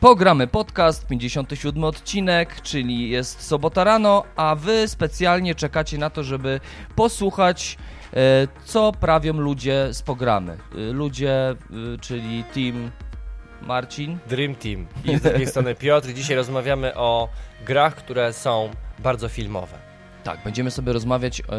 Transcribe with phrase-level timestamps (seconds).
[0.00, 6.60] Pogramy podcast, 57 odcinek, czyli jest sobota rano, a wy specjalnie czekacie na to, żeby
[6.96, 7.78] posłuchać,
[8.12, 10.52] e, co prawią ludzie z pogramy.
[10.52, 11.56] E, Ludzie, e,
[12.00, 12.90] czyli team
[13.62, 14.18] Marcin.
[14.28, 14.86] Dream Team.
[15.04, 16.12] I z drugiej strony Piotr.
[16.12, 17.28] Dzisiaj rozmawiamy o
[17.66, 19.78] grach, które są bardzo filmowe.
[20.24, 21.40] Tak, będziemy sobie rozmawiać.
[21.40, 21.58] Mm,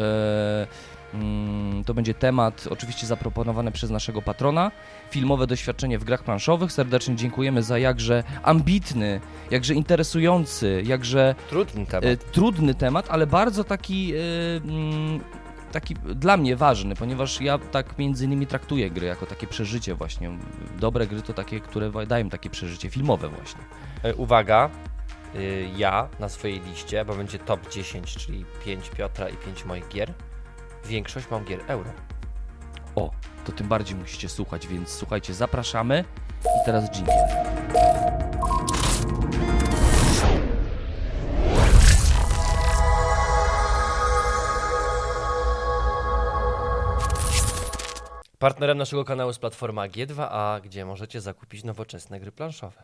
[1.86, 4.70] to będzie temat oczywiście zaproponowany przez naszego patrona.
[5.10, 6.72] Filmowe doświadczenie w grach planszowych.
[6.72, 9.20] Serdecznie dziękujemy za jakże ambitny,
[9.50, 12.04] jakże interesujący, jakże Trudny temat.
[12.04, 14.12] e, trudny temat, ale bardzo taki.
[14.14, 14.16] E,
[14.56, 15.20] mm,
[15.72, 20.30] Taki dla mnie ważny, ponieważ ja tak między innymi traktuję gry jako takie przeżycie właśnie.
[20.78, 23.60] Dobre gry to takie, które dają takie przeżycie filmowe właśnie.
[24.02, 24.70] E, Uwaga,
[25.34, 29.88] y, ja na swojej liście, bo będzie top 10, czyli 5 Piotra i 5 moich
[29.88, 30.12] gier,
[30.84, 31.90] większość mam gier euro.
[32.96, 33.10] O,
[33.44, 36.04] to tym bardziej musicie słuchać, więc słuchajcie, zapraszamy.
[36.44, 37.16] I teraz dżingiel.
[48.38, 52.82] Partnerem naszego kanału jest platforma G2A, gdzie możecie zakupić nowoczesne gry planszowe,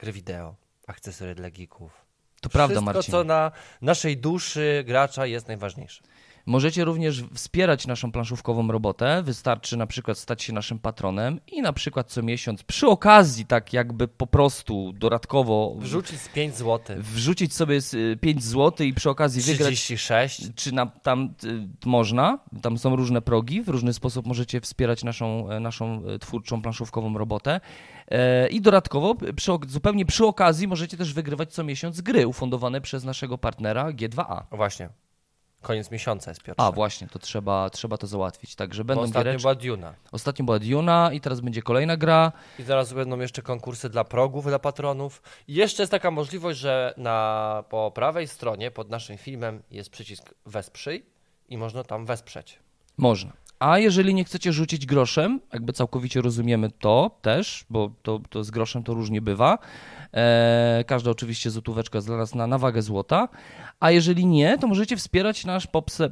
[0.00, 0.54] gry wideo,
[0.86, 2.06] akcesoria dla geeków.
[2.40, 3.12] To prawda, Wszystko, Marcin.
[3.12, 6.02] co na naszej duszy gracza jest najważniejsze.
[6.46, 9.22] Możecie również wspierać naszą planszówkową robotę.
[9.22, 13.72] Wystarczy na przykład stać się naszym patronem i na przykład co miesiąc przy okazji tak
[13.72, 16.96] jakby po prostu dodatkowo Wrzucić z 5 zł.
[16.98, 20.54] wrzucić sobie z, y, 5 zł i przy okazji wygrać 36.
[20.54, 25.50] czy na, tam y, można, tam są różne progi, w różny sposób możecie wspierać naszą,
[25.50, 27.60] e, naszą e, twórczą planszówkową robotę.
[28.08, 33.04] E, I dodatkowo, przy, zupełnie przy okazji, możecie też wygrywać co miesiąc gry ufundowane przez
[33.04, 34.42] naszego partnera G2A.
[34.50, 34.88] O właśnie.
[35.66, 36.62] Koniec miesiąca jest Piotr.
[36.62, 38.54] A, właśnie, to trzeba, trzeba to załatwić.
[38.54, 39.42] Także Bo będą ostatnio giereczki.
[39.42, 39.94] była Duna.
[40.12, 42.32] Ostatnio była Duna i teraz będzie kolejna gra.
[42.58, 45.22] I zaraz będą jeszcze konkursy dla progów, dla patronów.
[45.48, 50.34] I jeszcze jest taka możliwość, że na, po prawej stronie pod naszym filmem jest przycisk
[50.46, 51.04] wesprzyj
[51.48, 52.58] i można tam wesprzeć.
[52.96, 53.32] Można.
[53.58, 58.50] A jeżeli nie chcecie rzucić groszem, jakby całkowicie rozumiemy to też, bo to, to z
[58.50, 59.58] groszem to różnie bywa.
[60.16, 63.28] E, każda oczywiście złotóweczka jest dla nas na, na wagę złota.
[63.80, 66.10] A jeżeli nie, to możecie wspierać nasz popse,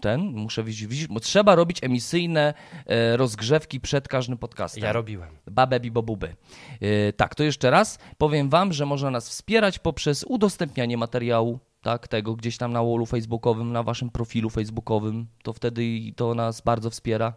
[0.00, 2.54] ten, muszę widzieć, bo trzeba robić emisyjne
[2.86, 4.84] e, rozgrzewki przed każdym podcastem.
[4.84, 5.30] Ja robiłem.
[5.50, 6.36] Babę bibobuby.
[6.80, 12.08] Yy, tak, to jeszcze raz powiem wam, że można nas wspierać poprzez udostępnianie materiału, tak,
[12.08, 15.82] tego gdzieś tam na wallu facebookowym, na waszym profilu facebookowym, to wtedy
[16.16, 17.34] to nas bardzo wspiera,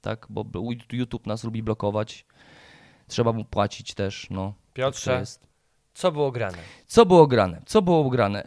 [0.00, 0.44] tak, bo
[0.92, 2.26] YouTube nas lubi blokować.
[3.06, 4.54] Trzeba mu płacić też, no.
[4.82, 5.46] Tak Piotrze, jest.
[5.94, 6.58] co było grane?
[6.86, 7.62] Co było grane?
[7.66, 8.44] Co było grane?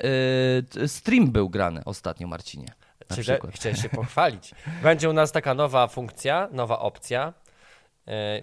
[0.77, 2.67] Yy, stream był grany ostatnio, Marcinie.
[3.15, 3.39] Czy.
[3.51, 4.51] Chciałem się pochwalić.
[4.83, 7.33] Będzie u nas taka nowa funkcja, nowa opcja.
[8.07, 8.41] E,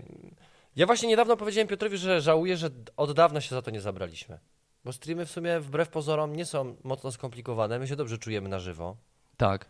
[0.76, 4.38] Ja właśnie niedawno powiedziałem Piotrowi, że żałuję, że od dawna się za to nie zabraliśmy.
[4.84, 8.58] Bo streamy w sumie wbrew pozorom nie są mocno skomplikowane, my się dobrze czujemy na
[8.58, 8.96] żywo.
[9.36, 9.66] Tak.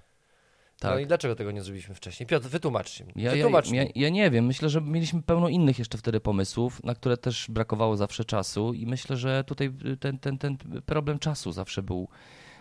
[0.82, 1.00] No Tak.
[1.00, 2.26] i dlaczego tego nie zrobiliśmy wcześniej?
[2.26, 3.12] Piotr, wytłumaczcie mi.
[3.16, 3.92] Ja, ja, Wytłumacz ja, mi.
[3.94, 7.96] ja nie wiem, myślę, że mieliśmy pełno innych jeszcze wtedy pomysłów, na które też brakowało
[7.96, 12.08] zawsze czasu i myślę, że tutaj ten, ten, ten problem czasu zawsze był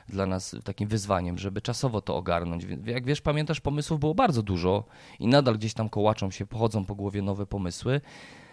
[0.10, 2.66] dla nas takim wyzwaniem, żeby czasowo to ogarnąć.
[2.86, 4.84] Jak wiesz, pamiętasz, pomysłów było bardzo dużo
[5.20, 8.02] i nadal gdzieś tam kołaczą się, pochodzą po głowie nowe pomysły.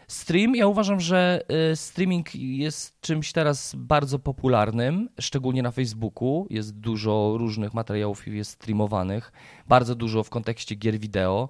[0.09, 1.41] Stream, ja uważam, że
[1.73, 6.47] y, streaming jest czymś teraz bardzo popularnym, szczególnie na Facebooku.
[6.51, 9.33] Jest dużo różnych materiałów jest streamowanych,
[9.69, 11.49] bardzo dużo w kontekście gier wideo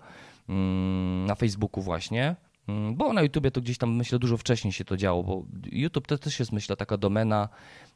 [0.49, 2.37] mm, na Facebooku właśnie.
[2.69, 6.07] Mm, Bo na YouTubie to gdzieś tam myślę dużo wcześniej się to działo, bo YouTube
[6.07, 7.49] to też jest myślę taka domena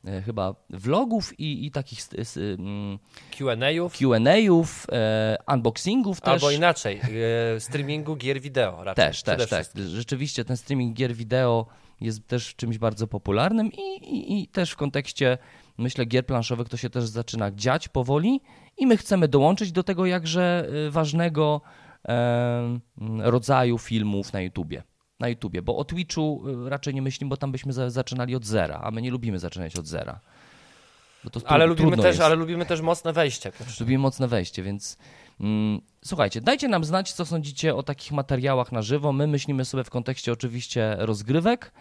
[0.05, 1.99] e, chyba vlogów i, i takich
[2.37, 2.99] mm,
[3.39, 6.29] Q&A'ów Q&A'ów, e, unboxingów też.
[6.29, 7.01] albo inaczej,
[7.57, 9.05] e, streamingu gier wideo raczej.
[9.05, 9.67] Też, też, tak.
[9.87, 11.67] Rzeczywiście ten streaming gier wideo
[12.01, 15.39] jest też czymś bardzo popularnym i, i, i też w kontekście,
[15.79, 18.41] myślę, gier planszowych to się też zaczyna dziać powoli
[18.79, 21.61] i my chcemy dołączyć do tego jakże y, ważnego
[23.19, 24.83] rodzaju filmów na YouTubie.
[25.21, 28.45] Na YouTubie, bo o Twitchu y, raczej nie myślimy, bo tam byśmy za, zaczynali od
[28.45, 30.21] zera, a my nie lubimy zaczynać od zera.
[31.45, 32.21] Ale lubimy, też, jest.
[32.21, 33.53] ale lubimy też mocne wejście.
[33.53, 33.85] Piotrze.
[33.85, 34.99] Lubimy mocne wejście, więc
[35.41, 39.13] mm, słuchajcie, dajcie nam znać, co sądzicie o takich materiałach na żywo.
[39.13, 41.73] My myślimy sobie w kontekście oczywiście rozgrywek.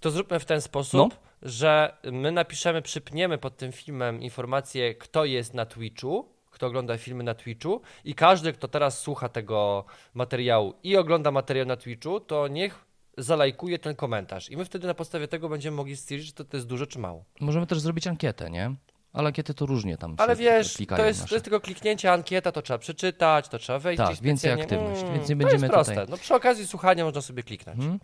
[0.00, 5.54] To zróbmy w ten sposób, że my napiszemy, przypniemy pod tym filmem informację, kto jest
[5.54, 6.28] na Twitchu,
[6.60, 9.84] kto ogląda filmy na Twitchu i każdy, kto teraz słucha tego
[10.14, 12.84] materiału i ogląda materiał na Twitchu, to niech
[13.18, 14.50] zalajkuje ten komentarz.
[14.50, 16.98] I my wtedy na podstawie tego będziemy mogli stwierdzić, czy to, to jest dużo, czy
[16.98, 17.24] mało.
[17.40, 18.74] Możemy też zrobić ankietę, nie?
[19.12, 22.62] Ale ankiety to różnie tam Ale wiesz, to jest, to jest tylko kliknięcie, ankieta, to
[22.62, 25.92] trzeba przeczytać, to trzeba wejść Tak, więcej aktywność, więc nie to będziemy jest proste.
[25.94, 27.78] tutaj- No przy okazji słuchania można sobie kliknąć.
[27.78, 28.00] Mhm.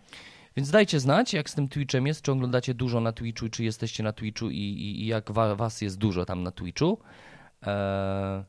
[0.55, 4.03] Więc dajcie znać, jak z tym Twitchem jest, czy oglądacie dużo na Twitchu, czy jesteście
[4.03, 6.99] na Twitchu i, i, i jak wa, was jest dużo tam na Twitchu.
[7.61, 8.43] Eee,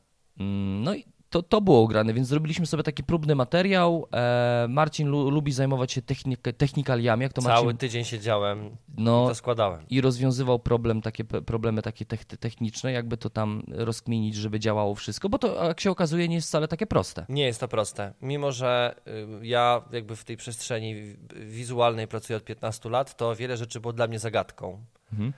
[0.83, 4.07] no i to, to było grane, więc zrobiliśmy sobie taki próbny materiał.
[4.13, 7.23] E, Marcin lu, lubi zajmować się technik, technikaliami.
[7.23, 9.85] Jak to Cały Marcin, tydzień siedziałem no, i to składałem.
[9.89, 12.05] I rozwiązywał problem, takie problemy takie
[12.39, 16.47] techniczne, jakby to tam rozkminić, żeby działało wszystko, bo to jak się okazuje nie jest
[16.47, 17.25] wcale takie proste.
[17.29, 18.13] Nie jest to proste.
[18.21, 18.95] Mimo, że
[19.41, 23.93] y, ja jakby w tej przestrzeni wizualnej pracuję od 15 lat, to wiele rzeczy było
[23.93, 24.85] dla mnie zagadką.
[25.13, 25.33] Mhm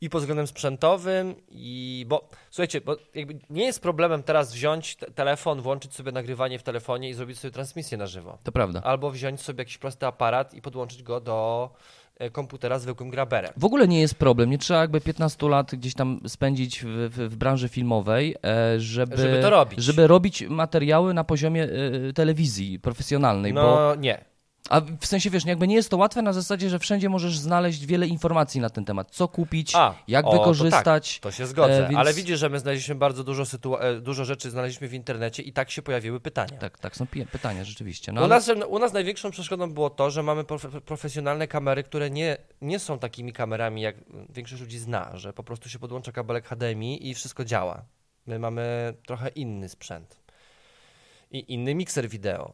[0.00, 5.06] i pod względem sprzętowym, i bo słuchajcie, bo jakby nie jest problemem teraz wziąć te
[5.06, 8.38] telefon, włączyć sobie nagrywanie w telefonie i zrobić sobie transmisję na żywo.
[8.42, 8.82] To prawda.
[8.84, 11.70] Albo wziąć sobie jakiś prosty aparat i podłączyć go do
[12.18, 13.52] e, komputera zwykłym graberem.
[13.56, 14.50] W ogóle nie jest problem.
[14.50, 19.16] Nie trzeba jakby 15 lat gdzieś tam spędzić w, w, w branży filmowej, e, żeby,
[19.16, 19.80] żeby to robić.
[19.80, 23.52] Żeby robić materiały na poziomie e, telewizji profesjonalnej.
[23.52, 23.94] No bo...
[23.94, 24.29] nie.
[24.70, 27.86] A w sensie, wiesz, jakby nie jest to łatwe na zasadzie, że wszędzie możesz znaleźć
[27.86, 29.10] wiele informacji na ten temat.
[29.10, 31.18] Co kupić, A, jak o, wykorzystać.
[31.18, 31.98] To, tak, to się zgodzę, e, więc...
[31.98, 33.44] ale widzisz, że my znaleźliśmy bardzo dużo,
[33.80, 36.58] e, dużo rzeczy znaleźliśmy w internecie i tak się pojawiły pytania.
[36.58, 38.12] Tak, tak, są pytania rzeczywiście.
[38.12, 38.34] No, u, ale...
[38.34, 40.44] nas, u nas największą przeszkodą było to, że mamy
[40.84, 43.96] profesjonalne kamery, które nie, nie są takimi kamerami, jak
[44.28, 47.84] większość ludzi zna, że po prostu się podłącza kabelek HDMI i wszystko działa.
[48.26, 50.20] My mamy trochę inny sprzęt
[51.30, 52.52] i inny mikser wideo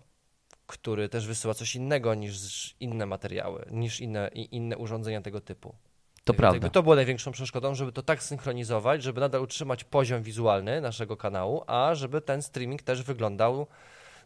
[0.66, 5.74] który też wysyła coś innego niż inne materiały, niż inne, inne urządzenia tego typu.
[6.24, 6.70] To Więc prawda.
[6.70, 11.64] To było największą przeszkodą, żeby to tak synchronizować, żeby nadal utrzymać poziom wizualny naszego kanału,
[11.66, 13.66] a żeby ten streaming też wyglądał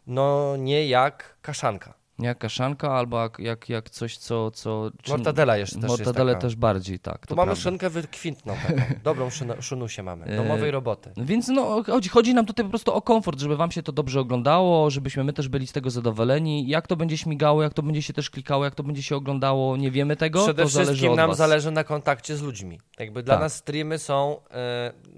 [0.07, 2.00] no nie jak kaszanka.
[2.19, 4.51] Jak kaszanka albo jak, jak, jak coś, co...
[4.51, 5.11] co czy...
[5.11, 7.27] Mortadela jeszcze też Mortadele też bardziej, tak.
[7.27, 7.61] To mamy prawda.
[7.61, 9.29] szynkę wykwintną taką, dobrą
[9.59, 11.11] szunusię mamy, e, domowej roboty.
[11.17, 14.19] Więc no, chodzi, chodzi nam tutaj po prostu o komfort, żeby wam się to dobrze
[14.19, 16.67] oglądało, żebyśmy my też byli z tego zadowoleni.
[16.67, 19.77] Jak to będzie śmigało, jak to będzie się też klikało, jak to będzie się oglądało,
[19.77, 21.37] nie wiemy tego, Przede to wszystkim nam was.
[21.37, 22.79] zależy na kontakcie z ludźmi.
[22.99, 23.43] Jakby dla tak.
[23.43, 24.41] nas streamy są...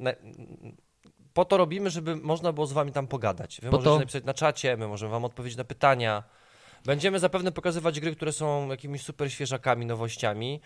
[0.04, 0.16] Yy,
[1.34, 3.60] po to robimy, żeby można było z wami tam pogadać.
[3.64, 4.00] Wy po możecie to...
[4.00, 6.24] napisać na czacie, my możemy wam odpowiedzieć na pytania.
[6.86, 10.62] Będziemy zapewne pokazywać gry, które są jakimiś super świeżakami, nowościami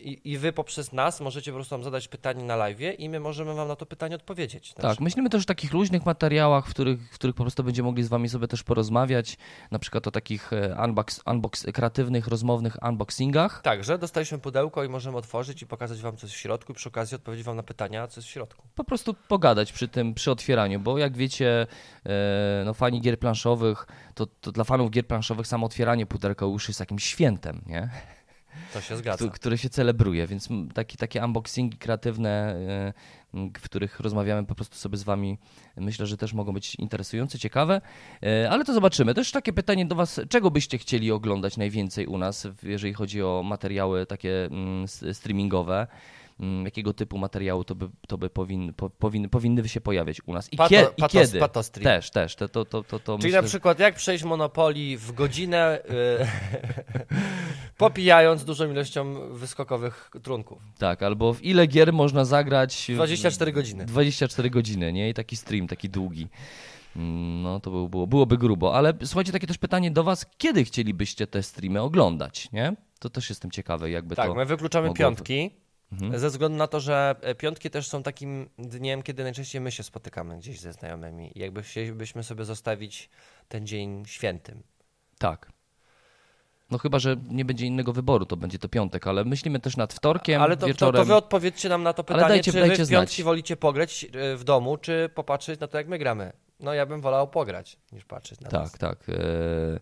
[0.00, 3.20] i, i, wy poprzez nas możecie po prostu nam zadać pytanie na live i my
[3.20, 4.74] możemy wam na to pytanie odpowiedzieć.
[4.74, 8.02] Tak, myślimy też o takich luźnych materiałach, w których, w których po prostu będziemy mogli
[8.02, 9.36] z wami sobie też porozmawiać,
[9.70, 13.62] na przykład o takich e, unbox, unbox, kreatywnych, rozmownych unboxingach.
[13.62, 16.88] Tak, że dostaliśmy pudełko i możemy otworzyć i pokazać wam coś w środku i przy
[16.88, 18.68] okazji odpowiedzieć wam na pytania, co jest w środku.
[18.74, 21.66] Po prostu pogadać przy tym, przy otwieraniu, bo jak wiecie,
[22.06, 26.68] e, no fani gier planszowych, to, to dla fanów gier planszowych samo otwieranie pudełka już
[26.68, 28.15] jest jakimś świętem, nie?
[28.72, 29.28] To się zgadza.
[29.28, 32.56] Który się celebruje, więc taki, takie unboxingi kreatywne,
[33.34, 35.38] e, w których rozmawiamy po prostu sobie z Wami,
[35.76, 37.80] myślę, że też mogą być interesujące, ciekawe,
[38.22, 39.14] e, ale to zobaczymy.
[39.14, 43.42] Też takie pytanie do Was, czego byście chcieli oglądać najwięcej u nas, jeżeli chodzi o
[43.44, 44.48] materiały takie
[45.12, 45.86] streamingowe?
[46.40, 50.32] Mm, jakiego typu materiału to by, to by powin, po, powin, powinny się pojawiać u
[50.32, 50.52] nas.
[50.52, 51.38] I, pato, kie, patos, i kiedy?
[51.38, 51.84] Patostream.
[51.84, 52.36] Też, też.
[52.36, 56.26] To, to, to, to, to Czyli myślę, na przykład jak przejść Monopoli w godzinę, yy,
[57.78, 60.62] popijając dużą ilością wyskokowych trunków.
[60.78, 62.90] Tak, albo w ile gier można zagrać?
[62.94, 63.84] 24 godziny.
[63.84, 65.10] 24 godziny, nie?
[65.10, 66.28] I taki stream, taki długi.
[66.96, 70.64] Mm, no to by było, byłoby grubo, ale słuchajcie, takie też pytanie do Was, kiedy
[70.64, 72.76] chcielibyście te streamy oglądać, nie?
[72.98, 74.32] To też jestem ciekawy, jakby tak, to...
[74.32, 74.98] Tak, my wykluczamy mogło...
[74.98, 75.50] piątki,
[75.92, 76.18] Mhm.
[76.18, 79.82] Ze względu na to, że e, piątki też są takim dniem, kiedy najczęściej my się
[79.82, 83.10] spotykamy gdzieś ze znajomymi i jakby chcielibyśmy sobie zostawić
[83.48, 84.62] ten dzień świętym.
[85.18, 85.52] Tak.
[86.70, 89.94] No chyba, że nie będzie innego wyboru, to będzie to piątek, ale myślimy też nad
[89.94, 90.92] wtorkiem, Ale to, wieczorem.
[90.94, 93.24] To, to wy odpowiedzcie nam na to pytanie, dajcie, czy dajcie wy w piątki znać.
[93.24, 96.32] wolicie pograć e, w domu, czy popatrzeć na to, jak my gramy.
[96.60, 98.56] No ja bym wolał pograć, niż patrzeć na to.
[98.56, 98.72] Tak, nas.
[98.72, 99.08] tak.
[99.08, 99.80] E,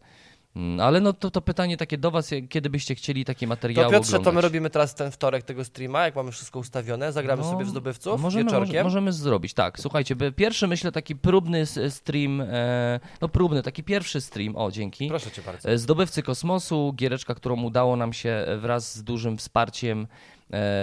[0.81, 4.09] ale no to, to pytanie takie do Was, kiedy byście chcieli takie materiały To Piotrze,
[4.09, 4.33] oglądać?
[4.33, 7.65] to my robimy teraz ten wtorek tego streama, jak mamy wszystko ustawione, zagramy no, sobie
[7.65, 8.85] w zdobywców możemy, wieczorkiem.
[8.85, 9.81] Możemy zrobić, tak.
[9.81, 15.09] Słuchajcie, pierwszy myślę taki próbny stream, e, no próbny, taki pierwszy stream, o dzięki.
[15.09, 15.69] Proszę Cię bardzo.
[15.69, 20.07] E, zdobywcy Kosmosu, giereczka, którą udało nam się wraz z dużym wsparciem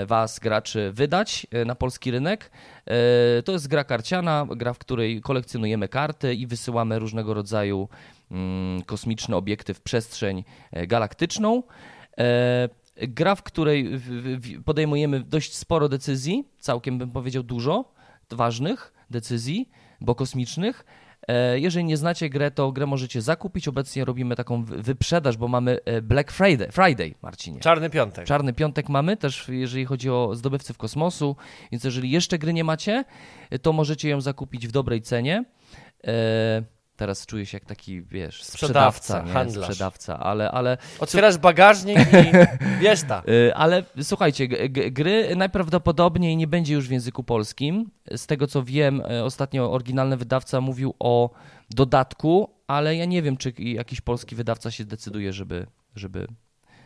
[0.05, 2.51] Was, graczy, wydać na polski rynek.
[3.45, 7.89] To jest gra karciana, gra, w której kolekcjonujemy karty i wysyłamy różnego rodzaju
[8.31, 11.63] Mm, kosmiczne obiekty w przestrzeń e, galaktyczną.
[12.17, 14.01] E, gra, w której
[14.65, 17.93] podejmujemy dość sporo decyzji, całkiem bym powiedział dużo
[18.29, 19.69] ważnych decyzji,
[20.01, 20.85] bo kosmicznych.
[21.27, 23.67] E, jeżeli nie znacie grę, to grę możecie zakupić.
[23.67, 27.59] Obecnie robimy taką wyprzedaż, bo mamy Black Friday, Friday Marcinie.
[27.59, 28.25] Czarny piątek.
[28.25, 31.35] Czarny piątek mamy też, jeżeli chodzi o zdobywcy w kosmosu.
[31.71, 33.03] Więc jeżeli jeszcze gry nie macie,
[33.61, 35.45] to możecie ją zakupić w dobrej cenie.
[37.01, 39.33] Teraz czuję się jak taki, wiesz, Sprzedawca, sprzedawca, nie?
[39.33, 39.65] handlarz.
[39.65, 42.31] sprzedawca ale, ale, Otwierasz bagażnik i
[42.83, 43.23] wiesz ta.
[43.29, 44.47] y, ale słuchajcie,
[44.91, 47.91] gry najprawdopodobniej nie będzie już w języku polskim.
[48.15, 51.29] Z tego co wiem, y, ostatnio oryginalny wydawca mówił o
[51.69, 56.27] dodatku, ale ja nie wiem, czy jakiś polski wydawca się decyduje, żeby, żeby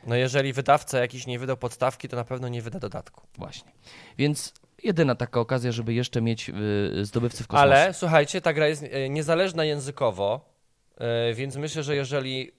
[0.07, 3.27] No jeżeli wydawca jakiś nie wydał podstawki, to na pewno nie wyda dodatku.
[3.38, 3.72] właśnie.
[4.17, 4.53] Więc
[4.84, 7.74] jedyna taka okazja, żeby jeszcze mieć y, zdobywcy w kosmosie.
[7.74, 10.50] Ale słuchajcie, ta gra jest e, niezależna językowo,
[10.98, 12.51] e, więc myślę, że jeżeli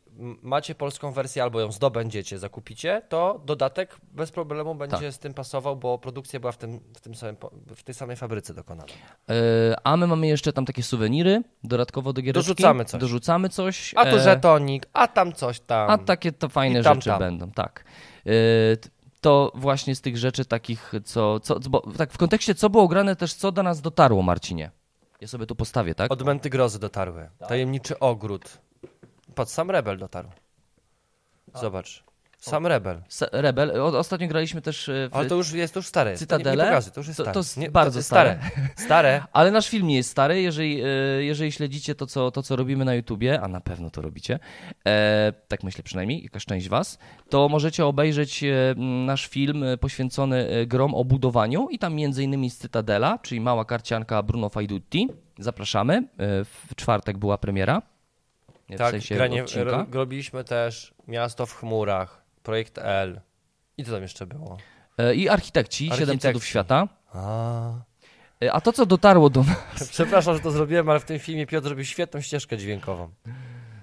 [0.43, 5.13] macie polską wersję albo ją zdobędziecie, zakupicie, to dodatek bez problemu będzie Tak.
[5.13, 7.37] z tym pasował, bo produkcja była w, tym, w, tym samym,
[7.77, 8.89] w tej samej fabryce dokonana.
[9.31, 9.35] E,
[9.85, 12.49] A my mamy jeszcze tam takie suweniry dodatkowo do giereczki.
[12.49, 13.01] Dorzucamy coś.
[13.01, 13.93] Dorzucamy coś.
[13.97, 15.91] A tu e, żetonik, a tam coś tam.
[15.91, 17.19] A takie to fajne tam, rzeczy tam.
[17.19, 17.85] będą, tak.
[18.81, 18.89] T-
[19.21, 23.17] To właśnie z tych rzeczy takich, co, co, bo tak w kontekście co było grane
[23.17, 24.71] też, co do nas dotarło, Marcinie.
[25.21, 26.13] Ja sobie tu postawię, tak?
[26.13, 27.29] Odmęty grozy dotarły.
[27.49, 28.59] Tajemniczy ogród.
[29.35, 30.29] Pod sam Rebel dotarł.
[31.55, 32.05] Zobacz.
[32.51, 33.03] Sam Rebel.
[33.33, 33.81] Rebel.
[33.81, 35.17] Ostatnio graliśmy też e, w...
[35.17, 36.17] Ale to już jest to już stare.
[36.17, 36.57] Cytadele?
[36.57, 37.35] Nie, nie pokazuj, to już jest To- stare.
[37.35, 38.39] to jest nie, bardzo jest stare.
[38.87, 39.23] Stare.
[39.33, 40.87] Ale nasz film nie jest stary, jeżeli, e,
[41.25, 44.39] jeżeli śledzicie to co, to, co robimy na YouTubie, a na pewno to robicie,
[44.87, 46.99] e, tak myślę przynajmniej, jakaś część was,
[47.29, 48.75] to możecie obejrzeć e,
[49.07, 54.23] nasz film poświęcony grom o budowaniu i tam między innymi z Cytadela, czyli mała karcianka
[54.23, 55.09] Bruno Faidutti.
[55.39, 56.09] Zapraszamy.
[56.69, 57.83] W czwartek była premiera.
[58.69, 59.45] Nie, Tak, w sensie granie,
[59.93, 63.21] robiliśmy też Miasto w chmurach, Projekt L.
[63.79, 64.59] I co tam jeszcze było?
[64.99, 66.29] E, I Architekci, Siedem Architekci.
[66.29, 66.89] Cudów Świata.
[67.15, 67.73] A.
[68.43, 69.89] E, A to, co dotarło do nas...
[69.97, 73.09] Przepraszam, że to zrobiłem, ale w tym filmie Piotr zrobił świetną ścieżkę dźwiękową.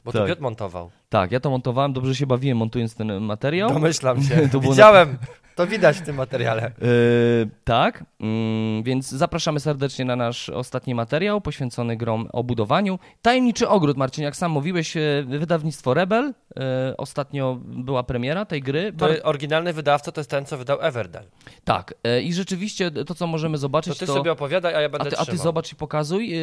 [0.06, 0.28] Bo to Tak.
[0.28, 0.92] Piotr montował.
[1.10, 3.70] Tak, ja to montowałem, dobrze się bawiłem montując ten materiał.
[3.74, 4.50] Domyślam się.
[4.52, 5.18] To Widziałem.
[5.56, 6.72] To widać w tym materiale.
[6.82, 13.00] Yy, tak, mm, więc zapraszamy serdecznie na nasz ostatni materiał poświęcony grom o budowaniu.
[13.22, 16.34] Tajemniczy ogród, Marcin, jak sam mówiłeś, e, wydawnictwo Rebel.
[16.60, 18.92] e, ostatnio była premiera tej gry.
[18.92, 21.24] To Bar- oryginalny wydawca to jest ten, co wydał Everdell.
[21.64, 21.94] Tak,
[22.24, 24.14] i rzeczywiście to, co możemy To zobaczyć, ty to.
[24.14, 26.30] sobie opowiadaj, a ja a będę ty, a ty zobacz i pokazuj.
[26.30, 26.36] Yy,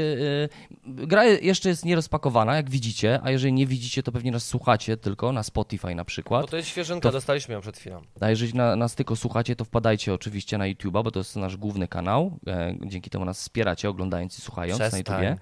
[0.86, 4.96] yy, Gra jeszcze jest nierozpakowana, jak widzicie, a jeżeli nie widzicie, to pewnie nas słuchacie
[4.96, 6.42] tylko na Spotify na przykład.
[6.42, 8.00] Bo to jest świeżynka, To- dostaliśmy ją przed chwilą.
[8.20, 11.56] A jeżeli na, nas tylko słuchacie, to wpadajcie oczywiście na YouTube'a, bo to jest nasz
[11.56, 12.38] główny kanał.
[12.46, 15.24] E, dzięki temu nas wspieracie, oglądając i słuchając na Przestań.
[15.24, 15.36] YouTubie.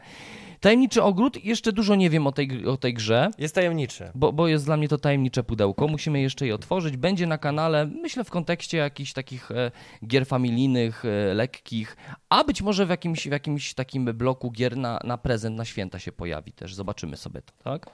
[0.60, 3.30] Tajemniczy ogród, jeszcze dużo nie wiem o tej, o tej grze.
[3.38, 4.10] Jest tajemniczy.
[4.14, 5.88] Bo, bo jest dla mnie to tajemnicze pudełko.
[5.88, 6.96] Musimy jeszcze je otworzyć.
[6.96, 9.70] Będzie na kanale, myślę, w kontekście jakichś takich e,
[10.06, 11.96] gier familijnych, e, lekkich,
[12.28, 15.98] a być może w jakimś, w jakimś takim bloku gier na, na prezent, na święta
[15.98, 16.74] się pojawi też.
[16.74, 17.86] Zobaczymy sobie to, tak?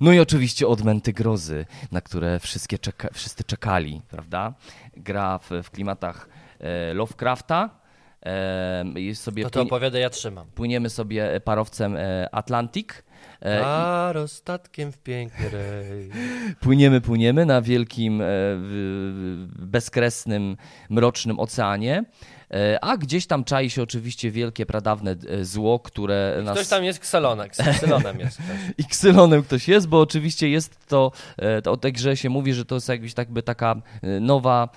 [0.00, 4.54] No i oczywiście Odmęty Grozy, na które wszystkie czeka, wszyscy czekali, prawda?
[4.96, 6.28] Gra w, w klimatach
[6.60, 7.70] e, Lovecrafta.
[8.28, 10.46] E, sobie To to płynie- opowiadaj, ja trzymam.
[10.54, 12.28] płyniemy sobie parowcem e,
[13.40, 13.60] Atlantic.
[13.62, 16.10] E, A rozstatkiem w piękny rej.
[16.60, 18.24] Płyniemy, płyniemy na wielkim, e,
[19.58, 20.56] bezkresnym,
[20.90, 22.04] mrocznym oceanie,
[22.50, 26.54] e, a gdzieś tam czai się oczywiście wielkie, pradawne zło, które nas...
[26.54, 28.56] Ktoś tam jest kselonek, kselonem jest ktoś.
[28.78, 31.12] I ksylonem ktoś jest, bo oczywiście jest to,
[31.62, 33.82] to o tej grze się mówi, że to jest jakbyś jakby taka
[34.20, 34.68] nowa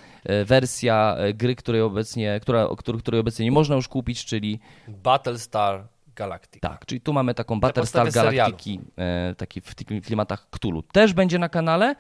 [0.46, 2.68] wersja gry, której obecnie, która,
[3.00, 5.88] której obecnie nie można już kupić, czyli Battlestar
[6.22, 6.62] Galactic.
[6.62, 8.12] tak, czyli tu mamy taką Battlestar.
[8.12, 10.82] Galactiki, e, taki w tych klimatach Cthulhu.
[10.84, 11.96] Też będzie na kanale,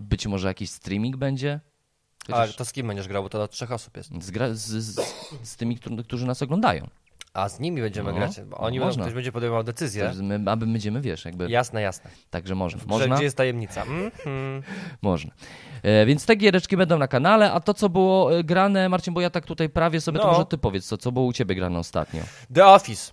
[0.00, 1.60] być może jakiś streaming będzie.
[2.28, 4.10] A Chociaż- to z kim będziesz grał, bo to do trzech osób jest.
[4.22, 5.00] z, z,
[5.42, 6.88] z, tymi, którzy, nas oglądają.
[7.34, 9.02] A z nimi będziemy No, grać, bo oni no można.
[9.02, 10.12] ktoś będzie podejmował decyzję.
[10.16, 11.50] To My, aby będziemy, wiesz, jakby.
[11.50, 12.10] Jasne, jasne.
[12.30, 12.80] Także można.
[12.86, 13.14] Można.
[13.14, 13.82] Gdzie jest tajemnica?
[13.82, 14.62] Mhm.
[15.02, 15.32] Można.
[15.82, 19.20] E, więc te giereczki będą na kanale, a to, co było e, grane, Marcin, bo
[19.20, 20.32] ja tak tutaj prawie sobie, to No.
[20.32, 22.22] może ty powiedz, co, co było u ciebie grane ostatnio.
[22.54, 23.12] The Office.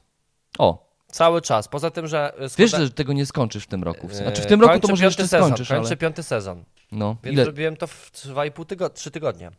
[0.60, 1.68] O, Cały czas.
[1.68, 2.34] Poza tym, że...
[2.38, 4.08] e, wiesz, że tego nie skończysz w tym roku.
[4.12, 5.98] e, Znaczy w tym roku to może jeszcze sezon, skończysz, Kończę ale...
[5.98, 6.64] piąty sezon.
[6.92, 7.44] No, Więc ile?
[7.44, 9.52] zrobiłem to w 2,5 tygodnia, 3 tygodnie.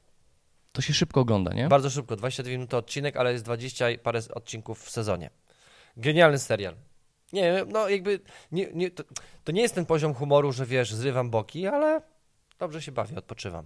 [0.72, 1.68] To się szybko ogląda, nie?
[1.68, 5.30] Bardzo szybko, 22 minuty odcinek, ale jest 20 i parę odcinków w sezonie.
[5.96, 6.74] Genialny serial.
[7.32, 8.20] Nie, no jakby,
[8.52, 9.04] nie, nie, to,
[9.44, 12.02] to nie jest ten poziom humoru, że wiesz, zrywam boki, ale
[12.58, 13.64] dobrze się bawię, odpoczywam.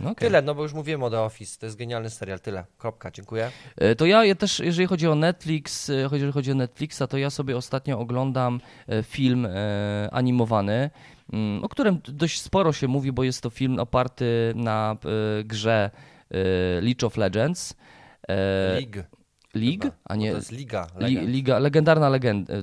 [0.00, 0.28] No, okej.
[0.28, 3.50] Tyle, no bo już mówiłem o The Office, to jest genialny serial, tyle, kropka, dziękuję.
[3.76, 7.30] E, To ja, też, jeżeli chodzi o Netflix, e, jeżeli chodzi o Netflixa, to ja
[7.30, 9.48] sobie ostatnio oglądam e, film
[10.12, 10.90] animowany,
[11.32, 14.96] mm, o którym dość sporo się mówi, bo jest to film oparty na
[15.44, 15.90] grze
[16.82, 17.74] League of Legends.
[18.74, 19.17] League.
[19.58, 19.94] League, Chyba.
[20.04, 20.86] a nie To jest liga.
[20.98, 21.28] li, Legend.
[21.28, 22.54] liga, legendarna legenda.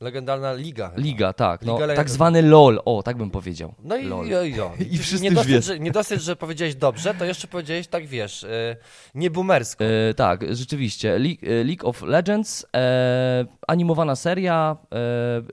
[0.00, 0.88] Legendarna liga.
[0.88, 1.02] chyba.
[1.02, 1.62] Liga, tak.
[1.62, 3.74] No, Legend- tak zwany LOL, o, tak bym powiedział.
[3.84, 4.26] No i, LOL.
[4.26, 7.48] i, i, i, I wszyscy nie dosyć, że, nie dosyć, że powiedziałeś dobrze, to jeszcze
[7.48, 8.76] powiedziałeś tak, wiesz, y,
[9.14, 9.84] nie boomersko.
[9.84, 11.18] E, tak, rzeczywiście.
[11.18, 14.96] Le- e, League of Legends, e, animowana seria, e,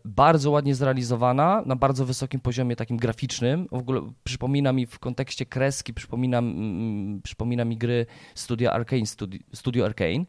[0.06, 3.68] bardzo ładnie zrealizowana, na bardzo wysokim poziomie takim graficznym.
[3.72, 9.40] W ogóle przypomina mi w kontekście kreski, przypomina, mm, przypomina mi gry Studia Arcane, Studio,
[9.54, 10.26] Studio Arcane, mm,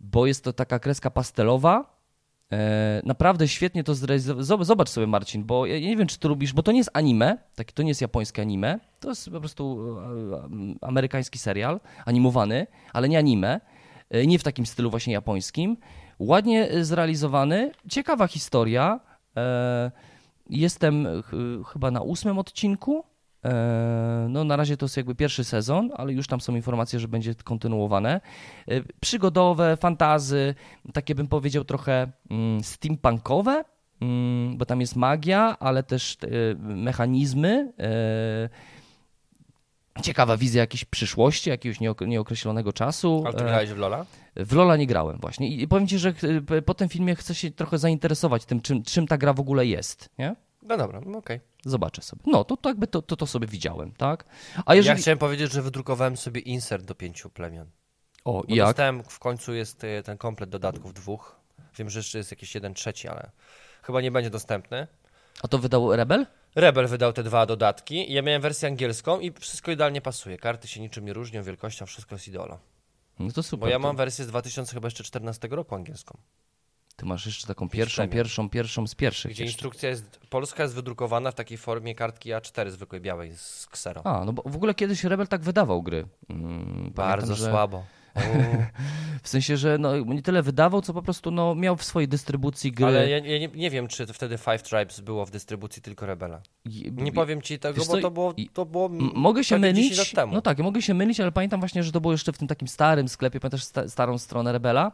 [0.00, 1.98] bo jest to taka kreska pastelowa,
[2.52, 4.64] E, naprawdę świetnie to zrealizował.
[4.64, 7.38] Zobacz sobie, Marcin, bo ja nie wiem, czy ty lubisz, bo to nie jest anime,
[7.74, 10.48] to nie jest japońskie anime, to jest po prostu e, e,
[10.80, 13.60] amerykański serial animowany, ale nie anime,
[14.26, 15.76] nie w takim stylu właśnie japońskim.
[16.18, 19.00] Ładnie zrealizowany, ciekawa historia.
[20.50, 23.04] Jestem ch- chyba na ósmym odcinku.
[23.44, 27.08] E, No, na razie to jest jakby pierwszy sezon, ale już tam są informacje, że
[27.08, 28.20] będzie kontynuowane.
[28.68, 30.54] E, Przygodowe, fantazy,
[30.92, 33.64] takie bym powiedział trochę mm, steampunkowe,
[34.00, 36.28] mm, bo tam jest magia, ale też e,
[36.58, 37.72] mechanizmy.
[40.02, 43.22] Ciekawa wizja jakiejś przyszłości, jakiegoś nieok- nieokreślonego czasu.
[43.26, 44.06] Ale ty grałeś w Lola?
[44.36, 46.14] w Lola nie grałem właśnie i powiem ci, że
[46.66, 50.10] po tym filmie chcę się trochę zainteresować tym, czym, czym ta gra w ogóle jest,
[50.18, 50.36] nie?
[50.62, 51.40] No dobra, no okej.
[51.64, 52.22] Zobaczę sobie.
[52.26, 54.24] No, to, to jakby to, to, to sobie widziałem, tak?
[54.66, 54.96] A jeżeli...
[54.96, 57.70] Ja chciałem powiedzieć, że wydrukowałem sobie insert do pięciu plemion.
[58.24, 58.68] O, i jak?
[58.68, 61.36] dostałem, w końcu jest y, ten komplet dodatków dwóch.
[61.78, 63.30] Wiem, że jeszcze jest jakiś jeden trzeci, ale
[63.82, 64.86] chyba nie będzie dostępny.
[65.42, 66.26] A to wydał Rebel?
[66.54, 68.12] Rebel wydał te dwa dodatki.
[68.12, 70.38] Ja miałem wersję angielską i wszystko idealnie pasuje.
[70.38, 72.58] Karty się niczym nie różnią, wielkością, wszystko jest idolo.
[73.18, 73.66] No to super.
[73.66, 76.18] Bo ja mam wersję z 2014 roku angielską,
[76.98, 79.56] Ty masz jeszcze taką pierwszą, pierwszą, pierwszą z pierwszych gdzie jeszcze.
[79.56, 84.02] instrukcja jest, polska jest wydrukowana w takiej formie kartki A4 zwykłej białej z kserą.
[84.04, 86.06] A, no bo w ogóle kiedyś Rebel tak wydawał gry.
[86.28, 87.84] Mm, pamiętam, Bardzo że- słabo.
[89.22, 92.72] W sensie, że no, nie tyle wydawał, co po prostu no, miał w swojej dystrybucji
[92.72, 92.86] gry.
[92.86, 96.40] Ale ja, ja nie, nie wiem, czy wtedy Five Tribes było w dystrybucji tylko Rebela.
[96.92, 100.14] Nie powiem ci tego, Wiesz bo co, to było, to było Mogę się prawie 10
[100.16, 100.32] mylić.
[100.32, 102.68] No tak, mogę się mylić, ale pamiętam właśnie, że to było jeszcze w tym takim
[102.68, 104.92] starym sklepie, pamiętasz sta starą stronę Rebela?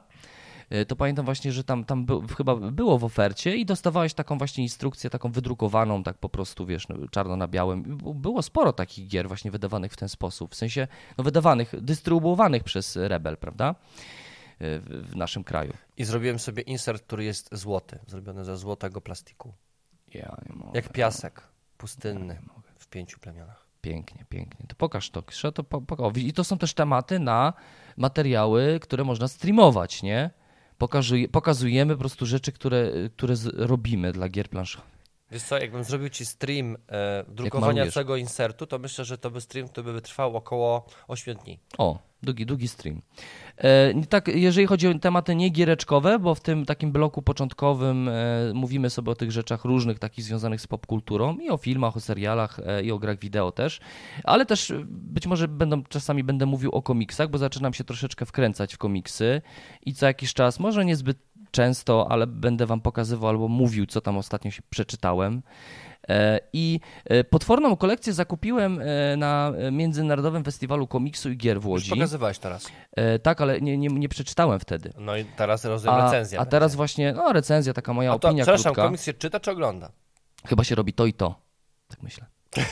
[0.75, 4.39] Y, To pamiętam właśnie, że tam, tam był, chyba było w ofercie i dostawałeś taką
[4.39, 7.99] właśnie instrukcję, taką wydrukowaną, tak po prostu, wiesz, no, czarno na białym.
[8.15, 10.89] Było sporo takich gier właśnie wydawanych w ten sposób, w sensie,
[11.19, 13.75] no wydawanych, dystrybuowanych przez Rebel, prawda?
[14.63, 15.73] Y, W, w naszym kraju.
[15.97, 19.53] I zrobiłem sobie insert, który jest złoty, zrobiony ze złotego plastiku.
[20.15, 20.71] Ja nie mogę.
[20.75, 21.43] Jak piasek
[21.79, 22.39] pustynny
[22.79, 23.67] w pięciu plemionach.
[23.81, 24.67] Pięknie, pięknie.
[24.69, 25.23] To pokaż to,
[25.53, 27.53] to po, I to są też tematy na
[27.97, 30.31] materiały, które można streamować, nie?
[30.79, 34.95] Pokazuje, pokazujemy po prostu rzeczy, które, które z, robimy dla gier planszowych.
[35.31, 39.41] Wiesz co, jakbym zrobił ci stream e, drukowania całego insertu, to myślę, że to by
[39.41, 41.59] stream, który by trwał około 8 dni.
[41.79, 43.03] O, długi, długi stream.
[43.59, 48.13] E, tak, jeżeli chodzi o tematy niegiereczkowe, bo w tym takim bloku początkowym e,
[48.55, 52.61] mówimy sobie o tych rzeczach różnych, takich związanych z popkulturą i o filmach, o serialach
[52.67, 53.81] e, i o grach wideo też,
[54.25, 58.75] ale też być może będą, czasami będę mówił o komiksach, bo zaczynam się troszeczkę wkręcać
[58.75, 59.43] w komiksy
[59.87, 61.19] i co jakiś czas, może niezbyt
[61.55, 65.43] często, ale będę wam pokazywał albo mówił, co tam ostatnio się przeczytałem.
[66.09, 71.71] E, I e, potworną kolekcję zakupiłem e, na Międzynarodowym Festiwalu Komiksu i Gier w Już
[71.71, 71.91] Łodzi.
[71.91, 72.67] pokazywałeś teraz.
[73.23, 74.93] Tak, ale nie, nie, nie przeczytałem wtedy.
[74.99, 76.41] No i teraz rozumiem A, recenzja.
[76.41, 78.83] a teraz właśnie, no recenzja, taka moja A to, opinia przepraszam, krótka.
[78.83, 79.91] komiks się czyta czy ogląda?
[80.47, 81.35] Chyba się robi to i to.
[81.89, 82.27] Tak myślę.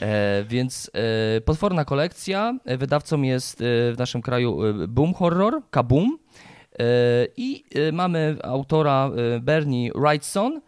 [0.00, 0.90] e, więc
[1.36, 2.58] e, potworna kolekcja.
[2.66, 6.18] Wydawcą jest e, w naszym kraju Boom Horror, Kaboom.
[6.78, 6.84] E,
[7.36, 10.60] I e, mamy autora e, Bernie Wrightson.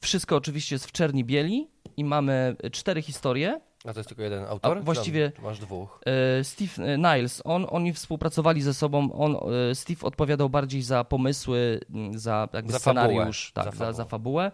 [0.00, 1.68] Wszystko oczywiście jest w czerni bieli.
[1.96, 3.60] I mamy cztery historie.
[3.84, 4.78] A to jest tylko jeden autor?
[4.78, 6.00] A właściwie- masz dwóch.
[6.42, 9.36] Steve Niles, on, oni współpracowali ze sobą, on,
[9.74, 11.80] Steve odpowiadał bardziej za pomysły,
[12.14, 13.72] za jakby Za scenariusz, fabułę.
[13.72, 14.52] tak, Za za, za fabułę,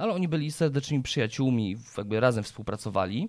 [0.00, 3.28] ale oni byli serdecznymi przyjaciółmi, jakby razem współpracowali.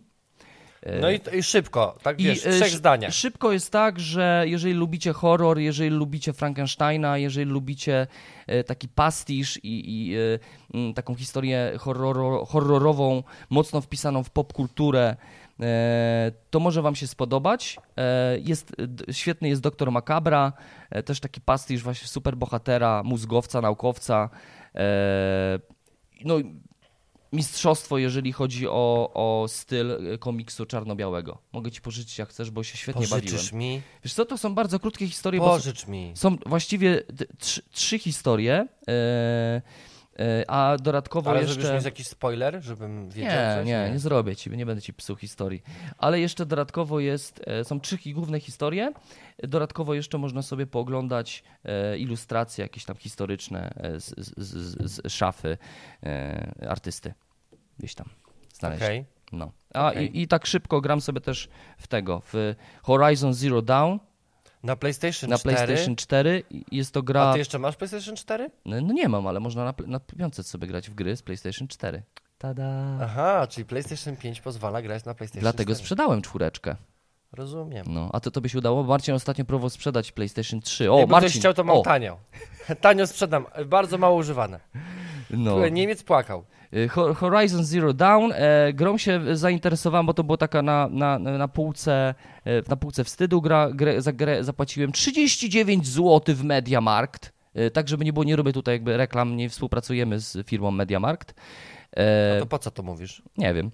[1.02, 3.14] No i, i szybko, tak wiesz, w e, trzech zdaniach.
[3.14, 8.08] Szybko jest tak, że jeżeli lubicie horror, jeżeli lubicie Frankensteina, jeżeli lubicie
[8.48, 15.16] e, taki pastisz i, i e, taką historię horroro, horrorową, mocno wpisaną w popkulturę,
[16.50, 17.78] to może wam się spodobać.
[18.40, 18.72] Jest,
[19.12, 20.54] świetny jest Doktor Macabra,
[21.06, 24.30] też taki pastisz właśnie superbohatera, mózgowca, naukowca.
[26.26, 26.56] No i
[27.36, 31.38] mistrzostwo, jeżeli chodzi o, o styl e, komiksu czarno-białego.
[31.54, 33.22] Mogę ci pożyczyć jak chcesz, bo się świetnie bawiłem.
[33.22, 33.82] Pożyczysz mi?
[34.04, 36.12] Wiesz co, to są bardzo krótkie historie, Pożycz mi.
[36.16, 37.04] są właściwie
[37.72, 38.68] trzy, historie.
[38.88, 39.62] E,
[40.48, 41.78] A dodatkowo Ale jeszcze...
[41.78, 43.68] mi jakiś spoiler, żebym wiedział Nie, coś?
[43.68, 45.64] nie, nie zrobię ci, nie będę ci psuł historii.
[45.98, 48.94] Ale jeszcze dodatkowo jest, są trzy główne historie.
[49.44, 51.44] Dodatkowo jeszcze można sobie pooglądać
[51.98, 55.58] ilustracje jakieś tam historyczne z, z, z, z szafy
[56.70, 57.14] artysty.
[57.80, 58.10] Gdzieś tam
[58.54, 58.84] znaleźć.
[58.84, 59.06] Okej.
[59.32, 59.52] No.
[59.74, 60.18] A Okej.
[60.18, 63.98] i, i tak szybko gram sobie też w tego, w Horizon Zero Dawn
[64.64, 65.56] Na PlayStation na 4?
[65.56, 66.44] PlayStation 4.
[66.50, 67.22] I Jest to gra...
[67.22, 68.52] A ty jeszcze masz PlayStation 4?
[68.66, 71.68] No no nie mam, ale można na, na piątce sobie grać w gry z PlayStation
[71.68, 72.04] 4.
[72.38, 72.98] Tada!
[73.02, 75.76] Aha, czyli PlayStation 5 pozwala grać na PlayStation Dlatego 4.
[75.76, 76.76] sprzedałem czwóreczkę.
[77.32, 77.86] Rozumiem.
[77.90, 78.84] No, a to tobie się udało?
[78.84, 80.92] Marcin ostatnio próbował sprzedać PlayStation 3.
[80.92, 81.30] O, Jakby Marcin!
[81.30, 82.18] ktoś chciał, to mam o, tanio.
[82.82, 84.60] Tanio sprzedam, bardzo mało używane.
[85.30, 85.70] no.
[85.70, 86.46] Niemiec płakał.
[86.74, 88.32] Y, Ho- Horizon Zero Dawn.
[88.34, 93.04] E, grą się zainteresowałem, bo to było taka na, na, na, półce, e, na półce
[93.04, 93.42] wstydu.
[93.42, 97.34] Gra, grę, za grę zapłaciłem 39 zł w Mediamarkt.
[97.54, 101.34] E, tak, żeby nie było, nie robię tutaj jakby reklam, nie współpracujemy z firmą Mediamarkt.
[102.38, 103.22] A to po co to mówisz?
[103.38, 103.72] Nie wiem,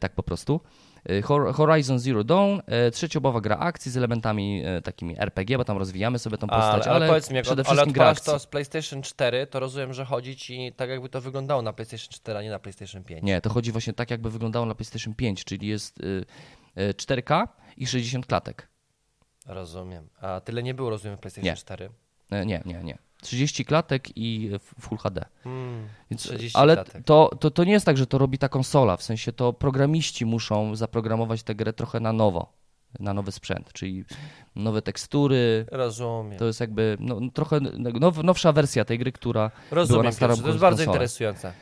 [0.00, 0.60] tak po prostu.
[1.08, 5.64] E, Hor- Horizon Zero Dawn, e, trzeciobowa gra akcji z elementami e, takimi RPG, bo
[5.64, 8.24] tam rozwijamy sobie tą postać, ale, ale powiedz mi, jak przede od, ale wszystkim akcji.
[8.32, 12.08] to z PlayStation 4, to rozumiem, że chodzi ci tak jakby to wyglądało na PlayStation
[12.12, 13.22] 4, a nie na PlayStation 5.
[13.22, 16.24] Nie, to chodzi właśnie tak, jakby wyglądało na PlayStation 5, czyli jest y,
[16.78, 18.68] y, 4K i 60 klatek.
[19.46, 20.08] Rozumiem.
[20.20, 21.56] A tyle nie było, rozumiem, w PlayStation Nie.
[21.56, 21.90] 4.
[22.30, 22.98] E, Nie, nie, nie.
[23.24, 25.24] 30 klatek i Full HD.
[25.44, 27.04] Hmm, Więc, 30 ale klatek.
[27.04, 30.26] to, to, to nie jest tak, że to robi ta konsola, w sensie to programiści
[30.26, 32.52] muszą zaprogramować tę grę trochę na nowo,
[33.00, 34.04] na nowy sprzęt, czyli
[34.56, 35.66] nowe tekstury.
[35.70, 36.38] Rozumiem.
[36.38, 37.60] To jest jakby no, trochę
[38.00, 41.52] now, nowsza wersja tej gry, która Rozumiem, była na starą Piotrze, to jest bardzo interesujące.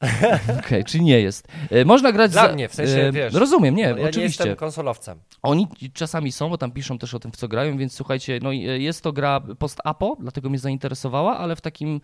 [0.58, 1.48] Okej, czyli nie jest.
[1.70, 4.08] E, Można grać Dla za, mnie, w sensie, e, wiesz, Rozumiem, nie, No, ja nie
[4.08, 4.44] oczywiście.
[4.44, 5.18] jestem konsolowcem.
[5.42, 8.50] Oni czasami są, bo tam piszą też o tym, w co grają, więc słuchajcie, no
[8.52, 12.00] e, jest to gra post-apo, dlatego mnie zainteresowała, ale w takim,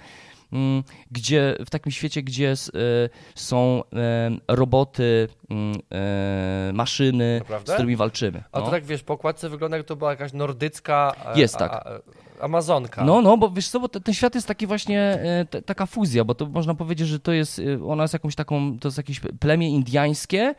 [1.11, 2.55] gdzie, w takim świecie, gdzie e,
[3.35, 7.73] są e, roboty, mm, e, maszyny, Naprawdę?
[7.73, 8.45] z którymi walczymy.
[8.53, 8.65] A No.
[8.65, 11.73] to tak wiesz, po okładce wygląda jak to była jakaś nordycka Jest a, tak.
[11.73, 13.05] a, Amazonka.
[13.05, 15.19] No, no, bo wiesz co, bo te- ten świat jest taki właśnie,
[15.67, 18.99] taka fuzja, bo to można powiedzieć, że to jest, ona jest jakąś taką, to jest
[18.99, 20.55] jakieś plemię indiańskie, e,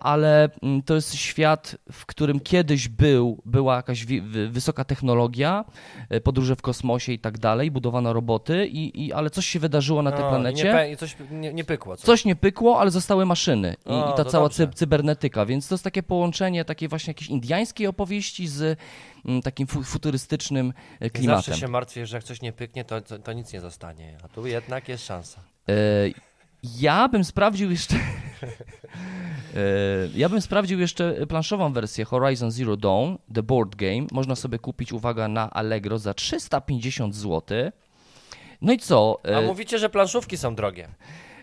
[0.00, 4.06] ale mm, to jest świat, w którym kiedyś był, była jakaś
[4.48, 5.64] wysoka technologia,
[6.08, 10.02] e, podróże w kosmosie i tak dalej, budowano roboty, i, i, ale coś się wydarzyło
[10.02, 10.70] na tej No, planecie.
[10.70, 11.96] I nie, i coś nie, nie pykło.
[11.96, 12.06] Coś.
[12.06, 14.68] Coś nie pykło, ale zostały maszyny i, O, i ta cała dobrze.
[14.68, 18.78] cybernetyka, więc to jest takie połączenie takiej właśnie jakiejś indiańskiej opowieści z
[19.24, 21.42] mm, takim fu futurystycznym e, I klimatem.
[21.42, 24.18] Zawsze się martwię, że jak coś nie pyknie, to, to, to nic nie zostanie.
[24.24, 25.40] A tu jednak jest szansa.
[25.68, 25.74] E,
[26.80, 27.96] Ja bym sprawdził jeszcze.
[29.56, 29.58] E,
[30.14, 34.06] Ja bym sprawdził jeszcze planszową wersję Horizon Zero Dawn, The Board Game.
[34.12, 37.42] Można sobie kupić, uwaga, na Allegro za 350 zł.
[38.62, 39.20] No i co?
[39.24, 40.88] A E, mówicie, że planszówki są drogie.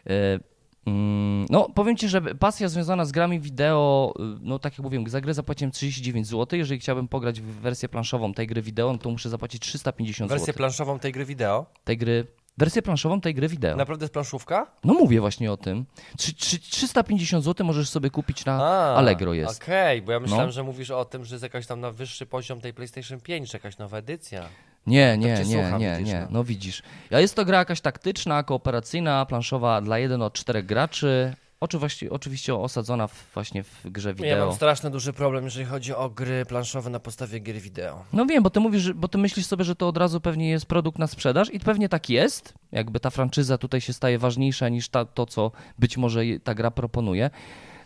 [0.07, 0.39] e,
[0.85, 5.21] mm, No, powiem Ci, że pasja związana z grami wideo, no tak jak mówiłem, za
[5.21, 6.59] grę zapłaciłem 39 zł.
[6.59, 10.45] Jeżeli chciałbym pograć w wersję planszową tej gry wideo, no to muszę zapłacić 350 Wersję
[10.45, 10.57] zł.
[10.57, 11.65] planszową tej gry wideo.
[11.83, 13.75] Tej gry, wersję planszową tej gry wideo.
[13.75, 14.71] Naprawdę jest planszówka?
[14.83, 15.85] No mówię właśnie o tym.
[16.17, 19.63] Trzy- trzy- 350 zł możesz sobie kupić na A, Allegro jest.
[19.63, 20.51] Okej, bo ja myślałem, No.
[20.51, 23.57] że mówisz o tym, że jest jakaś tam na wyższy poziom tej PlayStation 5, czy
[23.57, 24.43] jakaś nowa edycja.
[24.87, 26.19] Nie, nie, cię nie, słucham, nie, widzisz, nie.
[26.21, 26.27] no.
[26.31, 26.83] No widzisz.
[27.11, 31.35] A jest to gra jakaś taktyczna, kooperacyjna, planszowa dla 1 od 4 graczy.
[31.65, 34.45] Oczywiście, oczywiście osadzona w, właśnie w grze Ja wideo.
[34.45, 38.05] mam straszny duży problem, jeżeli chodzi o gry planszowe na podstawie gier wideo.
[38.13, 40.65] No wiem, bo ty mówisz, bo ty myślisz sobie, że to od razu pewnie jest
[40.65, 42.53] produkt na sprzedaż i pewnie tak jest.
[42.71, 46.71] Jakby ta franczyza tutaj się staje ważniejsza niż ta, to, co być może ta gra
[46.71, 47.29] proponuje.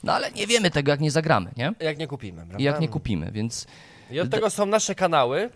[0.04, 1.74] No ale nie wiemy tego, jak nie zagramy, nie?
[1.80, 2.58] Jak nie kupimy, prawda?
[2.58, 3.68] I jak nie kupimy, więc
[4.12, 5.50] I od tego są nasze kanały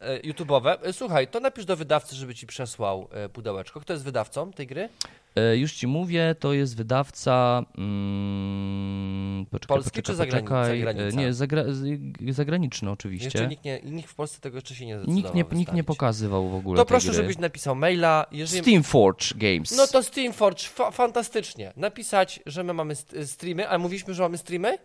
[0.00, 0.76] e, YouTube'owe.
[0.82, 3.80] E, Słuchaj, to napisz do wydawcy, żeby ci przesłał e, pudełeczko.
[3.80, 4.88] Kto jest wydawcą tej gry?
[5.36, 7.62] E, Już ci mówię, to jest wydawca.
[7.78, 10.78] Mm, poczekaj, Polski poczekaj, czy poczekaj.
[10.78, 11.20] zagranica?
[11.20, 11.64] E, Nie, zagra,
[12.30, 13.26] zagraniczny oczywiście.
[13.26, 15.84] Jeszcze nikt, nie, nikt w Polsce tego jeszcze się nie zdecydował nikt, nie, nikt nie
[15.84, 16.76] pokazywał w ogóle.
[16.76, 17.14] To proszę, gry.
[17.14, 18.26] żebyś napisał maila.
[18.32, 18.62] Jeżeli...
[18.62, 19.76] Steamforge Games.
[19.76, 21.72] No to Steamforge, fa fantastycznie.
[21.76, 24.78] Napisać, że my mamy st streamy, a mówiliśmy, że mamy streamy?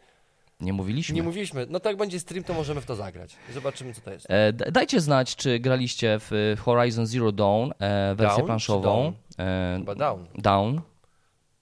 [0.59, 1.15] Nie mówiliśmy.
[1.15, 1.65] Nie mówiliśmy.
[1.69, 3.35] No to jak będzie stream, to możemy w to zagrać.
[3.53, 4.25] Zobaczymy, co to jest.
[4.29, 9.13] E, dajcie znać, czy graliście w Horizon Zero Dawn, e, wersję Down planszową.
[9.37, 10.25] czy E, Chyba down.
[10.35, 10.81] down.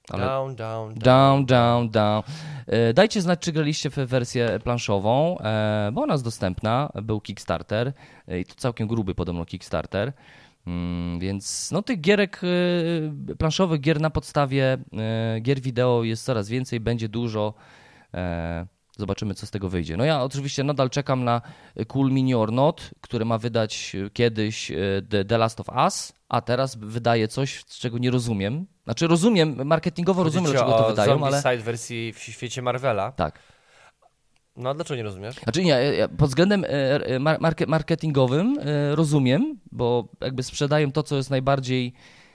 [0.09, 0.99] Ale Down, down, down.
[1.03, 2.23] Down, down, down.
[2.67, 6.89] E, Dajcie znać, czy graliście w wersję planszową, e, bo ona jest dostępna.
[7.03, 7.93] Był Kickstarter
[8.27, 10.13] e, i to całkiem gruby podobno Kickstarter.
[10.67, 12.41] Mm, Więc no tych gierek
[13.39, 14.77] planszowych, gier na podstawie
[15.41, 17.53] gier wideo jest coraz więcej, będzie dużo.
[18.97, 19.97] Zobaczymy, co z tego wyjdzie.
[19.97, 21.41] No ja oczywiście nadal czekam na
[21.87, 24.75] Cool Mini or Not, który ma wydać e, kiedyś e,
[25.09, 28.65] The, The Last of Us, a teraz wydaje coś, czego nie rozumiem.
[28.83, 31.41] Znaczy rozumiem, marketingowo Chodzi rozumiem, dlaczego to wydają, ale...
[31.41, 33.11] Zombicide wersji w świecie Marvela.
[33.11, 33.39] Tak.
[34.55, 35.35] No a dlaczego nie rozumiesz?
[35.35, 35.81] Znaczy nie,
[36.17, 38.59] pod względem e, mar- marke- marketingowym
[38.91, 41.93] rozumiem, bo jakby sprzedają to, co jest najbardziej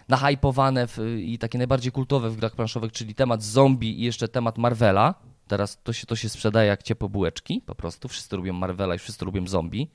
[0.09, 4.59] nahypowane w, i takie najbardziej kultowe w grach planszowych, czyli temat zombie i jeszcze temat
[4.59, 5.15] Marvela.
[5.49, 8.09] Teraz to się, to się sprzedaje jak ciepłe bułeczki, po prostu.
[8.09, 9.91] Wszyscy lubią Marvela i wszyscy lubią zombie.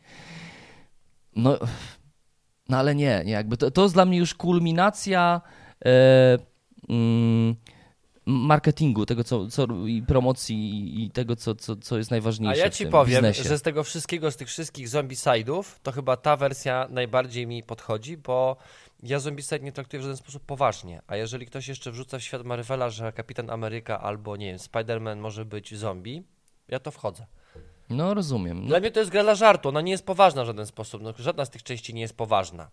[1.36, 1.58] No,
[2.70, 5.42] no ale nie, nie jakby to, to jest dla mnie już kulminacja
[5.86, 6.38] e,
[6.90, 7.56] mm,
[8.26, 12.70] marketingu, tego co, co i promocji i- tego, co, co, co jest A najważniejsze ja
[12.70, 13.44] w ci powiem, biznesie.
[13.44, 18.18] że z tego wszystkiego, z tych wszystkich zombicide'ów, to chyba ta wersja najbardziej mi podchodzi,
[18.18, 18.58] bo
[19.04, 21.02] ja zombicide nie traktuję w żaden sposób poważnie.
[21.08, 25.18] A jeżeli ktoś jeszcze wrzuca w świat Marvela, że Kapitan Ameryka albo, nie wiem, Spider-Man
[25.18, 26.24] może być zombie,
[26.68, 27.26] ja to wchodzę.
[27.90, 28.62] No rozumiem.
[28.62, 31.02] No, Dla mnie to jest gra dla żartu, ona nie jest poważna w żaden sposób.
[31.02, 32.70] No, żadna z tych części nie jest poważna.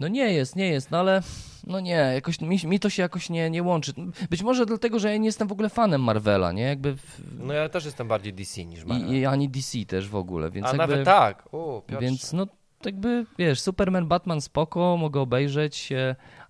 [0.00, 1.22] no nie jest, nie jest, no ale
[1.66, 3.92] no nie, jakoś mi, mi to się jakoś nie, nie łączy.
[4.30, 6.62] Być może dlatego, że ja nie jestem w ogóle fanem Marvela, nie?
[6.62, 9.08] Jakby w, No ja też jestem bardziej DC niż Marvel.
[9.14, 11.42] i, i ani DC też w ogóle, więc A jakby, nawet tak.
[11.86, 11.98] Piotrze.
[12.00, 12.46] więc no
[12.86, 15.88] jakby, wiesz, Superman, Batman spoko, mogę obejrzeć,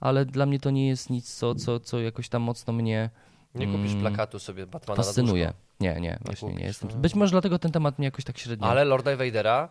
[0.00, 3.10] ale dla mnie to nie jest nic, co, co, co jakoś tam mocno mnie
[3.54, 5.44] Nie kupisz mm, plakatu sobie Batmana na fascynuje.
[5.46, 5.58] duszko.
[5.80, 6.90] Nie, nie, właśnie nie kupisz, jestem.
[6.90, 6.96] no.
[6.96, 8.66] Być może dlatego ten temat mnie jakoś tak średnio.
[8.68, 9.68] Ale Lorda Vadera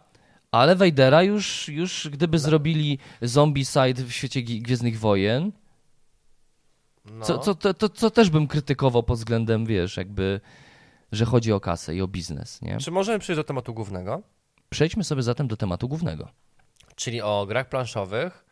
[0.52, 5.52] Ale Vadera już, już gdyby zrobili zombie side w świecie Gwiezdnych Wojen,
[7.06, 10.42] no, co, co, to, to, co też bym krytykował pod względem, wiesz, jakby,
[11.12, 12.78] że chodzi o kasę i o biznes, nie?
[12.78, 14.22] Czy możemy przejść do tematu głównego?
[14.70, 16.28] Przejdźmy sobie zatem do tematu głównego.
[16.96, 18.46] Czyli o grach planszowych,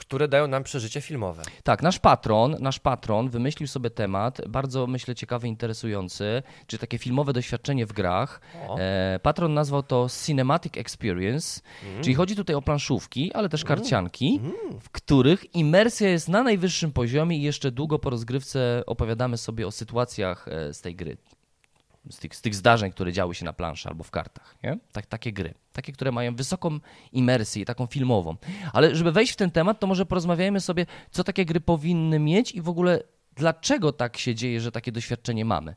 [0.00, 1.42] które dają nam przeżycie filmowe.
[1.62, 7.32] Tak, nasz patron, nasz patron wymyślił sobie temat, bardzo myślę ciekawy, interesujący, czy takie filmowe
[7.32, 8.40] doświadczenie w grach.
[8.78, 11.60] E, patron nazwał to Cinematic Experience,
[12.00, 14.40] czyli chodzi tutaj o planszówki, ale też karcianki,
[14.80, 19.70] w których imersja jest na najwyższym poziomie i jeszcze długo po rozgrywce opowiadamy sobie o
[19.70, 21.16] sytuacjach e, z tej gry.
[22.10, 24.56] Z tych, z tych zdarzeń, które działy się na planszy albo w kartach.
[24.62, 24.78] Nie?
[24.92, 25.54] Tak, takie gry.
[25.72, 26.78] Takie, które mają wysoką
[27.12, 28.36] imersję, taką filmową.
[28.72, 32.52] Ale żeby wejść w ten temat, to może porozmawiajmy sobie, co takie gry powinny mieć
[32.52, 33.02] i w ogóle
[33.36, 35.74] dlaczego tak się dzieje, że takie doświadczenie mamy.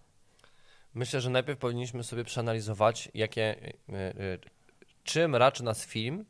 [0.94, 4.40] Myślę, że najpierw powinniśmy sobie przeanalizować, jakie, y, y,
[5.04, 6.26] czym raczy nas film,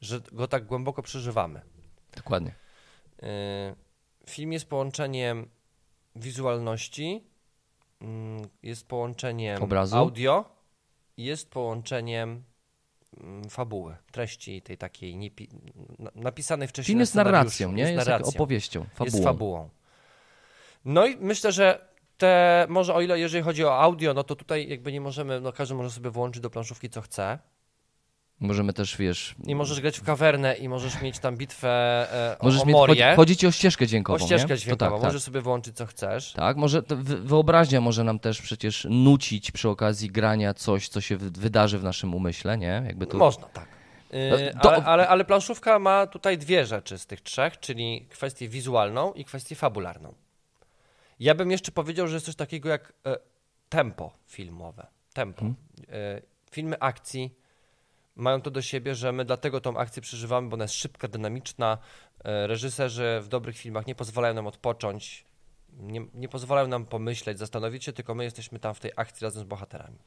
[0.00, 1.60] że go tak głęboko przeżywamy.
[2.16, 2.54] Dokładnie.
[3.22, 3.90] Y,
[4.30, 5.48] Film jest połączeniem
[6.16, 7.24] wizualności,
[8.62, 9.96] jest połączeniem Obrazu.
[9.96, 10.44] audio,
[11.16, 12.42] i jest połączeniem
[13.20, 15.48] mm, fabuły, treści tej takiej niepi-
[15.98, 17.82] na- napisanej wcześniej Film jest narracją, nie?
[17.82, 18.34] Jest Jest, narracją.
[18.34, 19.04] opowieścią, fabułą.
[19.04, 19.68] Jest fabułą.
[20.84, 24.68] No i myślę, że te, może o ile, jeżeli chodzi o audio, no to tutaj
[24.68, 27.38] jakby nie możemy, no każdy może sobie włączyć do planszówki co chce.
[28.40, 29.34] Możemy też, wiesz...
[29.46, 31.68] I możesz grać w kawernę i możesz mieć tam bitwę
[32.32, 34.58] e, o, Możesz o mieć, chodzi, Morię, chodzi ci o ścieżkę o dźwiękową, ścieżkę nie?
[34.58, 34.90] dźwiękową.
[34.90, 36.32] To tak, Możesz sobie włączyć co chcesz.
[36.32, 36.40] tak.
[36.44, 36.82] tak, może
[37.22, 41.84] wyobraźnia może nam też przecież nucić przy okazji grania coś, co się wy- wydarzy w
[41.84, 42.82] naszym umyśle, nie?
[42.86, 43.18] Jakby to...
[43.18, 43.68] Można, tak.
[44.12, 49.12] Yy, ale, ale, ale planszówka ma tutaj dwie rzeczy z tych trzech, czyli kwestię wizualną
[49.12, 50.14] i kwestię fabularną.
[51.20, 53.16] Ja bym jeszcze powiedział, że jest coś takiego jak e,
[53.68, 54.86] tempo filmowe.
[55.12, 55.44] Tempo.
[55.44, 55.66] Mhm.
[55.88, 57.39] E, filmy akcji
[58.20, 61.78] mają to do siebie, że my dlatego tą akcję przeżywamy, bo ona jest szybka, dynamiczna.
[62.24, 65.24] E, reżyserzy w dobrych filmach nie pozwalają nam odpocząć,
[65.78, 69.42] nie, nie pozwalają nam pomyśleć, zastanowić się, tylko my jesteśmy tam w tej akcji razem
[69.42, 69.98] z bohaterami.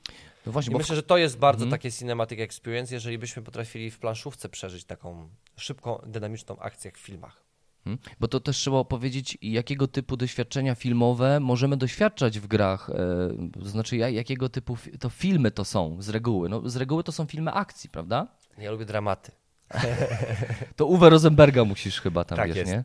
[0.45, 1.71] No właśnie, I bo myślę, że to jest bardzo Mhm.
[1.71, 7.02] takie cinematic experience, jeżeli byśmy potrafili w planszówce przeżyć taką szybką, dynamiczną akcję jak w
[7.02, 7.42] filmach.
[7.86, 7.98] Mhm.
[8.19, 12.89] Bo to też trzeba opowiedzieć, jakiego typu doświadczenia filmowe możemy doświadczać w grach.
[12.89, 16.50] e, To znaczy, ja- jakiego typu to filmy to są z reguły.
[16.50, 18.28] No, z reguły to są filmy akcji, prawda?
[18.58, 19.32] Ja lubię dramaty.
[20.76, 22.72] To Uwe Rosenberga musisz chyba tam, Tak wiesz, jest.
[22.72, 22.84] nie?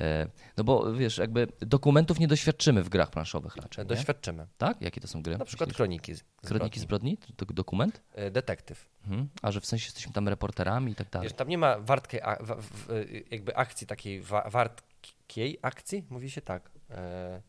[0.00, 3.88] E, No bo wiesz, jakby dokumentów nie doświadczymy w grach planszowych raczej, nie?
[3.88, 4.46] Doświadczymy.
[4.58, 4.82] Tak?
[4.82, 5.38] Jakie to są gry?
[5.38, 5.76] Na przykład Myślisz?
[5.76, 6.14] kroniki.
[6.14, 7.18] z- Kroniki zbrodni?
[7.36, 8.00] To dokument?
[8.14, 8.88] E, Detektyw.
[9.04, 9.28] Mhm.
[9.42, 11.28] A że w sensie jesteśmy tam reporterami i tak dalej.
[11.28, 16.04] Wiesz, tam nie ma wartkiej, a, w, w, jakby akcji takiej, wa, wartkiej akcji?
[16.10, 16.70] Mówi się tak.
[16.90, 17.42] E,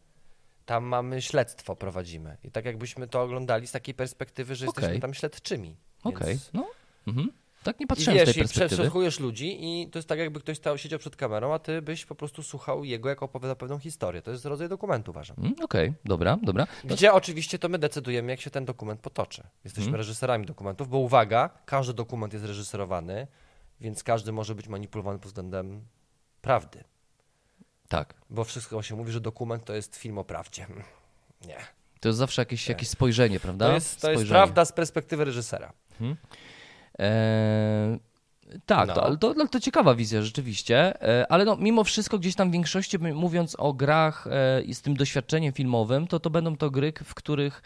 [0.66, 2.38] tam mamy śledztwo, prowadzimy.
[2.44, 4.82] I tak jakbyśmy to oglądali z takiej perspektywy, że Okej.
[4.82, 5.78] jesteśmy tam śledczymi.
[6.04, 6.68] Okej, Więc- no.
[7.08, 7.32] Mhm.
[7.64, 8.76] Tak nie I patrzyłem z wiesz, tej i perspektywy.
[8.82, 12.06] przesłuchujesz ludzi i to jest tak, jakby ktoś stał, siedział przed kamerą, a ty byś
[12.06, 14.22] po prostu słuchał jego, jak opowiada pewną historię.
[14.22, 15.38] To jest rodzaj dokumentu, uważam.
[15.40, 16.68] Mm, Okej, dobra, dobra.
[16.84, 19.44] No, Gdzie oczywiście to my decydujemy, jak się ten dokument potoczy.
[19.64, 19.98] Jesteśmy Mhm.
[19.98, 23.28] reżyserami dokumentów, bo uwaga, każdy dokument jest reżyserowany,
[23.82, 25.82] więc każdy może być manipulowany pod względem
[26.42, 26.84] prawdy.
[27.90, 28.14] tak.
[28.30, 30.66] Bo wszystko się mówi, że dokument to jest film o prawdzie.
[31.48, 31.58] Nie.
[32.00, 33.68] To jest zawsze jakieś, jakieś spojrzenie, prawda?
[33.68, 35.74] To jest, to jest prawda z perspektywy reżysera.
[37.00, 38.00] Eee,
[38.66, 38.94] Tak, No.
[38.94, 42.50] to, ale to, ale to ciekawa wizja rzeczywiście, e, ale no, mimo wszystko gdzieś tam
[42.50, 46.72] w większości, mówiąc o grach e, i z tym doświadczeniem filmowym, to to będą to
[46.72, 47.64] gry, w których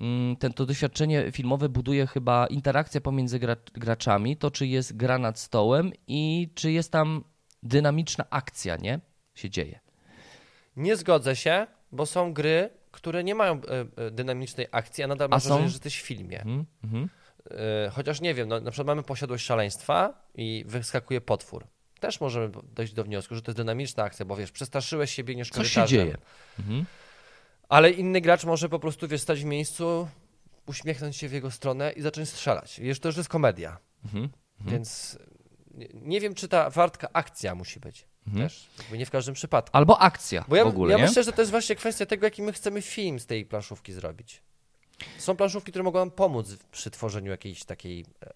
[0.00, 5.18] mm, ten, to doświadczenie filmowe buduje chyba interakcja pomiędzy gra, graczami, to czy jest gra
[5.18, 7.24] nad stołem i czy jest tam
[7.62, 9.00] dynamiczna akcja, nie?
[9.34, 9.80] Się dzieje.
[10.76, 15.26] Nie zgodzę się, bo są gry, które nie mają e, e, dynamicznej akcji, a nadal
[15.26, 16.38] A masz wrażenie, że jesteś w filmie.
[16.40, 17.08] Mhm, mhm.
[17.50, 21.66] E, chociaż nie wiem, no, na przykład mamy posiadłość szaleństwa i wyskakuje potwór.
[22.00, 25.50] Też możemy dojść do wniosku, że to jest dynamiczna akcja, bo wiesz, przestraszyłeś się, biegniesz
[25.50, 25.98] Coś się korytarzem.
[26.06, 26.16] dzieje.
[26.58, 26.84] Mhm.
[27.68, 30.08] Ale inny gracz może po prostu, wiesz, stać w miejscu,
[30.66, 32.80] uśmiechnąć się w jego stronę i zacząć strzelać.
[32.80, 33.78] Wiesz, to już jest komedia.
[34.04, 34.28] Mhm.
[34.60, 35.18] Więc
[35.94, 38.06] nie, wiem, czy ta wartka akcja musi być.
[38.26, 38.48] Mhm.
[38.48, 38.68] Też.
[38.92, 39.76] Nie w każdym przypadku.
[39.76, 41.04] Albo akcja Bo ja, w ogóle, ja nie?
[41.04, 44.42] myślę, że to jest właśnie kwestia tego, jaki my chcemy film z tej planszówki zrobić.
[45.18, 48.32] Są planszówki, które mogą pomóc przy tworzeniu jakiejś takiej e,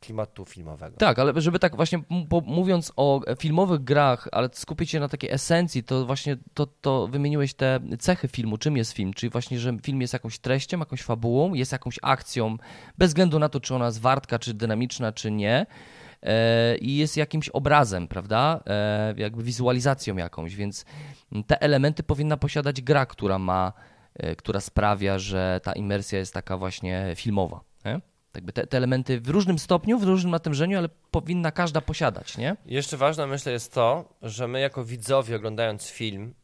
[0.00, 0.96] klimatu filmowego.
[0.96, 2.02] Tak, ale żeby tak właśnie
[2.46, 7.54] mówiąc o filmowych grach, ale skupić się na takiej esencji, to właśnie to, to wymieniłeś
[7.54, 11.54] te cechy filmu, czym jest film, czyli właśnie, że film jest jakąś treścią, jakąś fabułą,
[11.54, 12.56] jest jakąś akcją,
[12.98, 15.66] bez względu na to, czy ona jest wartka, czy dynamiczna, czy nie.
[16.22, 18.60] E, I jest jakimś obrazem, prawda?
[18.66, 20.84] E, jakby wizualizacją jakąś, więc
[21.46, 23.89] te elementy powinna posiadać gra, która ma, e,
[24.38, 27.60] która sprawia, że ta imersja jest taka właśnie filmowa.
[27.84, 28.00] Nie?
[28.34, 32.56] Jakby te, te elementy w różnym stopniu, w różnym natężeniu, ale powinna każda posiadać, nie?
[32.66, 36.34] Jeszcze ważne, myślę, jest to, że my jako widzowie oglądając film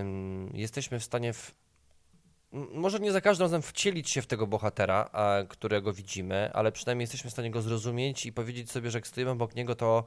[0.00, 1.54] ym, jesteśmy w stanie w,
[2.52, 7.02] może nie za każdym razem wcielić się w tego bohatera, a, którego widzimy, ale przynajmniej
[7.02, 10.04] jesteśmy w stanie go zrozumieć i powiedzieć sobie, że jak stoimy obok niego, to,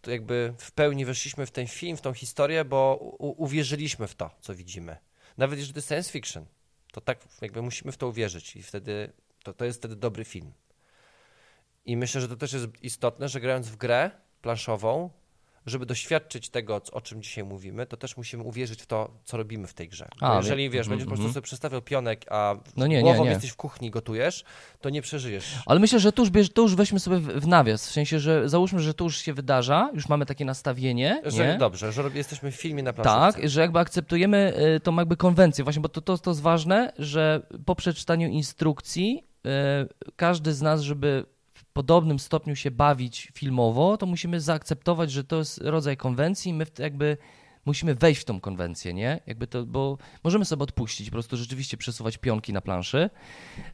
[0.00, 4.14] to jakby w pełni weszliśmy w ten film, w tą historię, bo u, uwierzyliśmy w
[4.14, 4.96] to, co widzimy.
[5.38, 6.46] Nawet jeżeli to jest science fiction,
[6.92, 10.52] to tak jakby musimy w to uwierzyć i wtedy to, to jest wtedy dobry film.
[11.84, 14.10] I myślę, że to też jest istotne, że grając w grę
[14.42, 15.10] planszową,
[15.66, 19.66] żeby doświadczyć tego, o czym dzisiaj mówimy, to też musimy uwierzyć w to, co robimy
[19.66, 20.08] w tej grze.
[20.20, 21.34] A, jeżeli wie- wiesz, mhm, będziesz po prostu mhm.
[21.34, 23.30] sobie przestawiał pionek, a No nie, nie, głową nie.
[23.30, 24.44] jesteś w kuchni, gotujesz,
[24.80, 25.44] to nie przeżyjesz.
[25.66, 28.48] Ale myślę, że tu już, bierz, tu już weźmy sobie w, nawias, w sensie, że
[28.48, 31.58] załóżmy, że to już się wydarza, już mamy takie nastawienie, Że nie?
[31.58, 33.40] dobrze, że jesteśmy w filmie na planszówce.
[33.40, 36.92] Tak, że jakby akceptujemy y, tą jakby konwencję, właśnie, bo to, to, to jest ważne,
[36.98, 39.50] że po przeczytaniu instrukcji y,
[40.16, 41.26] każdy z nas, żeby
[41.74, 46.66] podobnym stopniu się bawić filmowo, to musimy zaakceptować, że to jest rodzaj konwencji i my
[46.78, 47.16] jakby
[47.66, 49.20] musimy wejść w tą konwencję, nie?
[49.26, 53.10] Jakby to, bo możemy sobie odpuścić, po prostu rzeczywiście przesuwać pionki na planszy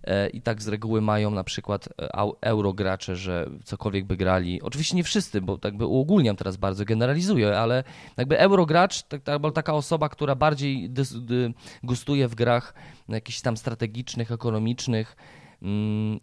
[0.04, 2.08] e, i tak z reguły mają na przykład e,
[2.40, 7.58] eurogracze, że cokolwiek by grali, oczywiście nie wszyscy, bo tak by uogólniam teraz bardzo, generalizuję,
[7.58, 7.84] ale
[8.16, 10.90] jakby eurogracz, tak, albo taka osoba, która bardziej
[11.82, 12.74] gustuje w grach
[13.08, 15.16] jakichś tam strategicznych, ekonomicznych,
[15.62, 16.20] mm,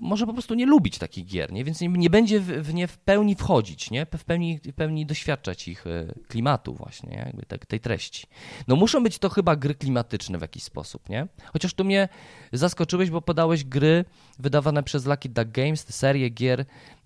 [0.00, 1.64] może po prostu nie lubić takich gier, nie?
[1.64, 4.06] więc nie, nie będzie w, w nie w pełni wchodzić, nie?
[4.18, 7.16] w, pełni, w pełni doświadczać ich e, klimatu właśnie, nie?
[7.16, 8.26] jakby tak, tej treści.
[8.68, 11.26] No muszą być to chyba gry klimatyczne w jakiś sposób, nie?
[11.52, 12.08] Chociaż tu mnie
[12.52, 14.04] zaskoczyłeś, bo podałeś gry
[14.38, 16.64] wydawane przez Lucky Duck Games, te serie gier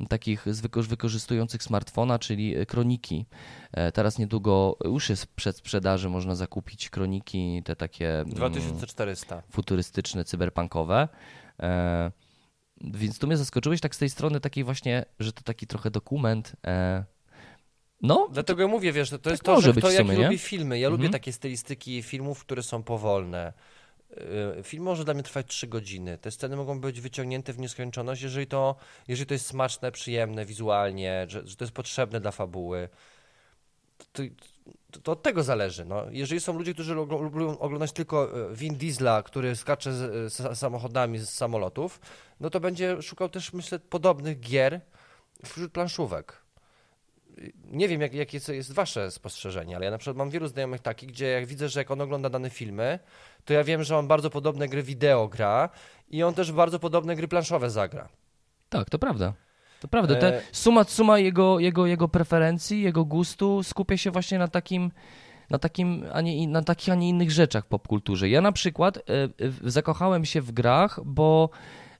[0.09, 0.45] takich
[0.88, 3.27] wykorzystujących smartfona, czyli e, kroniki.
[3.73, 9.43] E, Teraz niedługo już jest przed sprzedaży, można zakupić kroniki, te takie mm, 2400.
[9.51, 11.09] futurystyczne, cyberpunkowe.
[12.85, 15.90] E, więc tu mnie zaskoczyłeś tak z tej strony takiej właśnie, że to taki trochę
[15.90, 16.53] dokument.
[16.66, 17.05] E,
[18.03, 20.79] no, Dlatego ja mówię, wiesz, to, to jest to, że kto jak lubi filmy.
[20.79, 21.12] Ja lubię Mhm.
[21.12, 23.53] takie stylistyki filmów, które są powolne.
[24.57, 26.18] Yy, Film może dla mnie trwać 3 godziny.
[26.18, 28.77] Te sceny mogą być wyciągnięte w nieskończoność, jeżeli to,
[29.09, 32.88] jeżeli to jest smaczne, przyjemne wizualnie, że, że to jest potrzebne dla fabuły.
[34.12, 34.23] To,
[35.03, 35.85] to, od tego zależy.
[35.85, 36.05] No.
[36.11, 40.59] Jeżeli są ludzie, którzy lu- lubią oglądać tylko e, Vin Diesla, który skacze z, z
[40.59, 42.01] samochodami z samolotów,
[42.40, 44.81] no to będzie szukał też, myślę, podobnych gier
[45.44, 46.42] wśród planszówek
[47.64, 50.81] nie wiem, jak, jakie co jest wasze spostrzeżenie, ale ja na przykład mam wielu znajomych
[50.81, 52.98] takich, gdzie jak widzę, że jak on ogląda dane filmy,
[53.44, 55.68] to ja wiem, że on bardzo podobne gry wideo gra
[56.09, 58.09] i on też bardzo podobne gry planszowe zagra.
[58.68, 59.33] tak, to prawda.
[59.83, 60.14] To prawda.
[60.14, 64.90] Te, E, suma suma jego, jego, jego preferencji, jego gustu skupia się właśnie na takim,
[65.51, 68.29] na, takim, a nie, na takich, a nie innych rzeczach w popkulturze.
[68.29, 69.01] Ja na przykład e,
[69.38, 71.51] w- zakochałem się w grach, bo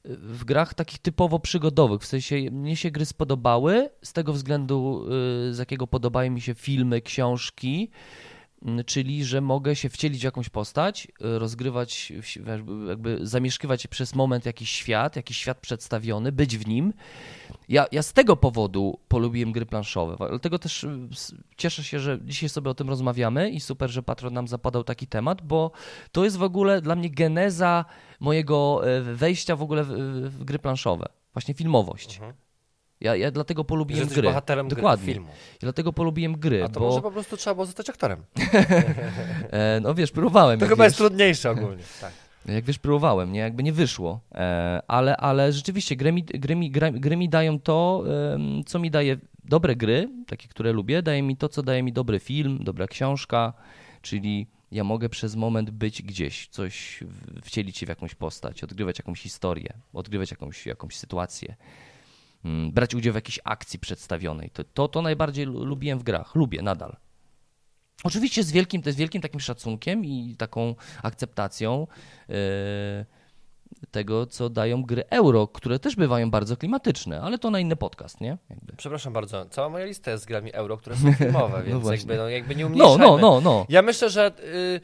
[0.05, 5.05] e, w grach takich typowo przygodowych, w sensie mnie się gry spodobały z tego względu,
[5.51, 7.91] e, z jakiego podobają mi się filmy, książki,
[8.87, 12.13] czyli że mogę się wcielić w jakąś postać, e, rozgrywać,
[12.47, 16.93] jakby- zamieszkiwać przez moment jakiś świat, jakiś świat przedstawiony, być w nim.
[17.69, 21.09] Ja, ja z tego powodu polubiłem gry planszowe, dlatego też y,
[21.57, 25.07] cieszę się, że dzisiaj sobie o tym rozmawiamy i super, że Patron nam zapadał taki
[25.07, 25.71] temat, bo
[26.13, 27.85] to jest w ogóle dla mnie geneza
[28.21, 29.89] mojego e, wejścia w ogóle w,
[30.39, 32.15] w gry planszowe, właśnie filmowość.
[32.17, 32.42] Mhm.
[33.03, 34.23] Ja, ja dlatego polubiłem gry.
[34.23, 35.07] bohaterem gry, Dokładnie.
[35.15, 35.29] filmu.
[35.29, 38.23] Ja dlatego polubiłem gry, A to bo może po prostu trzeba było zostać aktorem.
[39.51, 40.61] e, no wiesz, próbowałem.
[40.61, 40.91] To chyba wiesz.
[40.91, 41.83] jest trudniejsze ogólnie.
[42.01, 42.13] Tak.
[42.47, 43.41] Jak wiesz, próbowałem, nie?
[43.41, 44.21] Jakby nie wyszło.
[44.35, 48.05] E, ale, ale rzeczywiście gry mi, gry, mi, gry mi dają to,
[48.67, 52.21] co mi daje dobre gry, takie, które lubię, daje mi to, co daje mi dobry
[52.21, 53.53] film, dobra książka,
[54.03, 57.01] czyli ja mogę przez moment być gdzieś, coś
[57.43, 61.57] wcielić się w jakąś postać, odgrywać jakąś historię, odgrywać jakąś, jakąś sytuację,
[62.45, 64.51] brać udział w jakiejś akcji przedstawionej.
[64.51, 66.97] To, to, to najbardziej lu- lubiłem w grach, lubię nadal.
[68.05, 71.87] Oczywiście z wielkim, z wielkim takim szacunkiem i taką akceptacją
[72.29, 72.35] e,
[73.91, 78.21] tego, co dają gry euro, które też bywają bardzo klimatyczne, ale to na inny podcast,
[78.21, 78.39] nie?
[78.51, 78.73] Jakby.
[78.77, 81.97] Przepraszam bardzo, cała moja lista jest z grami euro, które są filmowe, więc właśnie.
[81.99, 82.99] jakby, no, jakby nie No, umniejszajmy.
[83.07, 83.67] no, no, no.
[83.69, 84.81] Ja myślę, że y,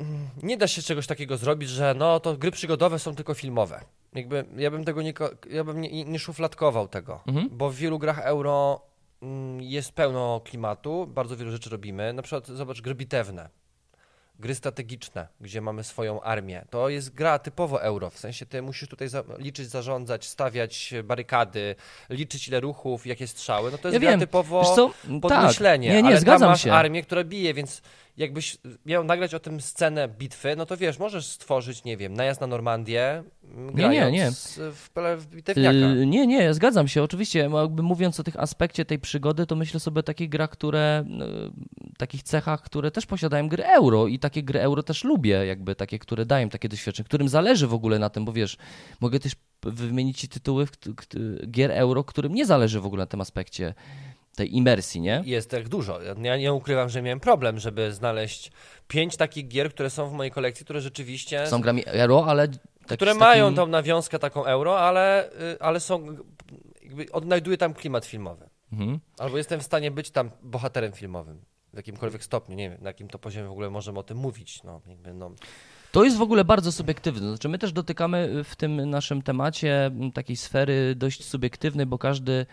[0.00, 3.80] mm, nie da się czegoś takiego zrobić, że no to gry przygodowe są tylko filmowe.
[4.14, 5.12] Jakby ja bym tego nie,
[5.50, 7.48] ja bym nie, nie szufladkował tego, Mhm.
[7.52, 8.80] bo w wielu grach euro
[9.22, 12.12] mm, jest pełno klimatu, bardzo wiele rzeczy robimy.
[12.12, 13.48] Na przykład zobacz gry bitewne.
[14.40, 16.64] Gry strategiczne, gdzie mamy swoją armię.
[16.70, 21.74] To jest gra typowo euro, w sensie ty musisz tutaj za liczyć, zarządzać, stawiać barykady,
[22.10, 23.70] liczyć ile ruchów, jakie strzały.
[23.70, 24.90] No to jest Ja gra wiem, typowo Wiesz co?
[25.20, 25.60] pod tak.
[25.78, 26.72] Nie, nie, ale zgadzam masz się.
[26.72, 27.82] armię, która bije, więc
[28.16, 32.40] jakbyś miał nagrać o tym scenę bitwy, no to wiesz, możesz stworzyć, nie wiem, najazd
[32.40, 33.22] na Normandię,
[33.56, 34.30] Nie, nie, nie.
[34.32, 35.76] w, w bitewniaka.
[35.76, 37.02] Yy, nie, nie, zgadzam się.
[37.02, 41.04] Oczywiście, jakby mówiąc o tych aspekcie tej przygody, to myślę sobie o takich grach, które,
[41.08, 41.50] yy,
[41.98, 45.98] takich cechach, które też posiadają gry euro i takie gry euro też lubię, jakby takie,
[45.98, 48.56] które dają takie doświadczenie, którym zależy w ogóle na tym, bo wiesz,
[49.00, 49.32] mogę też
[49.62, 50.66] wymienić ci tytuły
[51.50, 53.74] gier euro, którym nie zależy w ogóle na tym aspekcie
[54.36, 55.22] tej imersji, nie?
[55.24, 55.98] Jest tak dużo.
[56.22, 58.52] Ja nie ukrywam, że miałem problem, żeby znaleźć
[58.88, 62.48] pięć takich gier, które są w mojej kolekcji, które rzeczywiście Są grami euro, ale
[62.88, 66.16] tak, które mają tą nawiązkę taką euro, ale, y, ale są
[66.82, 68.48] jakby odnajduję tam klimat filmowy.
[68.72, 69.00] Mhm.
[69.18, 71.40] Albo jestem w stanie być tam bohaterem filmowym.
[71.72, 74.62] W jakimkolwiek stopniu, nie wiem, na jakim to poziomie w ogóle możemy o tym mówić.
[74.62, 75.30] No, jakby, no.
[75.92, 77.28] To jest w ogóle bardzo subiektywne.
[77.28, 82.46] Znaczy, my też dotykamy w tym naszym temacie takiej sfery dość subiektywnej, bo każdy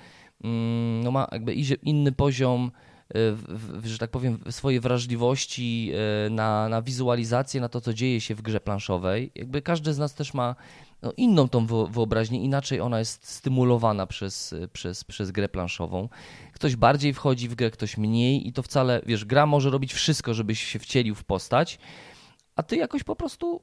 [0.43, 5.91] mm, no, ma jakby inny poziom, y, w, w, że tak powiem, swojej wrażliwości
[6.27, 9.31] y, na, na wizualizację, na to, co dzieje się w grze planszowej.
[9.35, 10.55] Jakby każdy z nas też ma
[11.01, 16.09] no, inną tą wyobraźnię, inaczej ona jest stymulowana przez, przez, przez grę planszową.
[16.53, 20.33] Ktoś bardziej wchodzi w grę, ktoś mniej i to wcale, wiesz, gra może robić wszystko,
[20.33, 21.79] żebyś się wcielił w postać,
[22.55, 23.61] a ty jakoś po prostu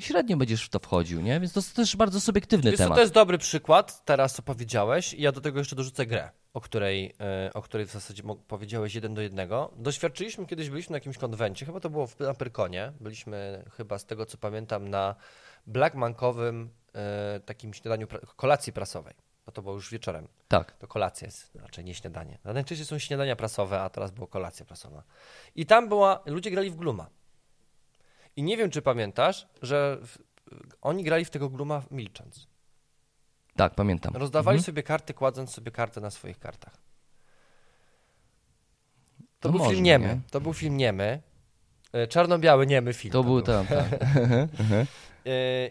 [0.00, 1.40] średnio będziesz w to wchodził, nie?
[1.40, 2.94] Więc to jest też bardzo subiektywny Wiesz temat.
[2.94, 6.60] to jest dobry przykład, teraz co powiedziałeś, i ja do tego jeszcze dorzucę grę, o
[6.60, 9.72] której, e, o której w zasadzie powiedziałeś jeden do jednego.
[9.76, 14.04] Doświadczyliśmy kiedyś, byliśmy na jakimś konwencie, chyba to było w, na Pyrkonie, byliśmy chyba z
[14.06, 15.14] tego co pamiętam na
[15.66, 19.14] blackmankowym e, takim śniadaniu, kolacji prasowej,
[19.46, 20.28] bo to było już wieczorem.
[20.48, 20.72] Tak.
[20.72, 22.38] To kolacja jest, raczej nie śniadanie.
[22.44, 25.02] Na najczęściej są śniadania prasowe, a teraz była kolacja prasowa.
[25.54, 27.06] I tam była, ludzie grali w Gluma.
[28.36, 30.18] I nie wiem, czy pamiętasz, że w,
[30.82, 32.46] oni grali w tego Gluma milcząc.
[33.56, 34.16] Tak, pamiętam.
[34.16, 34.64] Rozdawali Mhm.
[34.66, 36.74] sobie karty, kładąc sobie kartę na swoich kartach.
[39.40, 40.06] To No był można, film niemy.
[40.08, 40.20] nie?
[40.30, 41.22] To był film niemy.
[41.92, 43.12] E, Czarno-biały niemy film.
[43.12, 43.86] To był tam, tak.
[45.26, 45.70] E,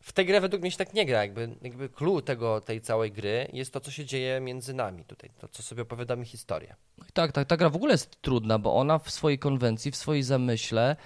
[0.00, 1.22] W tę grę według mnie się tak nie gra.
[1.24, 5.30] Jakby, jakby clue tego, tej całej gry jest to, co się dzieje między nami tutaj.
[5.38, 6.74] To, co sobie opowiadamy historię.
[7.12, 7.48] tak, tak.
[7.48, 10.96] Ta gra w ogóle jest trudna, bo ona w swojej konwencji, w swojej zamyśle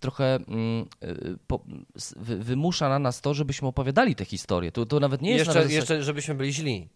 [0.00, 1.60] trochę mm, y, po,
[2.16, 4.72] wy, wymusza na nas to, żebyśmy opowiadali te historie.
[4.72, 5.72] To, to nawet nie jest jeszcze, nawet...
[5.72, 6.88] jeszcze, żebyśmy byli źli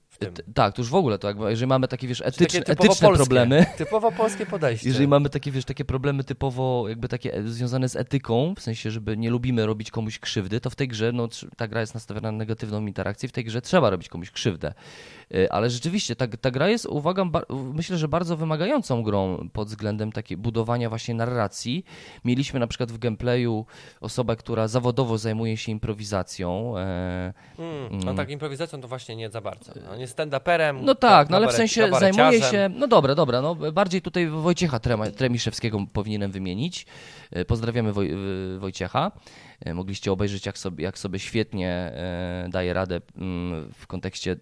[0.54, 3.08] Tak, to już w ogóle, to jakby, jeżeli mamy takie, wiesz, Takie etyczne, typowo etyczne
[3.08, 3.24] polskie.
[3.24, 4.88] problemy, Typowo polskie podejście.
[4.88, 8.90] Jeżeli mamy takie, wiesz, takie problemy typowo jakby takie e, związane z etyką, w sensie,
[8.90, 12.32] żeby nie lubimy robić komuś krzywdy, to w tej grze, no ta gra jest nastawiona
[12.32, 14.74] na negatywną interakcję, w tej grze trzeba robić komuś krzywdę.
[15.34, 17.42] E, Ale rzeczywiście ta, ta gra jest, uwaga, ba-
[17.74, 21.84] myślę, że bardzo wymagającą grą pod względem takiej budowania właśnie narracji.
[22.24, 23.66] Mieliśmy na przykład w gameplayu
[24.00, 26.78] osobę, która zawodowo zajmuje się improwizacją.
[26.78, 29.72] e, Mm, no tak, improwizacją to właśnie nie za bardzo.
[29.92, 30.82] On jest stand-uperem.
[30.82, 32.70] No tak, no ale w sensie zajmuje się.
[32.76, 36.86] No dobra, dobra, no bardziej tutaj Wojciecha Trema- Tremiszewskiego powinienem wymienić.
[37.30, 38.10] E, Pozdrawiamy Woj,
[38.58, 39.12] Wojciecha.
[39.60, 41.92] E, Mogliście obejrzeć, jak sobie, jak sobie świetnie
[42.48, 44.36] daje radę mm, w kontekście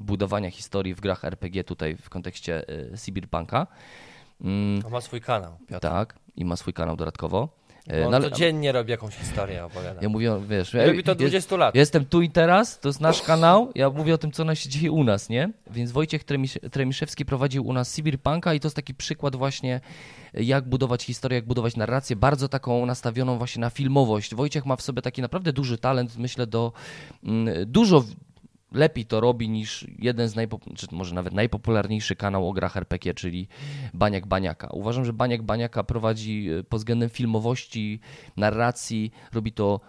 [0.00, 3.66] budowania historii w grach RPG, tutaj w kontekście e, Cyberpunka.
[4.40, 5.80] Mm, ma swój kanał, Piotr.
[5.88, 7.48] Tak, i ma swój kanał dodatkowo.
[7.92, 10.00] E, On no ale- codziennie robi jakąś historię, opowiada.
[10.02, 11.74] ja mówię, wiesz, Robi to jest- 20 lat.
[11.74, 14.68] ja Jestem tu i teraz, to jest nasz kanał, ja mówię o tym, co się
[14.68, 15.50] dzieje u nas, nie?
[15.70, 19.80] Więc Wojciech Tremisz- Tremiszewski prowadził u nas Cyberpunka i to jest taki przykład właśnie,
[20.34, 24.34] jak budować historię, jak budować narrację, bardzo taką nastawioną właśnie na filmowość.
[24.34, 26.72] Wojciech ma w sobie taki naprawdę duży talent, myślę, do
[27.24, 28.04] mm, dużo
[28.72, 33.14] lepiej to robi niż jeden z najpop- czy może nawet najpopularniejszy kanał o grach RPG,
[33.14, 33.48] czyli
[33.94, 34.68] Baniak Baniaka.
[34.72, 38.00] Uważam, że Baniak Baniaka prowadzi e, pod względem filmowości,
[38.36, 39.80] narracji, robi to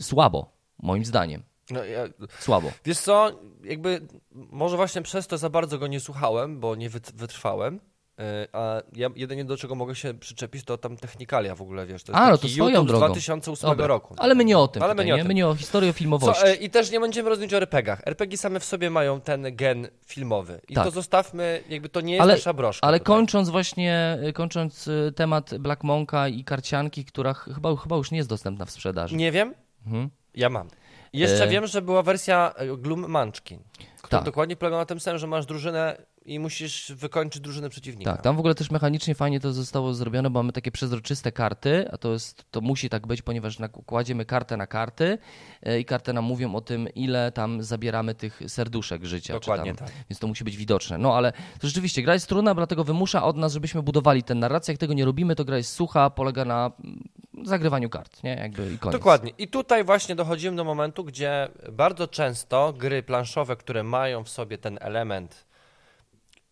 [0.00, 1.42] słabo, moim zdaniem.
[1.70, 2.04] No, ja,
[2.38, 2.72] Słabo.
[2.84, 4.00] wiesz co, jakby
[4.32, 7.80] może właśnie przez to za bardzo go nie słuchałem, bo nie wyt- wytrwałem.
[8.20, 12.04] Y, A ja jedynie do czego mogę się przyczepić, to tam technikalia w ogóle, wiesz.
[12.04, 13.06] To jest A, no to swoją YouTube z drogą.
[13.06, 13.86] 2008 Dobra.
[13.86, 14.14] roku.
[14.18, 14.82] Ale my nie o tym.
[14.82, 15.26] Ale tutaj, my nie o tym.
[15.28, 16.42] My nie o historii, o filmowości.
[16.42, 18.02] Co, e, I też nie będziemy rozmawiać o RPGach.
[18.06, 20.60] RPG same w sobie mają ten gen filmowy.
[20.68, 20.84] I Tak.
[20.84, 22.86] to zostawmy, jakby to nie jest Ale- nasza broszka.
[22.86, 23.06] Ale tutaj.
[23.16, 28.16] kończąc właśnie, kończąc y, temat Black Monka i karcianki, która ch- chyba, chyba już nie
[28.18, 29.16] jest dostępna w sprzedaży.
[29.16, 29.54] Nie wiem,
[29.86, 30.10] Mhm.
[30.34, 30.68] ja mam.
[31.12, 31.48] Jeszcze E.
[31.48, 33.58] wiem, że była wersja e, Gloom Munchkin,
[34.02, 34.26] która Tak.
[34.26, 38.12] dokładnie polega na tym samym, że masz drużynę i musisz wykończyć drużynę przeciwnika.
[38.12, 41.90] Tak, tam w ogóle też mechanicznie fajnie to zostało zrobione, bo mamy takie przezroczyste karty,
[41.92, 45.18] a to jest, to musi tak być, ponieważ kładziemy kartę na karty
[45.62, 49.34] e, i karty nam mówią o tym, ile tam zabieramy tych serduszek życia.
[49.34, 49.90] Dokładnie tak.
[50.10, 50.98] Więc to musi być widoczne.
[50.98, 54.72] No ale to rzeczywiście gra jest trudna, dlatego wymusza od nas, żebyśmy budowali tę narrację.
[54.72, 57.08] Jak tego nie robimy, to gra jest sucha, polega na mm,
[57.44, 58.36] zagrywaniu kart, nie?
[58.36, 58.98] Jakby i koniec.
[58.98, 59.32] Dokładnie.
[59.38, 64.58] I tutaj właśnie dochodzimy do momentu, gdzie bardzo często gry planszowe, które mają w sobie
[64.58, 65.43] ten element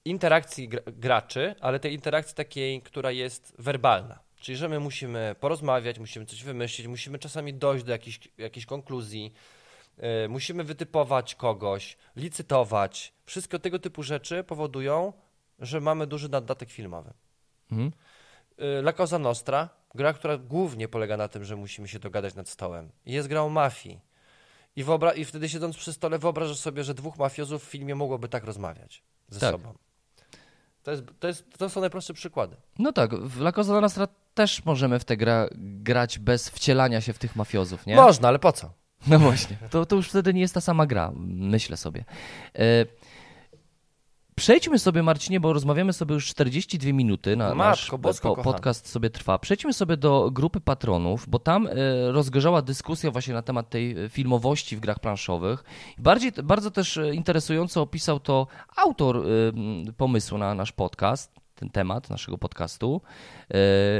[0.04, 4.18] interakcji gra- graczy, ale tej interakcji takiej, która jest werbalna.
[4.36, 9.32] Czyli, że my musimy porozmawiać, musimy coś wymyślić, musimy czasami dojść do jakiejś, jakiejś konkluzji,
[9.98, 13.12] yy, musimy wytypować kogoś, licytować.
[13.26, 15.12] Wszystkie tego typu rzeczy powodują,
[15.58, 17.12] że mamy duży naddatek filmowy.
[17.72, 17.92] Mhm.
[18.60, 22.48] Y, La Cosa Nostra, gra, która głównie polega na tym, że musimy się dogadać nad
[22.48, 22.90] stołem.
[23.06, 24.00] Jest grą mafii.
[24.76, 24.84] I,
[25.16, 29.02] I wtedy siedząc przy stole wyobrażasz sobie, że dwóch mafiozów w filmie mogłoby tak rozmawiać
[29.28, 29.50] ze Tak.
[29.50, 29.74] sobą.
[30.82, 32.56] To, jest, to, jest, to są najprostsze przykłady.
[32.78, 37.12] No tak, w La Cosa Nostra też możemy w tę grę grać bez wcielania się
[37.12, 37.96] w tych mafiozów, nie?
[37.96, 38.72] Można, ale po co?
[39.06, 42.04] No właśnie, to, to już wtedy nie jest ta sama gra, myślę sobie.
[42.54, 42.86] E,
[44.42, 47.36] Przejdźmy sobie, Marcinie, bo rozmawiamy sobie już 42 minuty.
[47.36, 49.38] Na, Matko nasz po, podcast sobie trwa.
[49.38, 51.72] Przejdźmy sobie do grupy patronów, bo tam e,
[52.12, 55.64] rozgorzała dyskusja właśnie na temat tej e, filmowości w grach planszowych.
[55.98, 59.24] Bardziej, bardzo też e, interesująco opisał to autor
[59.96, 63.00] pomysłu na nasz podcast, ten temat naszego podcastu,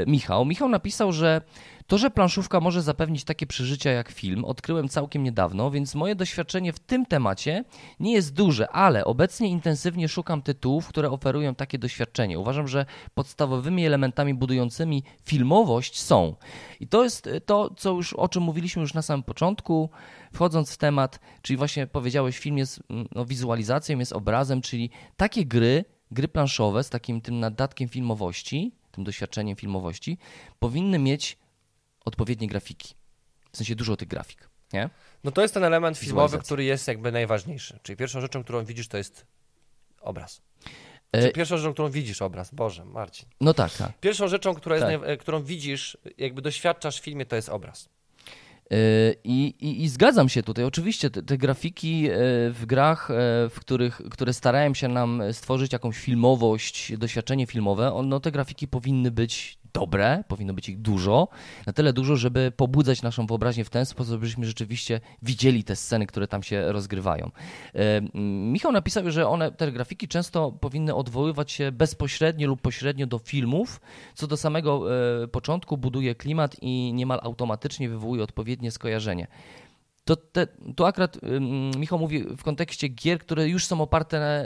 [0.07, 0.45] Michał.
[0.45, 1.41] Michał napisał, że
[1.87, 6.73] to, że planszówka może zapewnić takie przeżycia jak film, odkryłem całkiem niedawno, więc moje doświadczenie
[6.73, 7.63] w tym temacie
[7.99, 12.39] nie jest duże, ale obecnie intensywnie szukam tytułów, które oferują takie doświadczenie.
[12.39, 16.35] Uważam, że podstawowymi elementami budującymi filmowość są.
[16.79, 19.89] I to jest to, co już, o czym mówiliśmy już na samym początku,
[20.33, 25.45] wchodząc w temat, czyli właśnie powiedziałeś, film jest mm, no, wizualizacją, jest obrazem, czyli takie
[25.45, 30.17] gry, gry planszowe z takim tym nadatkiem filmowości, tym doświadczeniem filmowości,
[30.59, 31.37] powinny mieć
[32.05, 32.93] odpowiednie grafiki.
[33.51, 34.89] W sensie dużo tych grafik, nie?
[35.23, 37.79] No to jest ten element filmowy, który jest jakby najważniejszy.
[37.83, 39.25] Czyli pierwszą rzeczą, którą widzisz, to jest
[40.01, 40.41] obraz.
[41.11, 42.53] E, Czyli pierwszą rzeczą, którą widzisz obraz.
[42.53, 43.29] Boże, Marcin.
[43.41, 43.99] No tak, tak.
[43.99, 45.01] Pierwszą rzeczą, która Tak.
[45.03, 47.89] e, którą widzisz, jakby doświadczasz w filmie, to jest obraz.
[48.69, 48.77] Yy,
[49.23, 50.65] I, i, I zgadzam się tutaj.
[50.65, 52.11] Oczywiście te, te grafiki yy,
[52.51, 53.09] w grach,
[53.49, 58.67] w których, które starają się nam stworzyć jakąś filmowość, doświadczenie filmowe, on, no, te grafiki
[58.67, 61.27] powinny być dobre, powinno być ich dużo,
[61.67, 66.07] na tyle dużo, żeby pobudzać naszą wyobraźnię w ten sposób, żebyśmy rzeczywiście widzieli te sceny,
[66.07, 67.31] które tam się rozgrywają.
[68.53, 73.81] Michał napisał, że one, te grafiki często powinny odwoływać się bezpośrednio lub pośrednio do filmów,
[74.15, 74.83] co do samego
[75.23, 79.27] e, początku buduje klimat i niemal automatycznie wywołuje odpowiednie skojarzenie.
[80.05, 81.17] To, te, to akurat
[81.77, 84.45] Michał mówi w kontekście gier, które już są oparte na, e,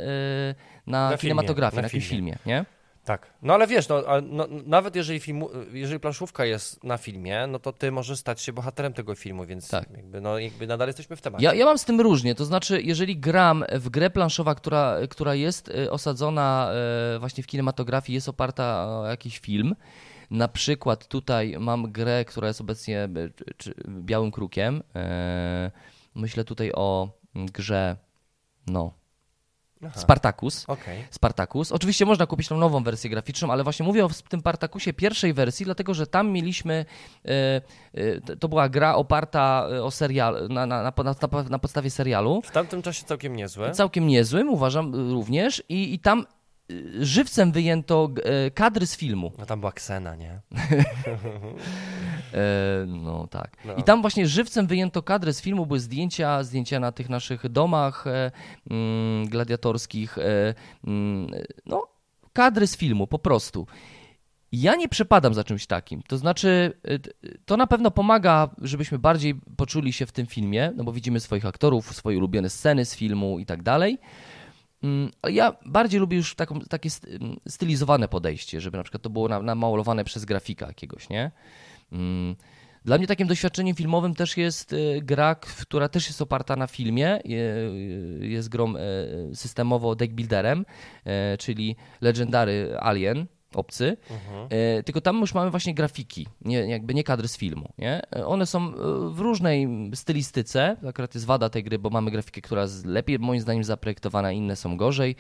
[0.88, 2.06] na, Na filmie, kinematografii, na na, filmie.
[2.06, 2.66] filmie, nie?
[3.08, 3.34] Tak.
[3.42, 7.74] No ale wiesz, no, no, nawet jeżeli, filmu, jeżeli planszówka jest na filmie, no to
[7.74, 9.90] ty możesz stać się bohaterem tego filmu, więc Tak.
[9.98, 11.46] jakby, no, jakby nadal jesteśmy w temacie.
[11.46, 15.36] Ja, ja mam z tym różnie, to znaczy, jeżeli gram w grę planszowa, która, która
[15.36, 16.72] jest e, osadzona
[17.16, 19.76] e, właśnie w kinematografii, jest oparta o jakiś film,
[20.32, 23.10] na przykład tutaj mam grę, która jest obecnie
[23.58, 24.84] czy, Białym Krukiem,
[26.16, 27.98] myślę tutaj o grze,
[28.68, 28.94] no,
[29.86, 30.00] Aha.
[30.00, 30.66] Spartacus.
[30.68, 31.04] Okej.
[31.12, 31.72] Spartacus.
[31.72, 35.66] Oczywiście można kupić tą nową wersję graficzną, ale właśnie mówię o tym Spartacusie pierwszej wersji,
[35.66, 36.86] dlatego że tam mieliśmy,
[37.26, 37.62] e,
[37.94, 40.94] e, to- była gra oparta e, o serial, na, na, na,
[41.50, 43.72] na, podstawie serialu, W tamtym czasie całkiem niezłe.
[43.72, 46.26] całkiem niezłym uważam również i, i tam
[47.00, 49.32] żywcem wyjęto e, kadry z filmu.
[49.38, 50.40] No tam była Ksena, nie?
[52.34, 53.58] E, no tak.
[53.66, 53.74] No.
[53.76, 58.08] I tam właśnie żywcem wyjęto kadry z filmu, były zdjęcia, zdjęcia na tych naszych domach
[58.08, 58.32] e,
[58.70, 60.18] mm, gladiatorskich,
[60.88, 61.32] mm,
[61.66, 61.88] no
[62.34, 63.68] kadry z filmu po prostu.
[64.52, 66.02] Ja nie przepadam za czymś takim.
[66.08, 66.74] To znaczy,
[67.46, 71.46] to na pewno pomaga, żebyśmy bardziej poczuli się w tym filmie, no bo widzimy swoich
[71.46, 73.98] aktorów, swoje ulubione sceny z filmu i tak dalej.
[74.84, 79.28] Mm, ja bardziej lubię już taką, takie mm, stylizowane podejście, żeby na przykład to było
[79.28, 81.32] namalowane przez grafika jakiegoś, nie?
[81.92, 82.36] Mm,
[82.86, 87.20] dla mnie takim doświadczeniem filmowym też jest y, gra, która też jest oparta na filmie.
[88.20, 88.82] Jest grą e,
[89.36, 90.66] systemowo deckbuilderem,
[91.06, 93.26] e, czyli Legendary Alien
[93.58, 94.48] obcy, mhm.
[94.50, 97.70] e, tylko tam już mamy właśnie grafiki, nie, jakby nie kadry z filmu.
[97.78, 98.02] Nie?
[98.16, 98.74] E, one są e,
[99.10, 103.42] w różnej stylistyce, akurat jest wada tej gry, bo mamy grafikę, która jest lepiej moim
[103.42, 105.16] zdaniem zaprojektowana, inne są gorzej.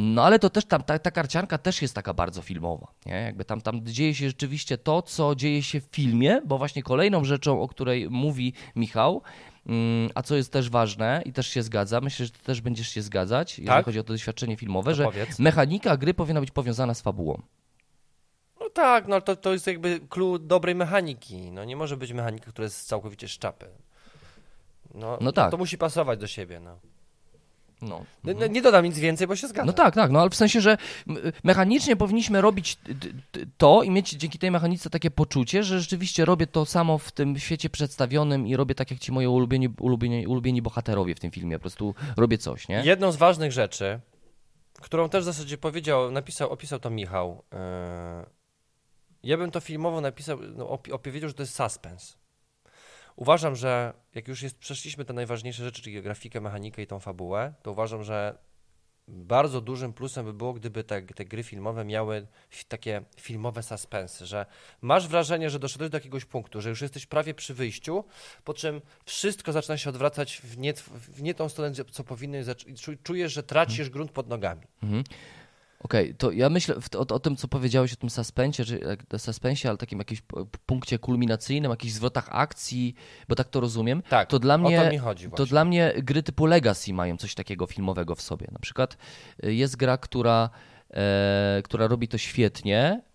[0.00, 2.86] No ale to też tam, ta, ta karcianka też jest taka bardzo filmowa.
[3.06, 3.12] Nie?
[3.12, 7.24] Jakby tam, tam dzieje się rzeczywiście to, co dzieje się w filmie, bo właśnie kolejną
[7.24, 9.22] rzeczą, o której mówi Michał,
[10.14, 13.02] a co jest też ważne i też się zgadza, myślę, że ty też będziesz się
[13.02, 13.64] zgadzać, tak?
[13.64, 15.38] jeżeli chodzi o to doświadczenie filmowe, to że powiedz.
[15.38, 17.42] mechanika gry powinna być powiązana z fabułą.
[18.60, 21.50] No tak, no to, to jest jakby clue dobrej mechaniki.
[21.50, 23.66] No nie może być mechanika, która jest całkowicie szczapy.
[24.94, 25.50] No, no tak.
[25.50, 26.78] To musi pasować do siebie, no.
[27.82, 28.04] No.
[28.24, 28.52] Mhm.
[28.52, 29.66] Nie dodam nic więcej, bo się zgadzam.
[29.66, 30.76] No tak, tak, no ale w sensie, że
[31.44, 32.78] mechanicznie powinniśmy robić
[33.58, 37.38] to i mieć dzięki tej mechanice takie poczucie, że rzeczywiście robię to samo w tym
[37.38, 41.58] świecie przedstawionym i robię tak jak ci moi ulubieni, ulubieni, ulubieni bohaterowie w tym filmie,
[41.58, 42.82] po prostu robię coś, nie?
[42.84, 44.00] Jedną z ważnych rzeczy,
[44.80, 47.58] którą też w zasadzie powiedział, napisał, opisał to Michał, yy...
[49.22, 52.14] ja bym to filmowo napisał, no, opowiedział, że to jest suspense.
[53.18, 57.54] Uważam, że jak już jest, przeszliśmy te najważniejsze rzeczy, czyli grafikę, mechanikę i tą fabułę,
[57.62, 58.38] to uważam, że
[59.08, 62.26] bardzo dużym plusem by było, gdyby te, te gry filmowe miały
[62.68, 64.46] takie filmowe suspensy, że
[64.82, 68.04] masz wrażenie, że doszedłeś do jakiegoś punktu, że już jesteś prawie przy wyjściu,
[68.44, 72.98] po czym wszystko zaczyna się odwracać w nie, w nie tą stronę, co powinno, i
[73.02, 73.92] czujesz, że tracisz mhm.
[73.92, 74.62] grunt pod nogami.
[74.82, 75.04] Mhm.
[75.80, 78.80] Okej, okay, to ja myślę o, o, tym, co powiedziałeś o tym suspensie, czy
[79.18, 80.22] suspensie, ale takim jakimś
[80.66, 82.94] punkcie kulminacyjnym, jakichś zwrotach akcji,
[83.28, 84.02] bo tak to rozumiem.
[84.08, 87.16] Tak, to dla mnie, o to mi chodzi To dla mnie gry typu Legacy mają
[87.16, 88.46] coś takiego filmowego w sobie.
[88.52, 88.96] Na przykład
[89.44, 90.50] y, jest gra, która,
[90.90, 93.07] e, która robi to świetnie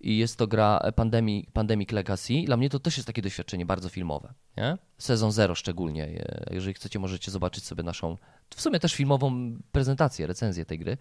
[0.00, 2.42] i jest to gra Pandemic, Pandemic Legacy.
[2.46, 4.34] Dla mnie to też jest takie doświadczenie bardzo filmowe.
[4.56, 4.78] Nie?
[4.98, 6.04] Sezon zero szczególnie.
[6.04, 8.16] E, jeżeli chcecie, możecie zobaczyć sobie naszą
[8.54, 10.96] w sumie też filmową prezentację, recenzję tej gry,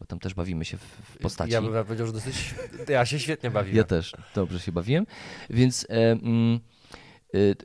[0.00, 1.52] bo tam też bawimy się w postaci.
[1.52, 2.54] Ja bym powiedział, że dosyć.
[2.88, 3.76] Ja się świetnie bawiłem.
[3.76, 5.06] Ja też dobrze się bawiłem.
[5.50, 5.86] Więc.
[5.90, 6.60] E, mm,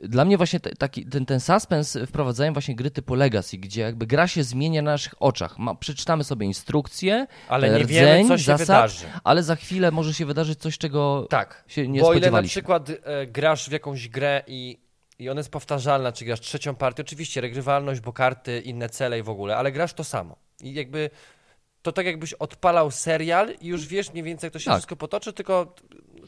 [0.02, 4.28] dla mnie właśnie taki, ten, ten suspens wprowadzają właśnie gry typu Legacy, gdzie jakby gra
[4.28, 5.58] się zmienia na naszych oczach.
[5.58, 9.06] Ma, przeczytamy sobie instrukcje, ale nie rdzeń, wiemy, co się zasad, wydarzy.
[9.24, 12.00] Ale za chwilę może się wydarzyć coś, czego tak, się nie.
[12.00, 14.82] Bo ile na przykład e, grasz w jakąś grę i
[15.18, 19.22] i ona jest powtarzalna, czy grasz trzecią partię, oczywiście regrywalność, bo karty, inne cele i
[19.22, 20.36] w ogóle, ale grasz to samo.
[20.62, 21.10] I jakby
[21.82, 24.74] to tak jakbyś odpalał serial i już wiesz mniej więcej jak to się tak.
[24.74, 25.74] wszystko potoczy, tylko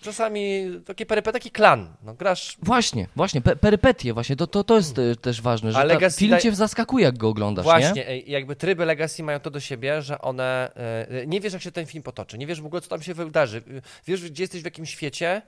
[0.01, 2.57] czasami takie perypetie, taki klan, no grasz...
[2.63, 5.17] Właśnie, właśnie, pe perypetie właśnie, to, to, to jest hmm.
[5.17, 8.19] też ważne, że Legacy film cię zaskakuje jak go oglądasz, Właśnie, nie?
[8.21, 10.71] jakby tryby Legacy mają to do siebie, że one,
[11.09, 13.15] e, nie wiesz jak się ten film potoczy, nie wiesz w ogóle co tam się
[13.15, 13.63] wydarzy,
[14.07, 15.43] wiesz gdzie jesteś w jakim świecie,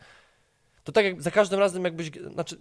[0.84, 2.56] to tak jak za każdym razem jakbyś, znaczy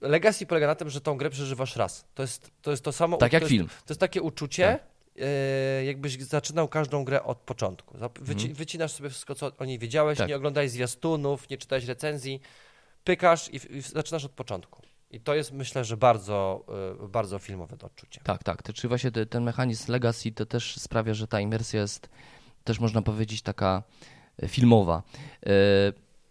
[0.00, 2.04] Legacy polega na tym, że tą grę przeżywasz raz.
[2.14, 3.16] To jest to, jest to samo.
[3.16, 3.62] Tak jak to film.
[3.62, 4.95] Jest, to jest takie uczucie, tak.
[5.20, 7.98] E, jakbyś zaczynał każdą grę od początku.
[8.20, 8.54] Wyci, mhm.
[8.54, 10.28] Wycinasz sobie wszystko, co o niej wiedziałeś, tak.
[10.28, 12.40] nie oglądałeś zwiastunów, nie czytałeś recenzji,
[13.04, 14.82] pykasz i, i, zaczynasz od początku.
[15.10, 16.64] I to jest, myślę, że bardzo,
[17.02, 18.20] e, bardzo filmowe to odczucie.
[18.24, 18.62] Tak, tak.
[18.62, 22.08] Czyli właśnie ten mechanizm Legacy to też sprawia, że ta imersja jest
[22.64, 23.82] też można powiedzieć taka
[24.42, 25.02] e, filmowa.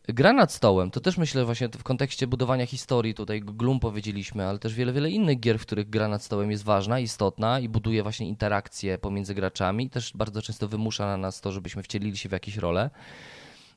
[0.07, 4.59] Gra nad stołem, to też myślę właśnie w kontekście budowania historii, tutaj Gloom powiedzieliśmy, ale
[4.59, 8.03] też wiele, wiele innych gier, w których gra nad stołem jest ważna, istotna i buduje
[8.03, 9.89] właśnie interakcje pomiędzy graczami.
[9.89, 12.89] Też bardzo często wymusza na nas to, żebyśmy wcielili się w jakieś role,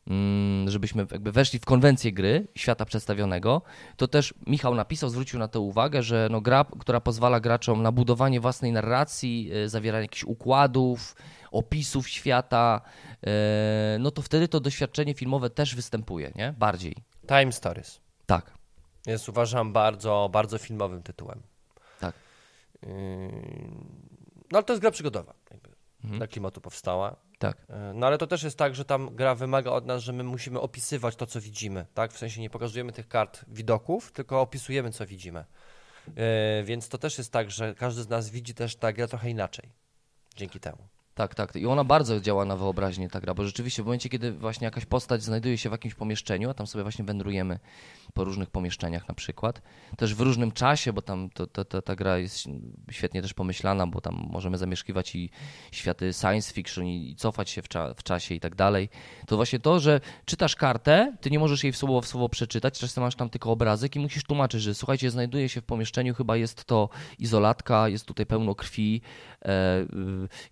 [0.06, 3.62] mm, żebyśmy jakby weszli w konwencję gry, świata przedstawionego.
[3.96, 7.92] To też Michał napisał, zwrócił na to uwagę, że no gra, która pozwala graczom na
[7.92, 11.14] budowanie własnej narracji, y, zawieranie jakichś układów,
[11.50, 12.80] opisów świata,
[13.26, 16.54] e, no to wtedy to doświadczenie filmowe też występuje, nie?
[16.58, 16.96] Bardziej.
[17.28, 18.00] Time Stories.
[18.26, 18.58] Tak.
[19.06, 21.42] Jest uważam bardzo, bardzo filmowym tytułem.
[22.00, 22.14] Tak.
[22.82, 22.88] Yy,
[24.50, 25.34] no ale to jest gra przygodowa.
[25.50, 25.68] Jakby.
[26.04, 26.18] Mhm.
[26.18, 27.16] Dla klimatu powstała.
[27.38, 27.56] Tak.
[27.68, 30.24] Yy, no ale to też jest tak, że tam gra wymaga od nas, że my
[30.24, 32.12] musimy opisywać to, co widzimy, tak?
[32.12, 35.44] W sensie nie pokazujemy tych kart widoków, tylko opisujemy, co widzimy.
[36.06, 36.14] Yy,
[36.64, 39.72] więc to też jest tak, że każdy z nas widzi też tę grę trochę inaczej.
[40.36, 40.88] Dzięki temu.
[41.18, 41.56] Tak, tak.
[41.56, 44.86] I ona bardzo działa na wyobraźnię ta gra, bo rzeczywiście w momencie, kiedy właśnie jakaś
[44.86, 47.58] postać znajduje się w jakimś pomieszczeniu, a tam sobie właśnie wędrujemy
[48.14, 49.62] po różnych pomieszczeniach na przykład,
[49.96, 52.48] też w różnym czasie, bo tam to, to, to, ta gra jest
[52.90, 55.30] świetnie też pomyślana, bo tam możemy zamieszkiwać i
[55.72, 58.88] światy science fiction i, i cofać się w, cza w, czasie i tak dalej,
[59.26, 62.78] to właśnie to, że czytasz kartę, ty nie możesz jej w słowo w słowo przeczytać,
[62.78, 66.36] czasem masz tam tylko obrazek i musisz tłumaczyć, że słuchajcie, znajduje się w pomieszczeniu, chyba
[66.36, 66.88] jest to
[67.18, 69.02] izolatka, jest tutaj pełno krwi,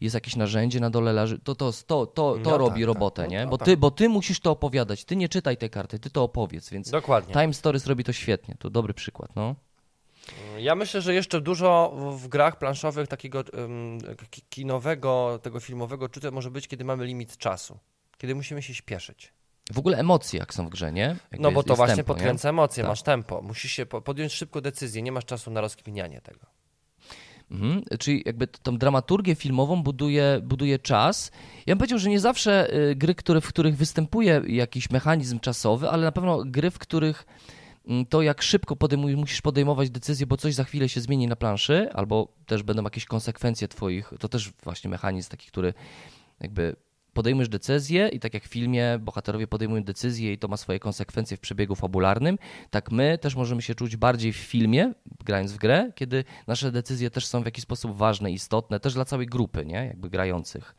[0.00, 3.22] jest jakieś narzędzie na dole leży, to, to, to, to, to No robi tak, robotę,
[3.22, 3.30] tak.
[3.30, 3.44] No nie?
[3.44, 3.66] to Bo tak.
[3.66, 6.90] ty, bo ty musisz to opowiadać, ty nie czytaj tej karty, ty to opowiedz, więc
[6.90, 7.34] Dokładnie.
[7.34, 9.54] Time Stories robi to świetnie, to dobry przykład, no.
[10.58, 13.44] Ja myślę, że jeszcze dużo w- grach planszowych takiego
[14.30, 17.78] ki- kinowego, tego filmowego czucia może być, kiedy mamy limit czasu.
[18.18, 19.32] Kiedy musimy się śpieszyć.
[19.72, 21.02] W ogóle emocje jak są w grze, nie?
[21.02, 22.16] Jakby No bo jest- to jest właśnie tempo, nie?
[22.16, 22.88] podkręca emocje, Tak.
[22.90, 23.42] masz tempo.
[23.42, 26.46] Musisz się po- podjąć szybko decyzję, nie masz czasu na rozkminianie tego.
[27.50, 27.82] Mhm.
[27.98, 31.30] Czyli jakby tą dramaturgię filmową buduje, buduje czas.
[31.66, 35.90] Ja bym powiedział, że nie zawsze y, gry, które, w których występuje jakiś mechanizm czasowy,
[35.90, 37.26] ale na pewno gry, w których
[37.88, 41.36] mm, to jak szybko podejmuj, musisz podejmować decyzję, bo coś za chwilę się zmieni na
[41.36, 45.74] planszy, albo też będą jakieś konsekwencje twoich, to też właśnie mechanizm taki, który
[46.40, 46.76] jakby
[47.16, 51.36] podejmujesz decyzję i tak jak w filmie bohaterowie podejmują decyzję i to ma swoje konsekwencje
[51.36, 52.38] w przebiegu fabularnym,
[52.70, 54.92] tak my też możemy się czuć bardziej w filmie,
[55.24, 59.04] grając w grę, kiedy nasze decyzje też są w jakiś sposób ważne, istotne, też dla
[59.04, 59.86] całej grupy, nie?
[59.86, 60.76] Jakby grających.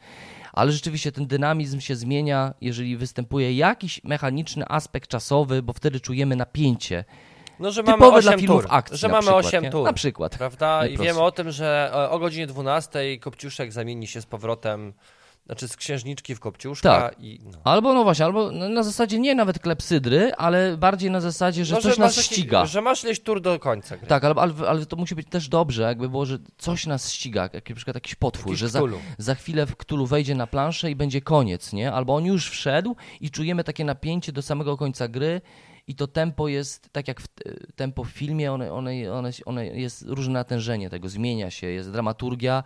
[0.53, 6.35] Ale rzeczywiście ten dynamizm się zmienia, jeżeli występuje jakiś mechaniczny aspekt czasowy, bo wtedy czujemy
[6.35, 7.05] napięcie.
[7.59, 8.73] No, że mamy Typowe dla 8 filmów tur.
[8.73, 9.69] akcji że mamy przykład, 8 nie?
[9.69, 9.85] tur.
[9.85, 10.38] Na przykład.
[10.38, 10.88] Prawda?
[10.88, 14.93] I wiemy o tym, że e, o godzinie 12 Kopciuszek zamieni się z powrotem,
[15.47, 17.19] znaczy z księżniczki w Kopciuszka Tak.
[17.19, 17.57] i no.
[17.63, 21.81] Albo no właśnie, albo na zasadzie nie nawet klepsydry, ale bardziej na zasadzie, że no,
[21.81, 22.65] coś masz nas taki- ściga.
[22.65, 24.07] Że masz ileś tur do końca gry.
[24.07, 27.49] Tak, ale, ale, ale to musi być też dobrze, jakby było, że coś nas ściga,
[27.53, 28.81] jak na przykład jakiś potwór, Jakiś że za,
[29.17, 31.91] za chwilę w Cthulhu wejdzie na planszę i będzie koniec, nie?
[31.91, 35.41] Albo on już wszedł i czujemy takie napięcie do samego końca gry
[35.87, 37.27] i to tempo jest, tak jak w,
[37.75, 42.63] tempo w filmie, one, one, one, one jest różne natężenie tego, zmienia się, jest dramaturgia,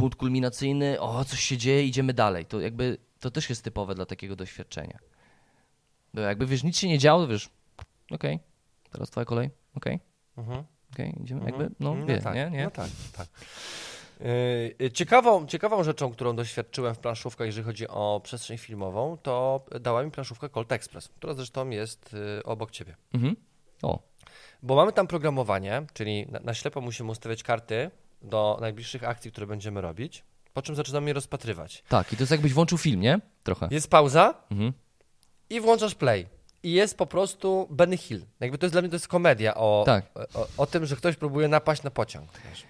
[0.00, 2.46] punkt kulminacyjny, o, coś się dzieje, idziemy dalej.
[2.46, 4.98] To jakby, to też jest typowe dla takiego doświadczenia.
[6.14, 7.48] Bo jakby, wiesz, nic się nie działo, wiesz,
[8.10, 8.38] okej,
[8.92, 10.00] teraz twoja kolej, okej.
[10.36, 10.64] Mhm.
[10.92, 11.60] Okej, idziemy Mhm.
[11.60, 12.64] jakby, no, No wie, tak, nie, nie?
[12.64, 13.28] No tak, tak.
[14.80, 20.02] Yy, Ciekawą, ciekawą rzeczą, którą doświadczyłem w planszówkach, jeżeli chodzi o przestrzeń filmową, to dała
[20.02, 22.96] mi planszówka Colt Express, która zresztą jest yy, obok ciebie.
[23.14, 23.36] Mhm.
[23.82, 23.98] O,
[24.62, 27.90] Bo mamy tam programowanie, czyli na, na ślepo musimy ustawiać karty
[28.22, 31.84] do najbliższych akcji, które będziemy robić, po czym zaczynamy je rozpatrywać.
[31.88, 33.20] tak, i to jest jakbyś włączył film, nie?
[33.42, 33.68] Trochę.
[33.70, 34.72] Jest pauza Mhm.
[35.50, 36.26] i włączasz play.
[36.62, 38.24] I jest po prostu Benny Hill.
[38.40, 40.04] Jakby to jest dla mnie to jest komedia o, Tak.
[40.34, 42.30] o, o tym, że ktoś próbuje napaść na pociąg.
[42.50, 42.64] Wiesz.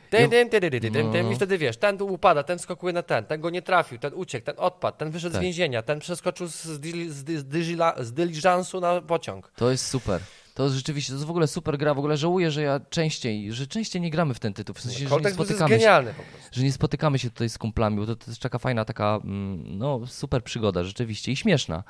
[1.30, 4.14] I wtedy wiesz, ten tu upada, ten skakuje na ten, ten go nie trafił, ten
[4.14, 5.42] uciekł, ten odpadł, ten wyszedł Tak.
[5.42, 6.80] z więzienia, ten przeskoczył z, z,
[7.14, 9.53] z, z, dyżila- z dyliżansu na pociąg.
[9.57, 10.20] To jest super.
[10.55, 11.94] To rzeczywiście, to jest w ogóle super gra.
[11.94, 14.74] W ogóle żałuję, że ja częściej, że częściej nie gramy w ten tytuł.
[14.74, 16.48] W sensie, że nie Express jest spotykamy się, genialny po prostu.
[16.53, 19.78] że nie spotykamy się tutaj z kumplami, bo to, to jest taka fajna, taka, mm,
[19.78, 21.84] no, super przygoda rzeczywiście i śmieszna.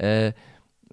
[0.00, 0.32] E,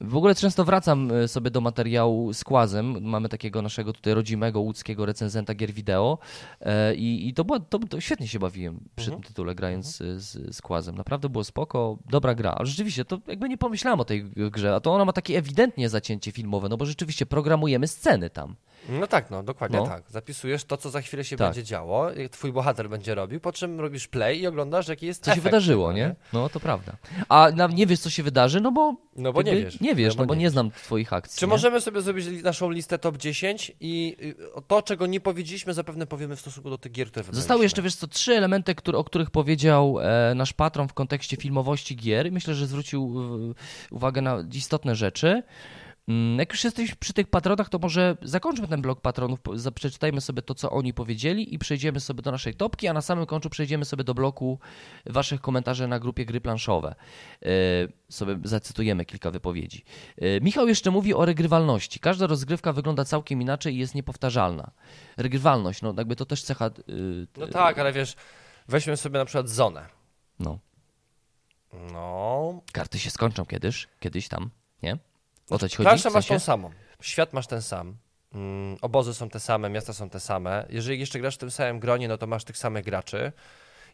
[0.01, 3.03] w ogóle często wracam e, sobie do materiału z Kłazem.
[3.03, 6.17] Mamy takiego naszego tutaj rodzimego łódzkiego recenzenta gier wideo
[6.61, 9.21] e, i, i to, było, to, to świetnie się bawiłem przy Mhm.
[9.23, 10.95] tym tytule, grając z, z, z Kłazem.
[10.95, 12.51] Naprawdę było spoko, dobra gra.
[12.51, 15.89] Ale rzeczywiście, to jakby nie pomyślałem o tej grze, a to ona ma takie ewidentnie
[15.89, 18.55] zacięcie filmowe, no bo rzeczywiście programujemy sceny tam.
[18.89, 19.87] No tak, no dokładnie No.
[19.87, 20.03] tak.
[20.09, 21.47] Zapisujesz to, co za chwilę się Tak.
[21.47, 25.25] będzie działo, twój bohater będzie robił, po czym robisz play i oglądasz, jaki jest Co
[25.25, 26.15] się efekt wydarzyło, tego, nie?
[26.33, 26.93] No to prawda.
[27.29, 28.95] A nie wiesz, co się wydarzy, no bo.
[29.15, 29.79] No bo nie wiesz.
[29.79, 30.51] Nie wiesz, no bo nie wiesz.
[30.51, 31.39] znam twoich akcji.
[31.39, 31.49] Czy nie?
[31.49, 36.35] możemy sobie zrobić naszą listę top 10 i y, to, czego nie powiedzieliśmy, zapewne powiemy
[36.35, 37.41] w stosunku do tych gier, które wybraliśmy.
[37.41, 41.95] Zostały jeszcze, wiesz co, trzy elementy, o których powiedział e, nasz patron w kontekście filmowości
[41.95, 42.31] gier.
[42.31, 43.13] Myślę, że zwrócił
[43.91, 45.43] e, uwagę na istotne rzeczy.
[46.07, 49.39] Mm, Jak już jesteś przy tych patronach, to może zakończmy ten blok patronów,
[49.75, 53.25] przeczytajmy sobie to, co oni powiedzieli i przejdziemy sobie do naszej topki, a na samym
[53.25, 54.59] końcu przejdziemy sobie do bloku
[55.05, 56.95] waszych komentarzy na grupie Gry Planszowe.
[57.41, 57.47] E,
[58.09, 59.83] sobie zacytujemy kilka wypowiedzi.
[60.17, 61.99] E, Michał jeszcze mówi o regrywalności.
[61.99, 64.71] Każda rozgrywka wygląda całkiem inaczej i jest niepowtarzalna.
[65.17, 66.67] Regrywalność, no jakby to też cecha...
[66.89, 68.15] y, No tak, ale wiesz,
[68.67, 69.85] weźmy sobie na przykład zonę.
[70.39, 70.59] No.
[71.91, 74.49] No, Karty się skończą kiedyś, kiedyś tam,
[74.83, 74.97] nie?
[75.49, 75.87] O to ci chodzi?
[75.87, 76.45] planszę W masz tą sensie?
[76.45, 76.69] samą,
[77.01, 77.97] świat masz ten sam,
[78.33, 80.65] mm, obozy są te same, miasta są te same.
[80.69, 83.31] Jeżeli jeszcze grasz w tym samym gronie, no to masz tych samych graczy.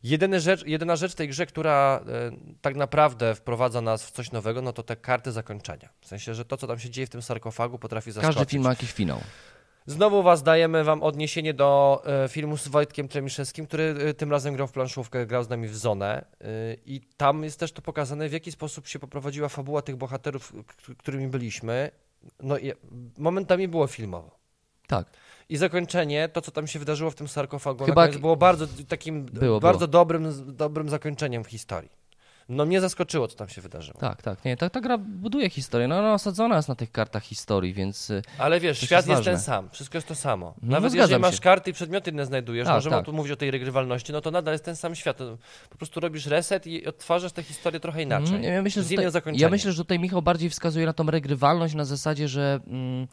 [0.03, 2.31] Jedyna rzecz, jedyna rzecz w tej grze, która e,
[2.61, 5.89] tak naprawdę wprowadza nas w coś nowego, no to te karty zakończenia.
[6.01, 8.37] W sensie, że to, co tam się dzieje w tym sarkofagu, potrafi zaskoczyć.
[8.37, 9.21] Każdy film ma jakiś finał.
[9.89, 14.53] Znowu was dajemy wam odniesienie do e, filmu z Wojtkiem Tremiszewskim, który e, tym razem
[14.55, 16.45] grał w planszówkę, grał z nami w Zonę e,
[16.85, 20.53] i tam jest też to pokazane, w jaki sposób się poprowadziła fabuła tych bohaterów,
[20.97, 21.91] którymi byliśmy.
[22.43, 22.71] No i
[23.17, 24.39] momentami było filmowo.
[24.87, 25.07] Tak.
[25.49, 29.59] I zakończenie, to co tam się wydarzyło w tym sarkofagu, Chyba- było bardzo takim Było,
[29.59, 29.87] bardzo było.
[29.87, 31.89] Dobrym, dobrym zakończeniem w historii.
[32.49, 33.99] No mnie zaskoczyło, co tam się wydarzyło.
[33.99, 34.45] Tak, tak.
[34.45, 35.87] Nie, ta, ta gra buduje historię.
[35.87, 39.23] No, ona osadzona jest na tych kartach historii, więc y, Ale wiesz, świat jest jest,
[39.23, 40.53] ten sam, wszystko jest to samo.
[40.61, 41.41] No, Nawet zgadzam jeżeli masz się.
[41.41, 43.05] karty i przedmioty inne znajdujesz, Tak, możemy tak.
[43.05, 45.17] tu mówić o tej regrywalności, no to nadal jest ten sam świat.
[45.69, 48.35] Po prostu robisz reset i odtwarzasz tę historię trochę inaczej.
[48.35, 49.41] Mm, Ja myślę, z innym tutaj, zakończeniem.
[49.41, 53.07] ja myślę, że tutaj Michał bardziej wskazuje na tą regrywalność na zasadzie, że mm,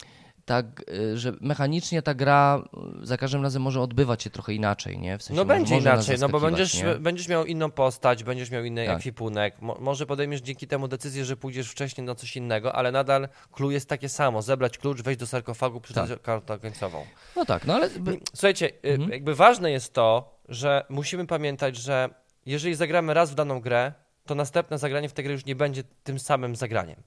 [0.46, 2.62] tak, y, że mechanicznie ta gra
[3.02, 5.18] y, za każdym razem może odbywać się trochę inaczej, nie?
[5.18, 6.94] W sensie No będzie inaczej, no bo będziesz, nie?
[6.94, 8.96] będziesz miał inną postać, będziesz miał inny Tak.
[8.96, 13.28] ekwipunek, Mo, może podejmiesz dzięki temu decyzję, że pójdziesz wcześniej na coś innego, ale nadal
[13.52, 16.22] clue jest takie samo, zebrać klucz, wejść do sarkofagu, przeczytać Tak.
[16.22, 17.06] kartę końcową.
[17.36, 19.10] No tak, no ale by- Słuchajcie, y, Mhm.
[19.10, 22.08] jakby ważne jest to, że musimy pamiętać, że
[22.46, 23.92] jeżeli zagramy raz w daną grę,
[24.26, 27.02] to następne zagranie w tę grę już nie będzie tym samym zagraniem,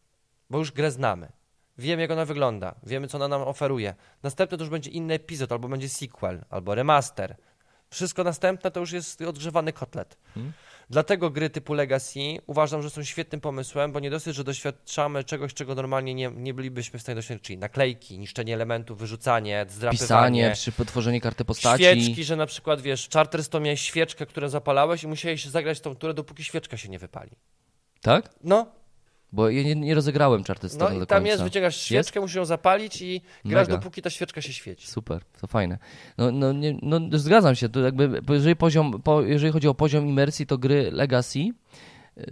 [0.49, 1.31] bo już grę znamy.
[1.79, 3.95] Wiemy, jak ona wygląda, wiemy, co ona nam oferuje.
[4.23, 7.35] Następne to już będzie inny epizod, albo będzie sequel, albo remaster.
[7.89, 10.17] Wszystko następne to już jest odgrzewany kotlet.
[10.37, 10.53] Mhm.
[10.89, 15.53] Dlatego gry typu Legacy uważam, że są świetnym pomysłem, bo nie dosyć, że doświadczamy czegoś,
[15.53, 19.99] czego normalnie nie, nie bylibyśmy w stanie doświadczyć, czyli naklejki, niszczenie elementów, wyrzucanie, zdrapywanie.
[19.99, 21.83] pisanie, przy potworzeniu karty postaci.
[21.83, 25.95] Świeczki, że na przykład wiesz, w Charterstone miałeś świeczkę, którą zapalałeś i musiałeś zagrać tą
[25.95, 27.31] turę, dopóki świeczka się nie wypali.
[28.01, 28.29] Tak?
[28.43, 28.67] No,
[29.31, 31.31] Bo ja nie, nie rozegrałem no Charterstone i do tam końca.
[31.31, 33.77] jest, wyciągasz świeczkę, musisz ją zapalić i grasz Mega.
[33.77, 34.87] dopóki ta świeczka się świeci.
[34.87, 35.77] Super, to fajne.
[36.17, 40.07] No, no, nie, no zgadzam się, to jakby, jeżeli, poziom, po, jeżeli chodzi o poziom
[40.07, 41.49] imersji, to gry Legacy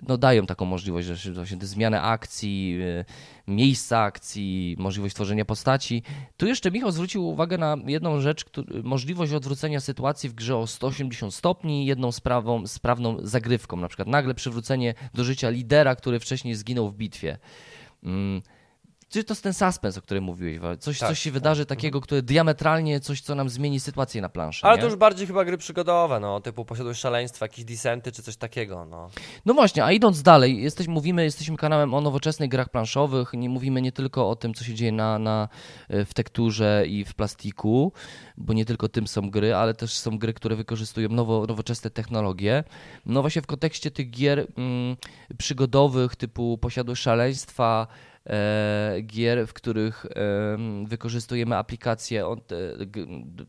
[0.08, 3.06] no, dają taką możliwość, że właśnie te zmiany akcji, y,
[3.48, 6.04] miejsca akcji, możliwość tworzenia postaci.
[6.38, 8.46] Tu jeszcze Michał zwrócił uwagę na jedną rzecz,
[8.84, 14.34] możliwość odwrócenia sytuacji w grze o 180 stopni jedną sprawą, sprawną zagrywką, na przykład nagle
[14.34, 17.38] przywrócenie do życia lidera, który wcześniej zginął w bitwie.
[18.04, 18.42] Mm.
[19.10, 20.80] Czy to jest ten suspens, o którym mówiłeś?
[20.80, 24.66] Coś, Tak, coś się wydarzy takiego, które diametralnie coś, co nam zmieni sytuację na planszy.
[24.66, 24.82] Ale nie?
[24.82, 28.86] to już bardziej chyba gry przygodowe, no, typu posiadłość szaleństwa, jakieś disenty czy coś takiego,
[28.86, 29.10] no.
[29.46, 33.82] No właśnie, a idąc dalej, jesteś, mówimy, jesteśmy kanałem o nowoczesnych grach planszowych, nie mówimy
[33.82, 35.50] nie tylko o tym, co się dzieje na, na,
[35.90, 37.94] e, w tekturze i w plastiku,
[38.38, 42.64] bo nie tylko tym są gry, ale też są gry, które wykorzystują nowo, nowoczesne technologie.
[43.06, 44.96] No właśnie w kontekście tych gier mm,
[45.38, 47.88] przygodowych typu Posiadłość Szaleństwa,
[49.04, 52.36] gier, w których em, wykorzystujemy aplikacje e,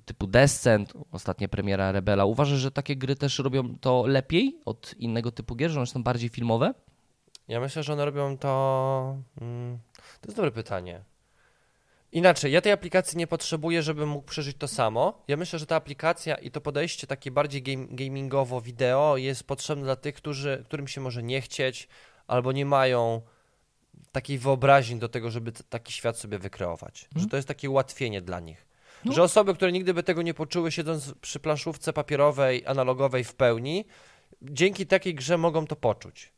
[0.04, 2.24] typu Descent, ostatnia premiera Rebela.
[2.24, 6.02] Uważasz, że takie gry też robią to lepiej od innego typu gier, że one są
[6.02, 6.74] bardziej filmowe?
[7.48, 9.16] Ja myślę, że one robią to.
[9.40, 9.78] Mm,
[10.20, 11.04] to jest dobre pytanie.
[12.12, 15.24] Inaczej, ja tej aplikacji nie potrzebuję, żebym mógł przeżyć to samo.
[15.28, 19.84] Ja myślę, że ta aplikacja i to podejście takie bardziej game, gamingowo wideo jest potrzebne
[19.84, 21.88] dla tych, którzy, którym się może nie chcieć
[22.26, 23.22] albo nie mają
[24.12, 27.08] takiej wyobraźni do tego, żeby taki świat sobie wykreować.
[27.16, 28.66] Że to jest takie ułatwienie dla nich.
[29.04, 29.12] No.
[29.12, 33.84] Że osoby, które nigdy by tego nie poczuły, siedząc przy planszówce papierowej, analogowej w pełni,
[34.42, 36.32] dzięki takiej grze mogą to poczuć.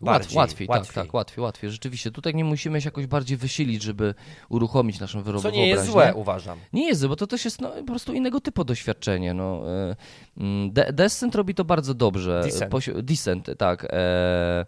[0.00, 0.94] Bardziej, łatwiej, łatwiej.
[0.94, 1.70] tak, tak, łatwiej, łatwiej.
[1.70, 4.14] Rzeczywiście, tutaj nie musimy się jakoś bardziej wysilić, żeby
[4.48, 6.58] uruchomić naszą wyrobę Co nie jest złe, uważam.
[6.72, 9.34] Nie jest złe, bo to też jest no, po prostu innego typu doświadczenie.
[9.34, 9.62] No.
[9.90, 9.96] e,
[10.36, 12.40] mm, De Descent robi to bardzo dobrze.
[12.44, 12.72] Descent.
[12.72, 13.86] Posi- Descent, tak.
[13.90, 14.66] E,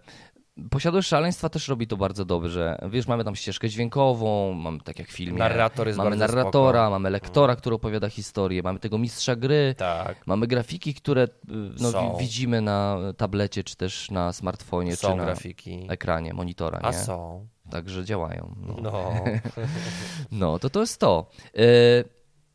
[0.70, 2.78] Posiadłość szaleństwa też robi to bardzo dobrze.
[2.90, 5.38] Wiesz, mamy tam ścieżkę dźwiękową, mamy tak jak w filmie.
[5.38, 6.90] Narrator jest mamy narratora, spoko.
[6.90, 10.26] mamy lektora, który opowiada historię, mamy tego mistrza gry, Tak.
[10.26, 11.28] mamy grafiki, które y,
[11.80, 15.86] no, widzimy na tablecie, czy też na smartfonie, Są czy na grafiki.
[15.90, 16.78] ekranie monitora.
[16.82, 16.96] A nie?
[16.98, 17.46] są.
[17.70, 18.54] Także działają.
[18.66, 18.76] No.
[18.82, 19.10] No.
[20.32, 21.26] No, to to jest to.
[21.54, 21.60] E,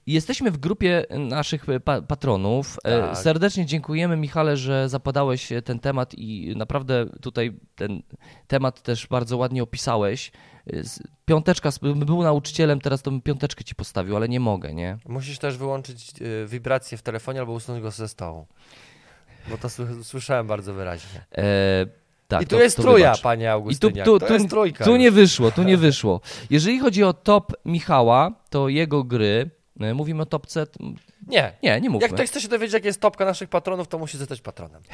[0.08, 2.78] Jesteśmy w grupie naszych pa patronów.
[2.84, 3.18] E, Tak.
[3.18, 8.02] Serdecznie dziękujemy, Michale, że zapadałeś ten temat i naprawdę tutaj ten
[8.48, 10.32] temat też bardzo ładnie opisałeś.
[10.68, 10.72] E,
[11.26, 14.98] Piąteczka, bym był nauczycielem, teraz to bym piąteczkę ci postawił, ale nie mogę, nie?
[15.06, 16.12] Musisz też wyłączyć
[16.48, 18.48] wibrację w telefonie albo usunąć go ze stołu.
[19.50, 21.26] Bo to sły- słyszałem bardzo wyraźnie.
[21.38, 21.86] E,
[22.28, 23.22] tak, I tu to- jest to trója, wybacz.
[23.22, 24.06] panie I tu, Augustyniak.
[24.06, 24.26] tu, tu,
[24.84, 25.00] tu już.
[25.00, 26.22] nie wyszło, tu nie wyszło.
[26.50, 29.61] Jeżeli chodzi o top Michała, to jego gry, e,
[29.94, 30.68] mówimy o topce,
[31.28, 31.54] Nie.
[31.64, 32.08] nie, nie mówmy.
[32.08, 34.82] Jak ktoś chce się dowiedzieć, jak jest topka naszych patronów, to musi zostać patronem.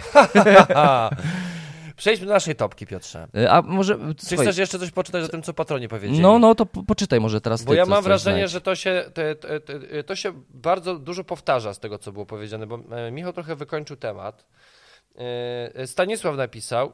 [1.97, 3.27] Przejdźmy do naszej topki, Piotrze.
[3.35, 3.97] E, A może...
[4.17, 6.21] Czy słuchaj, chcesz jeszcze coś poczytać o tym, co patroni powiedzieli?
[6.21, 9.11] No, no to po, poczytaj może teraz Bo ty, ja mam wrażenie, że to się,
[9.13, 9.21] to,
[9.61, 13.55] to, to, się bardzo dużo powtarza z tego, co było powiedziane, bo e, Michał trochę
[13.55, 14.45] wykończył temat.
[15.15, 16.93] E, Stanisław napisał,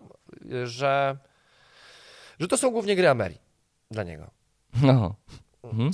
[0.51, 1.17] e, że,
[2.39, 3.37] że to są głównie gry Ameri
[3.91, 4.31] dla niego.
[4.81, 5.15] No,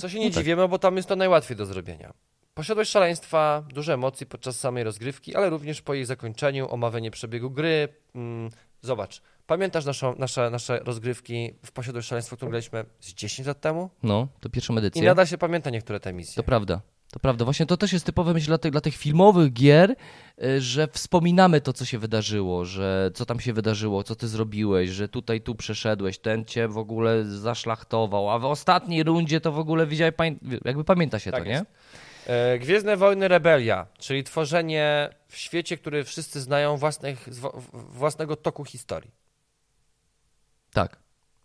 [0.00, 0.44] Co się nie no tak.
[0.44, 2.12] dziwimy, bo tam jest to najłatwiej do zrobienia.
[2.54, 7.88] Posiadłość szaleństwa, duże emocje podczas samej rozgrywki, ale również po jej zakończeniu, omawianie przebiegu gry.
[8.14, 8.50] Mm,
[8.82, 13.90] zobacz, pamiętasz naszą, nasze, nasze rozgrywki w Posiadłość szaleństwa, którą graliśmy z 10 lat temu?
[14.02, 15.02] No, to pierwszą edycję.
[15.02, 16.34] I nadal się pamięta niektóre te misje.
[16.36, 16.80] To prawda.
[17.10, 19.96] To prawda, właśnie to też jest typowe myśl dla tych, dla tych filmowych gier,
[20.44, 24.90] y, że wspominamy to, co się wydarzyło, że co tam się wydarzyło, co ty zrobiłeś,
[24.90, 29.58] że tutaj tu przeszedłeś, ten cię w ogóle zaszlachtował, a w ostatniej rundzie to w
[29.58, 30.14] ogóle widziałeś,
[30.64, 31.64] jakby pamięta się tak to, jest.
[31.64, 31.70] nie?
[32.58, 37.28] Gwiezdne Wojny Rebelia, czyli tworzenie w świecie, który wszyscy znają własnych,
[37.72, 39.10] własnego toku historii.
[40.72, 40.96] Tak,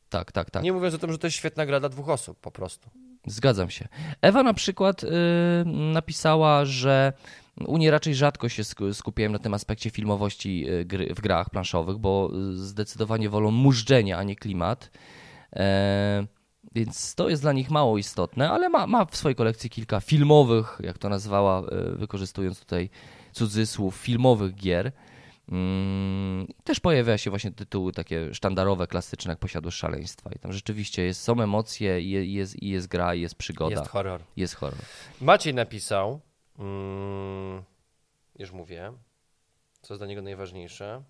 [0.10, 0.64] tak, tak, tak.
[0.64, 2.90] Nie mówiąc o tym, że to jest świetna gra dla dwóch osób po prostu.
[3.28, 3.88] Zgadzam się.
[4.22, 5.10] Ewa na przykład yy,
[5.66, 7.14] napisała, że
[7.68, 8.64] u niej raczej rzadko się
[8.94, 14.24] skupiałem na tym aspekcie filmowości y, gry, w grach planszowych, bo zdecydowanie wolą mużdżenie, a
[14.24, 14.92] nie klimat.
[15.56, 16.26] E,
[16.76, 20.78] więc to jest dla nich mało istotne, ale ma, ma w swojej kolekcji kilka filmowych,
[20.84, 22.90] jak to nazwała, y, wykorzystując tutaj
[23.32, 24.92] cudzysłów, filmowych gier.
[25.52, 30.30] Mm, też pojawia się właśnie tytuły takie sztandarowe, klasyczne, jak Posiadłość Szaleństwa.
[30.36, 33.76] I tam rzeczywiście jest, są emocje, i jest, i jest gra, i jest przygoda.
[33.76, 34.22] Jest horror.
[34.38, 34.80] Jest horror.
[35.22, 36.20] Maciej napisał,
[36.60, 37.64] mm,
[38.40, 38.94] już mówię,
[39.82, 41.04] co jest dla niego najważniejsze,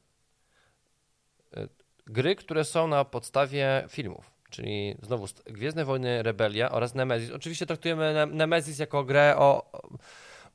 [1.58, 1.70] y,
[2.08, 4.36] gry, które są na podstawie filmów.
[4.50, 7.32] Czyli znowu Gwiezdne Wojny Rebelia oraz Nemesis.
[7.32, 9.72] Oczywiście traktujemy Nemesis jako grę o,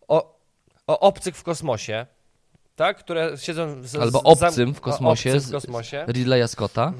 [0.08, 0.38] o,
[0.86, 2.06] o obcych w kosmosie,
[2.80, 2.98] tak?
[2.98, 6.04] które siedzą z, Albo obcym w kosmosie, obcym w kosmosie.
[6.08, 6.92] Ridleya Scotta.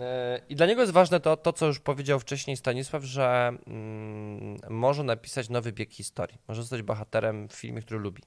[0.00, 4.56] E, I dla niego jest ważne to, to co już powiedział wcześniej Stanisław, że mm,
[4.68, 6.38] może napisać nowy bieg historii.
[6.48, 8.22] Może zostać bohaterem w filmie, który lubi.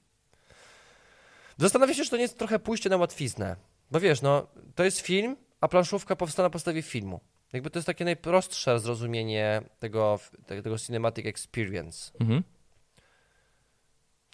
[1.58, 3.56] Zastanawiam się, czy to nie jest trochę pójście na łatwiznę.
[3.92, 7.20] Bo wiesz, no, to jest film, a planszówka powstała na podstawie filmu.
[7.54, 12.12] Jakby to jest takie najprostsze zrozumienie tego, tego cinematic experience.
[12.20, 12.44] Mhm.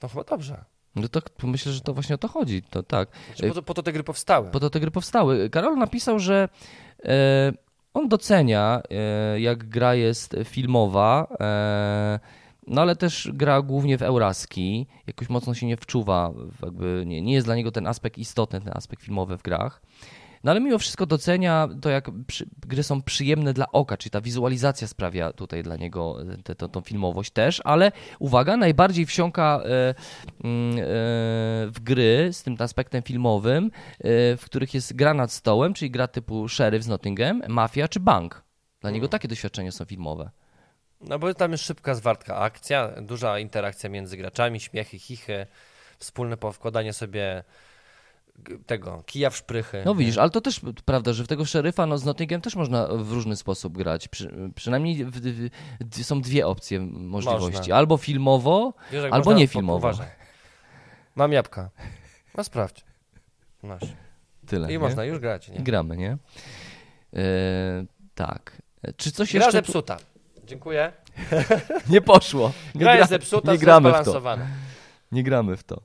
[0.04, 0.66] No chyba dobrze.
[1.02, 2.62] No to myślę, że to właśnie o to chodzi.
[2.62, 3.10] To tak.
[3.28, 4.50] Znaczy, po, to, po to te gry powstały.
[4.50, 5.50] Po to te gry powstały.
[5.50, 6.50] Karol napisał, że
[7.06, 7.54] e,
[7.94, 12.20] on docenia, e, jak gra jest filmowa, e,
[12.68, 14.88] no ale też gra głównie w Euraski.
[15.08, 16.32] Jakoś mocno się nie wczuwa,
[16.64, 19.82] jakby nie, nie jest dla niego ten aspekt istotny, ten aspekt filmowy w grach.
[20.44, 24.22] No ale mimo wszystko docenia to, jak przy, gry są przyjemne dla oka, czyli ta
[24.22, 29.96] wizualizacja sprawia tutaj dla niego te, tą filmowość też, ale uwaga, najbardziej wsiąka e,
[30.44, 30.84] mm, e,
[31.68, 33.70] w gry z tym aspektem filmowym, e,
[34.38, 38.44] w których jest gra nad stołem, czyli gra typu Sheriff z Nottingham, Mafia czy Bank.
[38.82, 40.30] Dla niego takie doświadczenia są filmowe.
[41.02, 45.48] No bo tam jest szybka, zwartka akcja, duża interakcja między graczami, śmiechy, chichy,
[46.00, 47.44] wspólne powkładanie sobie
[48.66, 49.82] tego, kija w szprychy.
[49.86, 52.88] No widzisz, ale to też prawda, że w tego szeryfa no, z Nottingham też można
[52.88, 54.08] w różny sposób grać.
[54.08, 57.58] Przy, przynajmniej w, w, w, są dwie opcje możliwości.
[57.58, 57.76] Można.
[57.76, 59.92] Albo filmowo, Wiesz, albo nie filmowo.
[61.16, 61.70] Mam jabłka.
[62.38, 62.86] No sprawdź.
[63.64, 63.84] Masz.
[64.48, 64.68] Tyle.
[64.68, 64.80] I nie?
[64.80, 65.50] można już grać.
[65.50, 65.60] Nie?
[65.60, 66.18] Gramy, nie?
[67.14, 67.86] E,
[68.16, 68.62] tak.
[68.98, 69.52] Czy coś Gra jeszcze...
[69.52, 69.98] zepsuta.
[70.46, 70.94] Dziękuję.
[71.90, 72.52] nie poszło.
[72.76, 74.22] Nie Gra jest zepsuta, nie gramy w to.
[75.12, 75.82] Nie gramy w to.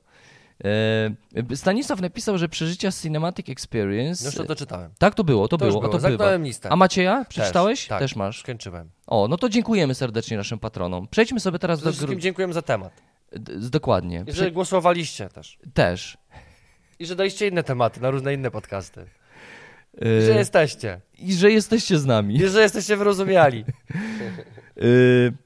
[0.63, 4.25] E, Stanisław napisał, że przeżycia Cinematic Experience.
[4.25, 4.91] Już to doczytałem.
[4.99, 5.81] Tak, to było, to, to było.
[5.81, 5.99] było.
[5.99, 6.35] To bywa.
[6.35, 6.69] listę.
[6.71, 7.25] A Macieja?
[7.29, 7.79] Przeczytałeś?
[7.79, 8.39] Też, tak, Też masz.
[8.39, 8.89] Skończyłem.
[9.07, 11.07] O, no to dziękujemy serdecznie naszym patronom.
[11.07, 11.97] Przejdźmy sobie teraz Przede do.
[11.97, 13.01] Wszystkim dziękujemy za temat.
[13.31, 14.23] D dokładnie.
[14.27, 15.57] I że głosowaliście też.
[15.73, 16.17] Też.
[16.99, 19.05] I że daliście inne tematy na różne inne podcasty.
[20.01, 21.01] I że e, jesteście.
[21.17, 22.35] I że jesteście z nami.
[22.35, 23.65] I że jesteście wyrozumiali.
[24.75, 25.33] yy,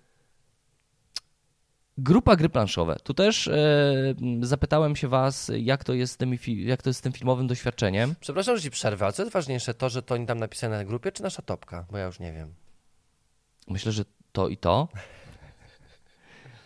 [2.01, 2.95] Grupa gry planszowe.
[3.03, 7.01] Tu też e, zapytałem się was, jak to, jest z tym, jak to jest z
[7.01, 8.15] tym filmowym doświadczeniem.
[8.19, 10.85] Przepraszam, że ci przerwę, ale co jest ważniejsze, to, że to oni tam napisane na
[10.85, 11.85] grupie, czy nasza topka?
[11.91, 12.53] Bo ja już nie wiem.
[13.67, 14.87] Myślę, że to i to.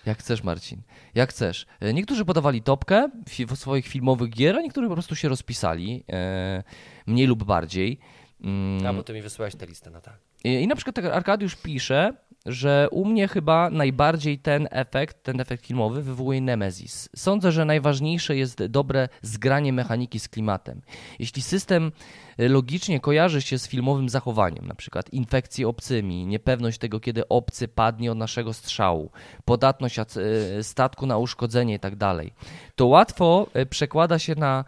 [0.05, 0.81] Jak chcesz, Marcin.
[1.15, 1.65] Jak chcesz.
[1.79, 3.09] E, niektórzy podawali topkę
[3.49, 6.63] w swoich filmowych gier, a niektórzy po prostu się rozpisali, e,
[7.07, 7.99] mniej lub bardziej.
[8.41, 8.87] Mm.
[8.87, 10.17] A, bo ty mi wysłałeś tę listę, no tak.
[10.43, 12.13] I, i na przykład tak Arkadiusz pisze,
[12.45, 17.09] że u mnie chyba najbardziej ten efekt, ten efekt filmowy wywołuje Nemesis.
[17.15, 20.81] Sądzę, że najważniejsze jest dobre zgranie mechaniki z klimatem.
[21.19, 21.91] Jeśli system
[22.37, 28.11] logicznie kojarzy się z filmowym zachowaniem, na przykład infekcje obcymi, niepewność tego, kiedy obcy padnie
[28.11, 29.11] od naszego strzału,
[29.45, 30.05] podatność e,
[30.63, 32.23] statku na uszkodzenie itd., tak
[32.75, 34.65] to łatwo e, przekłada się na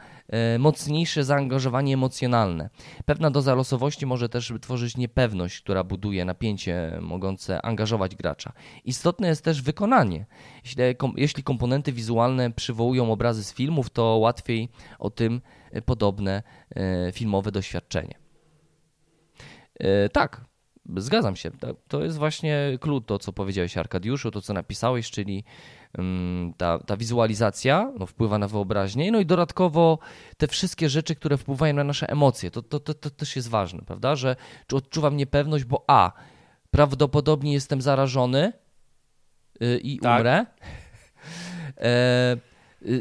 [0.59, 2.69] mocniejsze zaangażowanie emocjonalne.
[3.05, 8.53] Pewna doza losowości może też tworzyć niepewność, która buduje napięcie mogące angażować gracza.
[8.85, 10.25] Istotne jest też wykonanie.
[11.15, 14.69] Jeśli, komponenty wizualne przywołują obrazy z filmów, to łatwiej
[14.99, 15.41] o tym
[15.85, 16.43] podobne
[17.13, 18.15] filmowe doświadczenie.
[20.11, 20.45] Tak,
[20.97, 21.51] zgadzam się.
[21.87, 25.43] To- jest właśnie klucz, to co powiedziałeś Arkadiuszu, to co napisałeś, czyli
[26.57, 29.99] ta, ta wizualizacja no, wpływa na wyobraźnię, no i dodatkowo
[30.37, 33.81] te wszystkie rzeczy, które wpływają na nasze emocje, to, to, to, to też jest ważne,
[33.81, 34.35] prawda, że
[34.67, 36.11] czy odczuwam niepewność, bo a,
[36.71, 38.53] prawdopodobnie jestem zarażony
[39.61, 40.19] y, i Tak.
[40.19, 40.45] umrę,
[41.77, 42.37] e,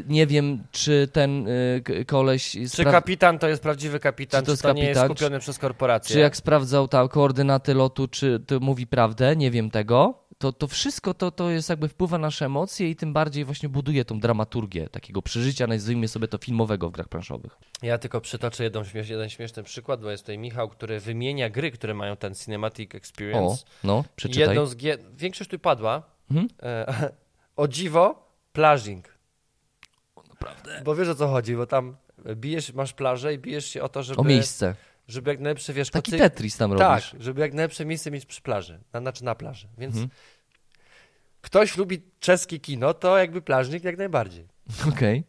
[0.07, 2.57] nie wiem, czy ten y, koleś...
[2.73, 5.39] Czy kapitan to jest prawdziwy kapitan, Czy czy to to, jest nie jest kapitan, kupiony
[5.39, 6.13] przez korporację?
[6.13, 10.25] Czy jak sprawdzał tam koordynaty lotu, czy to mówi prawdę, nie wiem tego.
[10.37, 13.69] To, to wszystko to, to jest jakby wpływa na nasze emocje i tym bardziej właśnie
[13.69, 17.57] buduje tą dramaturgię takiego przeżycia, nazwijmy sobie to filmowego w grach planszowych.
[17.81, 21.93] Ja tylko przytoczę jedną jeden śmieszny przykład, bo jest tutaj Michał, który wymienia gry, które
[21.93, 23.65] mają ten Cinematic O, Experience.
[23.83, 24.47] no, I przeczytaj.
[24.47, 26.47] jedną z gier, większość tu padła, Mhm.
[26.63, 27.11] e,
[27.55, 29.14] o dziwo, plażing.
[30.41, 30.81] Naprawdę.
[30.85, 31.95] Bo wiesz o co chodzi, bo tam
[32.35, 34.75] bijesz, masz plażę i bijesz się o to, żeby, O miejsce.
[35.07, 37.23] żeby jak najlepsze, wiesz, Taki kocy- Tetris tam Tak, robisz.
[37.25, 39.67] żeby jak najlepsze miejsce mieć przy plaży, na, znaczy na plaży.
[39.77, 40.09] Więc Mhm.
[41.41, 44.47] ktoś lubi czeskie kino, to jakby plażnik jak najbardziej.
[44.93, 45.23] Okej.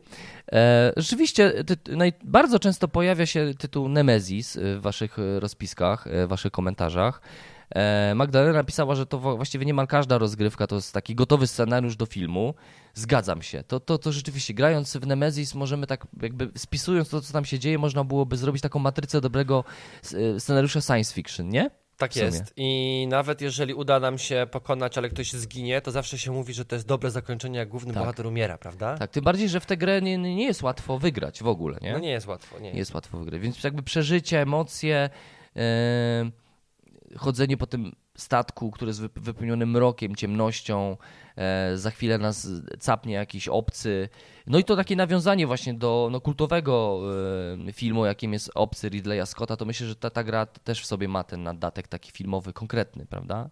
[0.52, 6.04] E, Rzeczywiście ty, naj, bardzo często pojawia się tytuł Nemesis y, w waszych y, rozpiskach,
[6.26, 7.20] w waszych komentarzach.
[7.74, 12.06] E, Magdalena napisała, że to właściwie niemal każda rozgrywka to jest taki gotowy scenariusz do
[12.06, 12.54] filmu.
[12.94, 13.62] Zgadzam się.
[13.62, 17.58] To, to, to rzeczywiście, grając w Nemesis, możemy tak jakby spisując to, co tam się
[17.58, 19.64] dzieje, można byłoby zrobić taką matrycę dobrego
[20.14, 21.70] y, scenariusza science fiction, nie?
[21.96, 22.52] Tak jest.
[22.56, 26.64] I nawet jeżeli uda nam się pokonać, ale ktoś zginie, to zawsze się mówi, że
[26.64, 28.02] to jest dobre zakończenie, jak główny Tak.
[28.02, 28.98] bohater umiera, prawda?
[28.98, 31.92] Tak, tym bardziej, że w tę grę nie, nie jest łatwo wygrać w ogóle, nie?
[31.92, 32.72] No nie jest łatwo, nie.
[32.72, 33.40] nie jest łatwo wygrać.
[33.40, 35.10] Więc jakby przeżycie, emocje,
[35.56, 36.30] e,
[37.16, 40.96] chodzenie po tym statku, który jest wyp- wypełniony mrokiem, ciemnością,
[41.36, 42.48] e, za chwilę nas
[42.80, 44.08] capnie jakiś obcy.
[44.46, 47.00] No i to takie nawiązanie właśnie do no, kultowego
[47.68, 50.86] e, filmu, jakim jest Obcy Ridleya Scotta, to myślę, że ta, ta gra też w
[50.86, 53.50] sobie ma ten nadatek taki filmowy, konkretny, prawda?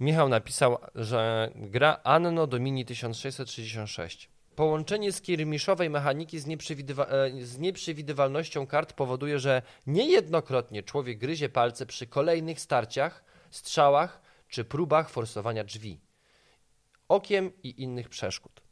[0.00, 4.33] Michał napisał, że gra Anno Domini 1666.
[4.56, 11.86] Połączenie skirmiszowej mechaniki z, nieprzewidywa- e, z nieprzewidywalnością kart powoduje, że niejednokrotnie człowiek gryzie palce
[11.86, 16.00] przy kolejnych starciach, strzałach czy próbach forsowania drzwi,
[17.08, 18.64] okiem i innych przeszkód.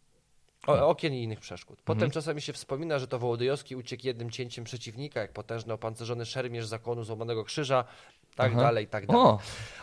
[0.67, 1.83] O, okien i innych przeszkód.
[1.85, 6.67] Potem czasami się wspomina, że to Wołodyjowski uciekł jednym cięciem przeciwnika, jak potężny opancerzony szermierz
[6.67, 7.85] zakonu złamanego krzyża,
[8.37, 8.63] tak Aha.
[8.63, 9.23] dalej, tak dalej.
[9.23, 9.39] O,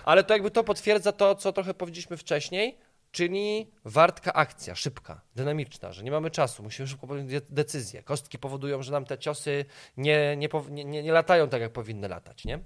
[0.05, 2.77] Ale to jakby to potwierdza to, co trochę powiedzieliśmy wcześniej,
[3.11, 8.03] czyli wartka akcja, szybka, dynamiczna, że nie mamy czasu, musimy szybko podjąć de- decyzję.
[8.03, 9.65] Kostki powodują, że nam te ciosy
[9.97, 12.59] nie, nie, nie, nie, latają tak, jak powinny latać, nie?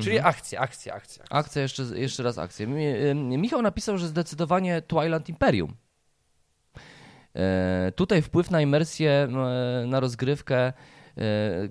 [0.00, 1.24] Czyli akcja, akcja, akcja.
[1.30, 2.66] akcja, jeszcze, jeszcze raz akcja.
[3.14, 5.76] Michał napisał, że zdecydowanie Twilight Imperium.
[7.36, 9.28] E, Tutaj wpływ na imersję,
[9.86, 10.72] na rozgrywkę,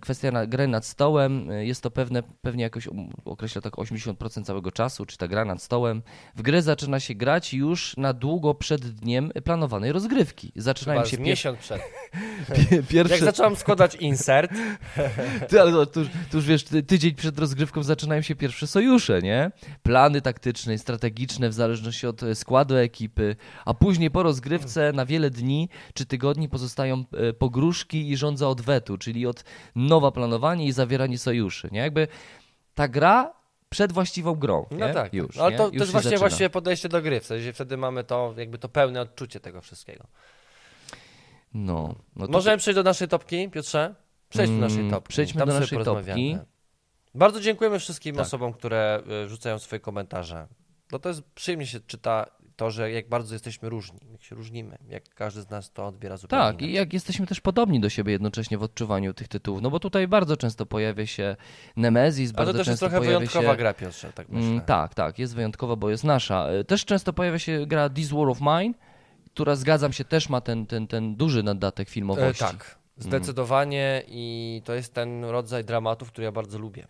[0.01, 4.43] kwestia na, gry nad stołem, e, jest to pewne, pewnie jakoś um, określa tak 80%
[4.43, 6.01] całego czasu, czy ta gra nad stołem.
[6.35, 10.51] W grę zaczyna się grać już na długo przed dniem planowanej rozgrywki.
[10.55, 11.81] Zaczynają Chyba się miesiąc przed.
[12.55, 13.15] pie- pierwsze...
[13.15, 14.51] Jak zacząłem składać insert,
[15.49, 18.67] Ty, ale to, to, już, to już wiesz, ty, tydzień przed rozgrywką zaczynają się pierwsze
[18.67, 19.51] sojusze, nie?
[19.83, 23.35] Plany taktyczne i strategiczne w zależności od e, składu ekipy,
[23.65, 28.97] a później po rozgrywce na wiele dni czy tygodni pozostają e, pogróżki i żądza odwetu,
[28.97, 29.34] czyli od
[29.75, 31.79] nowa planowanie i zawieranie sojuszy, nie?
[31.79, 32.07] Jakby
[32.75, 33.33] ta gra
[33.69, 34.77] przed właściwą grą, nie?
[34.77, 35.13] no tak.
[35.13, 36.49] Już, no, ale to, to jest właśnie zaczyna.
[36.49, 40.03] podejście do gry, w sensie wtedy mamy to, jakby to pełne odczucie tego wszystkiego.
[41.53, 43.95] No, no to Możemy przejść do naszej topki, Piotrze?
[44.29, 45.09] Przejdźmy do naszej Mm, topki.
[45.09, 46.37] przejdźmy Tam do naszej topki.
[47.15, 48.25] Bardzo dziękujemy wszystkim Tak.
[48.25, 50.47] osobom, które y, wrzucają swoje komentarze.
[50.91, 52.25] No to jest przyjemnie się czyta
[52.55, 56.17] to, że jak bardzo jesteśmy różni, jak się różnimy, jak każdy z nas to odbiera
[56.17, 56.69] zupełnie Tak, inaczej.
[56.69, 60.07] i jak jesteśmy też podobni do siebie jednocześnie w odczuwaniu tych tytułów, no bo tutaj
[60.07, 61.35] bardzo często pojawia się
[61.75, 63.57] Nemesis, Ale bardzo to też jest często trochę wyjątkowa się...
[63.57, 64.49] gra, Piotrze, tak myślę.
[64.49, 66.47] Mm, tak, tak, jest wyjątkowa, bo jest nasza.
[66.49, 68.73] E, Też często pojawia się gra This War of Mine,
[69.33, 72.43] która zgadzam się, też ma ten, ten, ten duży nadatek E, filmowości.
[72.43, 76.87] tak, zdecydowanie i to jest ten rodzaj dramatów, który ja bardzo lubię.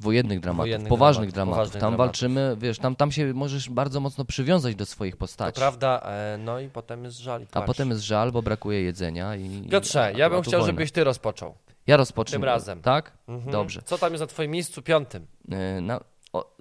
[0.00, 1.72] Wojennych dramatów, Wojennych poważnych dramatów, dramatów.
[1.72, 2.06] poważnych tam dramatów.
[2.06, 5.56] walczymy, wiesz, tam, tam się możesz bardzo mocno przywiązać do swoich To postaci.
[5.60, 7.46] prawda, e, no i potem jest żal.
[7.52, 9.68] A potem jest żal, bo brakuje jedzenia i...
[9.70, 11.54] Piotrze, ja bym chciał, żebyś ty rozpoczął.
[11.86, 12.32] Ja rozpocznę.
[12.32, 12.82] tym razem.
[12.82, 13.12] Tak?
[13.28, 13.52] Mhm.
[13.52, 13.82] Dobrze.
[13.84, 15.26] Co tam jest na twoim miejscu piątym?
[15.52, 16.00] E, Na,
[16.32, 16.54] o,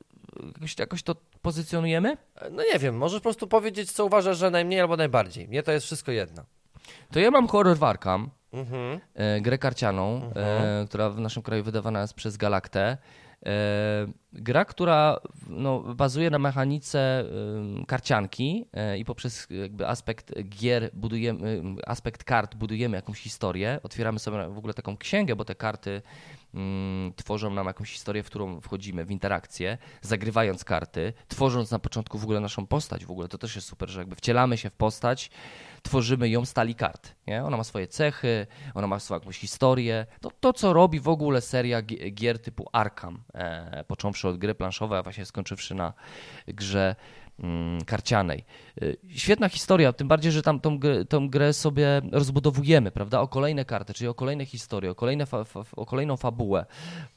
[0.53, 2.17] jakoś, jakoś to pozycjonujemy?
[2.35, 5.47] E, No nie wiem, możesz po prostu powiedzieć, co uważasz, że najmniej albo najbardziej.
[5.47, 6.43] Mnie to jest wszystko jedno.
[7.11, 8.99] To ja mam horror Warkam, Mhm.
[9.41, 12.97] grę karcianą, e, która w naszym kraju wydawana jest przez Galaktę.
[13.45, 17.23] E, gra, która no, bazuje na mechanice
[17.81, 19.47] y, karcianki y, i poprzez
[19.87, 23.79] aspekt gier budujemy, aspekt kart budujemy jakąś historię.
[23.83, 26.01] Otwieramy sobie w ogóle taką księgę, bo te karty
[26.53, 32.17] mm, tworzą nam jakąś historię, w którą wchodzimy w interakcję, zagrywając karty, tworząc na początku
[32.17, 33.05] w ogóle naszą postać.
[33.05, 35.29] W ogóle to też jest super, że jakby wcielamy się w postać,
[35.83, 37.15] tworzymy ją stali kart.
[37.27, 37.43] Nie?
[37.43, 40.05] Ona ma swoje cechy, ona ma swoją jakąś historię.
[40.21, 41.81] To, to co robi w ogóle seria
[42.11, 45.93] gier typu Arkham, e, począwszy od gry planszowej, a właśnie skończywszy na
[46.47, 46.95] grze
[47.85, 48.45] karcianej.
[48.81, 50.79] E, świetna historia, tym bardziej, że tam tą,
[51.09, 55.43] tą grę sobie rozbudowujemy, prawda, o kolejne karty, czyli o kolejne historie, o, kolejne fa,
[55.43, 56.65] fa, o kolejną fabułę,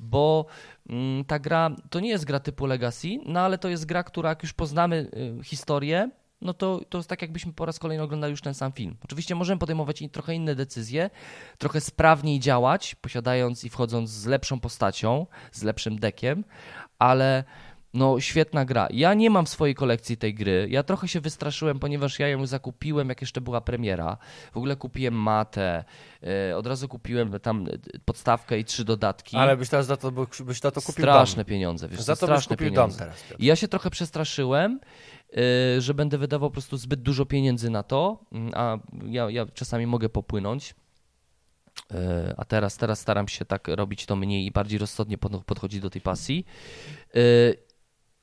[0.00, 0.46] bo
[0.88, 4.28] mm, ta gra to nie jest gra typu Legacy, no ale to jest gra, która
[4.28, 6.10] jak już poznamy y, historię,
[6.42, 8.96] no to, to jest tak, jakbyśmy po raz kolejny oglądali już ten sam film.
[9.04, 11.10] Oczywiście możemy podejmować trochę inne decyzje,
[11.58, 16.44] trochę sprawniej działać, posiadając i wchodząc z lepszą postacią, z lepszym dekiem,
[16.98, 17.44] ale
[17.94, 18.88] no świetna gra.
[18.90, 20.66] Ja nie mam w swojej kolekcji tej gry.
[20.70, 24.16] Ja trochę się wystraszyłem, ponieważ ja ją zakupiłem, jak jeszcze była premiera.
[24.52, 25.84] W ogóle kupiłem matę,
[26.22, 27.66] yy, od razu kupiłem tam
[28.04, 29.36] podstawkę i trzy dodatki.
[29.36, 30.12] Ale byś teraz za to,
[30.44, 31.48] byś za to kupił Straszne dom.
[31.50, 32.98] pieniądze, wiesz, Za to straszne byś pieniądze.
[32.98, 33.24] teraz.
[33.38, 34.80] I ja się trochę przestraszyłem,
[35.32, 35.40] yy,
[35.80, 39.86] że będę wydawał po prostu zbyt dużo pieniędzy na to, yy, a ja, ja czasami
[39.86, 40.74] mogę popłynąć.
[42.36, 45.90] A teraz, teraz staram się tak robić to mniej i bardziej rozsądnie pod- podchodzić do
[45.90, 46.46] tej pasji.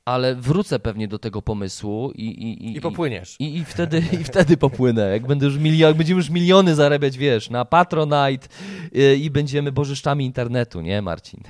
[0.05, 3.35] Ale wrócę pewnie do tego pomysłu i, i, i, I popłyniesz.
[3.39, 5.09] i, i, wtedy, I wtedy popłynę.
[5.11, 8.47] Jak, będę już będziemy już miliony zarabiać, wiesz, na Patronite
[8.91, 11.43] yy, i będziemy bożyszczami internetu, nie Marcin?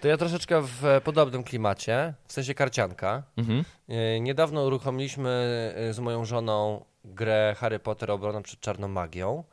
[0.00, 3.22] To ja troszeczkę w podobnym klimacie, w sensie karcianka.
[3.36, 3.64] Mhm.
[3.88, 5.30] E, Niedawno uruchomiliśmy
[5.76, 9.44] e, z moją żoną grę Harry Potter Obrona przed czarną magią.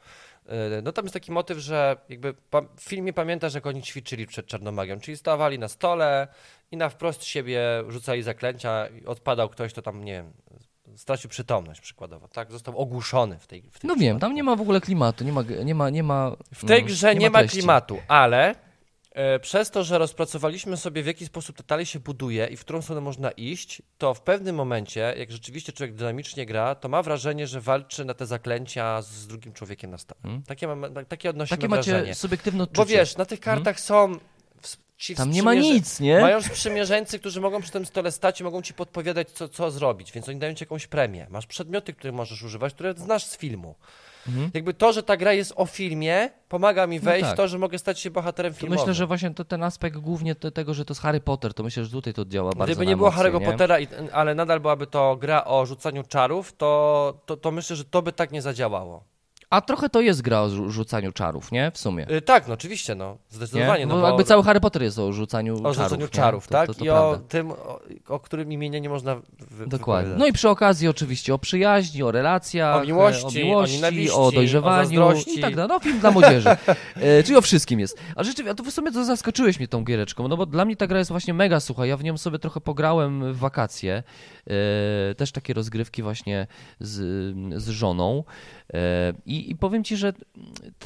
[0.83, 2.33] No tam jest taki motyw, że jakby
[2.77, 6.27] w filmie pamiętasz, jak oni ćwiczyli przed czarną magią, czyli stawali na stole
[6.71, 10.33] i na wprost siebie rzucali zaklęcia i odpadał ktoś, to tam, nie wiem,
[10.95, 12.51] stracił przytomność przykładowo, tak?
[12.51, 15.31] Został ogłuszony w tej w tym No wiem, tam nie ma w ogóle klimatu, nie
[15.31, 17.57] ma, nie ma, nie ma W tej mm, grze nie, ma, treści.
[17.57, 18.55] klimatu, ale
[19.11, 22.61] e, przez to, że rozpracowaliśmy sobie w jaki sposób to dalej się buduje i w
[22.61, 27.03] którą stronę można iść, to w pewnym momencie, jak rzeczywiście człowiek dynamicznie gra, to ma
[27.03, 30.21] wrażenie, że walczy na te zaklęcia z drugim człowiekiem na stole.
[30.23, 30.43] Hmm.
[30.43, 32.15] Takie, mam, takie odnosimy Takie macie wrażenie.
[32.15, 32.77] subiektywne odczucie.
[32.81, 34.19] Bo wiesz, na tych kartach są w-
[35.01, 36.21] ci Tam nie ma nic, nie?
[36.21, 40.11] Mają sprzymierzeńcy, którzy mogą przy tym stole stać i mogą ci podpowiadać, co, co zrobić,
[40.11, 41.27] więc oni dają ci jakąś premię.
[41.29, 43.75] Masz przedmioty, które możesz używać, które znasz z filmu.
[44.27, 44.51] Mhm.
[44.53, 47.33] Jakby to, że ta gra jest o filmie, pomaga mi wejść tak.
[47.33, 48.81] w to, że mogę stać się bohaterem To filmowym.
[48.81, 51.63] myślę, że właśnie to ten aspekt głównie te, tego, że to jest Harry Potter, to
[51.63, 53.45] myślę, że tutaj to działa bardzo Gdyby nie było Harry'ego?
[53.45, 53.77] Pottera,
[54.11, 58.11] ale nadal byłaby to gra o rzucaniu czarów, to, to, to myślę, że to by
[58.11, 59.10] tak nie zadziałało.
[59.51, 61.71] A trochę to jest gra o rzu- rzucaniu czarów, nie?
[61.71, 62.11] W sumie.
[62.11, 63.17] Y, tak, no oczywiście, no.
[63.29, 63.79] Zdecydowanie.
[63.79, 63.85] Nie?
[63.85, 65.75] No, bo jakby cały Harry Potter jest o rzucaniu o czarów.
[65.77, 66.07] rzucaniu nie?
[66.09, 66.67] czarów, To- tak?
[66.67, 67.27] To, to I o prawda.
[67.29, 70.07] tym, o, o którym imienia nie można wy, Dokładnie.
[70.09, 70.29] No wypowiadać.
[70.29, 74.11] i przy okazji oczywiście o przyjaźni, o relacjach, O miłości, e, o o, miłości, nienawiści,
[74.15, 75.69] o dojrzewaniu o i tak dalej.
[75.69, 76.49] No film dla młodzieży.
[76.95, 77.97] e, czyli o wszystkim jest.
[78.15, 80.75] A rzeczywiście, a to w sumie to zaskoczyłeś mnie tą giereczką, no bo dla mnie
[80.75, 81.85] ta gra jest właśnie mega sucha.
[81.85, 84.03] Ja w nią sobie trochę pograłem w wakacje.
[85.11, 86.47] E, też takie rozgrywki właśnie
[86.79, 86.95] z,
[87.63, 88.23] z żoną.
[88.73, 90.13] E, I, I powiem ci, że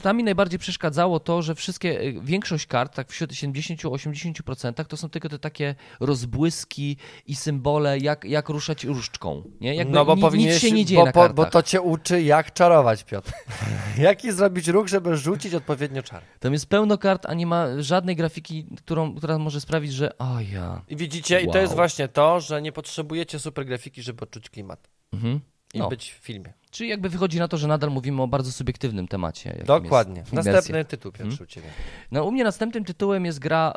[0.01, 5.09] tam mi najbardziej przeszkadzało to, że wszystkie, e, większość kart, tak wśród 70-80% to są
[5.09, 6.97] tylko te takie rozbłyski
[7.27, 9.43] i symbole, jak, jak ruszać różdżką.
[9.61, 9.75] Nie?
[9.75, 11.35] Jakby no bo ni, nic się nie dzieje bo, na kartach.
[11.35, 13.31] bo to cię uczy jak czarować, Piotr.
[13.97, 16.21] Jaki zrobić ruch, żeby rzucić odpowiednio czar.
[16.39, 20.39] Tam jest pełno kart, a nie ma żadnej grafiki, którą, która może sprawić, że o
[20.53, 20.81] ja.
[20.87, 21.61] I widzicie, i to Wow.
[21.61, 25.39] jest właśnie to, że nie potrzebujecie super grafiki, żeby odczuć klimat Mhm.
[25.75, 25.89] I No.
[25.89, 26.53] być w filmie.
[26.71, 29.63] Czyli jakby wychodzi na to, że nadal mówimy o bardzo subiektywnym temacie.
[29.65, 30.23] Dokładnie.
[30.33, 31.37] Następny tytuł, Mhm.
[31.43, 31.67] u ciebie.
[32.11, 33.73] No u mnie następnym tytułem jest gra,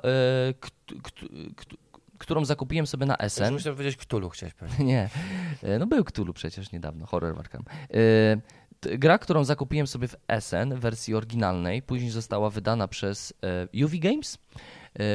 [0.48, 0.70] e, kt,
[1.02, 1.26] kt,
[1.56, 1.76] kt,
[2.18, 3.16] którą zakupiłem sobie na?
[3.28, 3.52] SN.
[3.52, 4.78] Musiałem powiedzieć Cthulhu, chciałeś powiedzieć.
[4.92, 5.08] Nie,
[5.62, 7.62] E, no był Cthulhu przecież niedawno, horror Arkham.
[7.94, 13.34] E, Gra, którą zakupiłem sobie w SN w wersji oryginalnej, później została wydana przez
[13.84, 14.38] UV Games,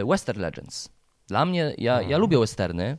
[0.09, 0.89] Western Legends.
[1.27, 2.97] Dla mnie, ja, ja lubię westerny,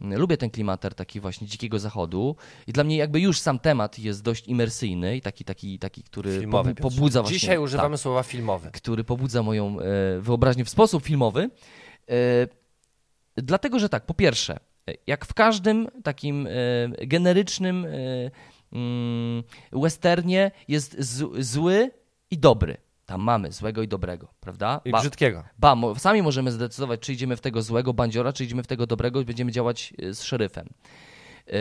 [0.00, 2.36] lubię ten klimater taki właśnie dzikiego zachodu
[2.66, 6.38] i dla mnie jakby już sam temat jest dość imersyjny i taki, taki, taki który
[6.38, 7.38] Filmowy, pobu- pobudza właśnie...
[7.38, 8.70] Dzisiaj używamy tak, słowa filmowy.
[8.72, 11.50] który pobudza moją e, wyobraźnię w sposób filmowy.
[12.10, 12.14] E,
[13.36, 14.58] dlatego, że tak, po pierwsze,
[15.06, 16.50] jak w każdym takim e,
[17.06, 17.86] generycznym
[18.72, 20.96] mm, westernie jest
[21.38, 21.90] zły
[22.30, 22.76] i dobry.
[23.10, 24.80] Tam mamy złego i dobrego, prawda?
[24.84, 25.44] I Ba- brzydkiego.
[25.58, 29.20] Ba, sami możemy zdecydować, czy idziemy w tego złego bandziora, czy idziemy w tego dobrego
[29.20, 30.68] i będziemy działać e, z szeryfem.
[31.48, 31.52] E,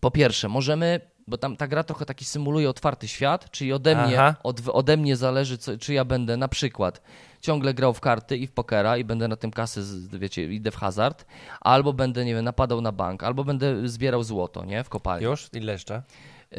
[0.00, 4.34] Po pierwsze, możemy bo tam ta gra trochę taki symuluje otwarty świat, czyli ode mnie,
[4.42, 7.02] od, ode mnie zależy, co, czy ja będę na przykład
[7.40, 9.82] ciągle grał w karty i w pokera i będę na tym kasy,
[10.18, 11.24] wiecie, idę w hazard,
[11.60, 15.24] albo będę, nie wiem, napadał na bank, albo będę zbierał złoto, nie, w kopalni.
[15.26, 15.48] Już?
[15.52, 16.02] Ile jeszcze?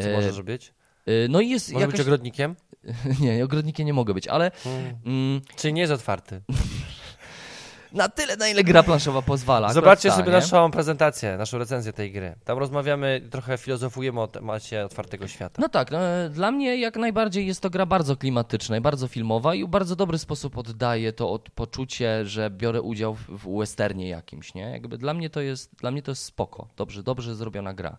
[0.01, 0.73] Co E, możesz być?
[1.09, 1.97] Y, No i jest Może jakaś...
[1.97, 2.55] być ogrodnikiem?
[3.21, 4.51] Nie, ogrodnikiem nie mogę być, ale
[5.05, 6.41] mm, Czyli nie jest otwarty.
[7.95, 9.73] na tyle, na ile gra planszowa pozwala.
[9.73, 10.33] Zobaczcie ta, sobie nie?
[10.33, 12.35] naszą prezentację, naszą recenzję tej gry.
[12.43, 15.61] Tam rozmawiamy, trochę filozofujemy o temacie otwartego świata.
[15.61, 19.07] No tak, no, e, dla mnie jak najbardziej jest to gra bardzo klimatyczna i bardzo
[19.07, 23.57] filmowa i w bardzo dobry sposób oddaje to od poczucie, że biorę udział w, w
[23.59, 24.61] westernie jakimś, nie?
[24.61, 27.97] Jakby dla mnie to jest, dla mnie to jest spoko, dobrze, dobrze zrobiona gra.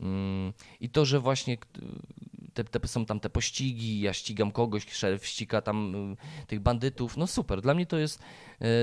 [0.00, 1.58] Mm, I to, że właśnie
[2.54, 5.94] te, te, są tam te pościgi, ja ścigam kogoś, szeryf ściga tam
[6.42, 8.20] y, tych bandytów, no super, dla mnie to jest,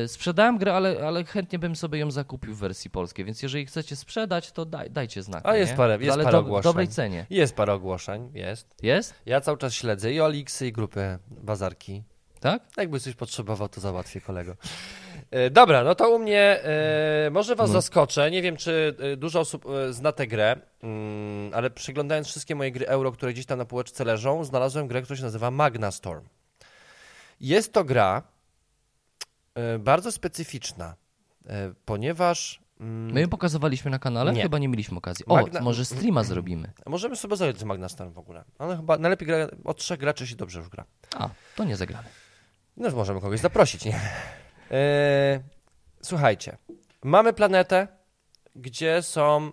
[0.03, 3.65] y, sprzedałem grę, ale, ale chętnie bym sobie ją zakupił w wersji polskiej, więc jeżeli
[3.65, 5.45] chcecie sprzedać, to daj, dajcie znak.
[5.45, 5.77] A jest nie?
[5.77, 6.63] parę- jest ale parę do, w ogłoszeń.
[6.63, 7.25] dobrej cenie.
[7.29, 8.75] Jest parę ogłoszeń, jest.
[8.83, 9.13] Jest?
[9.25, 12.03] Ja cały czas śledzę i Oliksy, i grupy Bazarki.
[12.39, 12.63] Tak?
[12.77, 14.55] Jakby coś potrzebował, to załatwię kolego.
[15.31, 18.31] E, Dobra, no to u mnie e, może was zaskoczę.
[18.31, 22.87] Nie wiem, czy e, dużo osób zna tę grę, mm, ale przyglądając wszystkie moje gry
[22.87, 26.25] euro, które gdzieś tam na półeczce leżą, znalazłem grę, która się nazywa Magna Storm.
[27.41, 28.23] Jest to gra
[29.55, 30.95] e, bardzo specyficzna,
[31.49, 34.33] e, ponieważ mm, My ją pokazywaliśmy na kanale?
[34.33, 34.41] Nie.
[34.41, 35.25] Chyba nie mieliśmy okazji.
[35.25, 36.71] O, Magna- może streama zrobimy.
[36.85, 38.43] możemy sobie zająć z Magna Storm w ogóle.
[38.59, 40.85] Ale chyba najlepiej gra, od trzech graczy się dobrze już gra.
[41.15, 42.07] A, to nie zagramy.
[42.77, 43.99] No możemy kogoś zaprosić, nie?
[44.71, 45.39] Eee,
[46.01, 46.57] słuchajcie,
[47.03, 47.87] mamy planetę,
[48.55, 49.51] gdzie są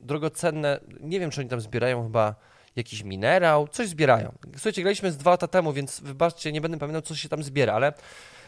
[0.00, 2.34] drogocenne, nie wiem czy oni tam zbierają chyba
[2.76, 4.32] jakiś minerał, coś zbierają.
[4.52, 7.74] Słuchajcie, graliśmy z dwa lata temu, więc wybaczcie, nie będę pamiętał co się tam zbiera,
[7.74, 7.92] ale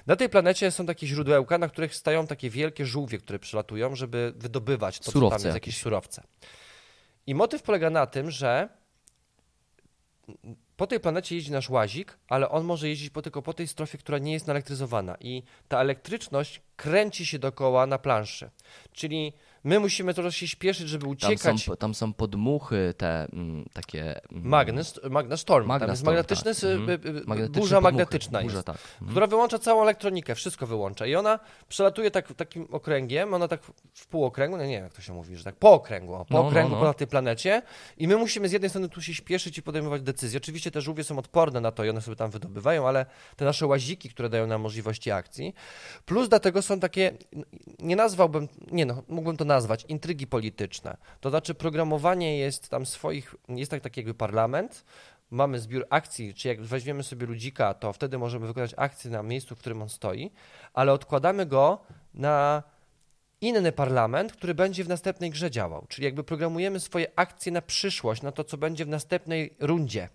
[0.06, 4.32] na tej planecie są takie źródełka, na których stają takie wielkie żółwie, które przylatują, żeby
[4.36, 5.80] wydobywać to, co Surowce tam jest, jakieś.
[5.80, 6.22] surowce.
[7.26, 8.68] I motyw polega na tym, że
[10.76, 13.98] po tej planecie jeździ nasz łazik, ale on może jeździć po, tylko po tej strofie,
[13.98, 15.16] która nie jest naelektryzowana.
[15.20, 18.50] I ta elektryczność kręci się dookoła na planszy.
[18.92, 19.32] Czyli
[19.64, 21.62] my musimy trochę się śpieszyć, żeby Tam uciekać.
[21.64, 24.20] są, tam są podmuchy te mm, takie...
[24.32, 25.66] Mm, Magnes, Magna Storm.
[25.66, 27.26] Magna tam jest Storm, magnetyczny, tak.
[27.26, 27.82] magnetyczne burza podmuchy.
[27.92, 28.66] magnetyczna Burza, jest.
[28.66, 28.76] tak.
[28.92, 29.10] Mhm.
[29.10, 31.06] która wyłącza całą elektronikę, wszystko wyłącza.
[31.06, 31.38] I ona
[31.68, 33.60] przelatuje tak, takim okręgiem, ona tak
[33.94, 36.42] w półokręgu, no nie wiem jak to się mówi, że tak po okręgu, po No,
[36.42, 36.84] no, okręgu no.
[36.84, 37.62] na tej planecie
[37.98, 40.36] i my musimy z jednej strony tu się śpieszyć i podejmować decyzje.
[40.36, 43.66] Oczywiście te żółwie są odporne na to i one sobie tam wydobywają, ale te nasze
[43.66, 45.54] łaziki, które dają nam możliwości akcji,
[46.06, 47.12] plus do tego są takie,
[47.78, 49.53] nie nazwałbym, nie no, mógłbym to nazwać,
[49.88, 50.96] intrygi polityczne.
[51.20, 54.84] To znaczy programowanie jest tam swoich, jest tak, taki jakby parlament,
[55.30, 59.56] mamy zbiór akcji, czy jak weźmiemy sobie ludzika, to wtedy możemy wykonać akcję na miejscu,
[59.56, 60.30] w którym on stoi,
[60.74, 61.78] ale odkładamy go
[62.14, 62.62] na
[63.40, 65.86] inny parlament, który będzie w następnej grze działał.
[65.88, 70.08] Czyli jakby programujemy swoje akcje na przyszłość, na to, co będzie w następnej rundzie.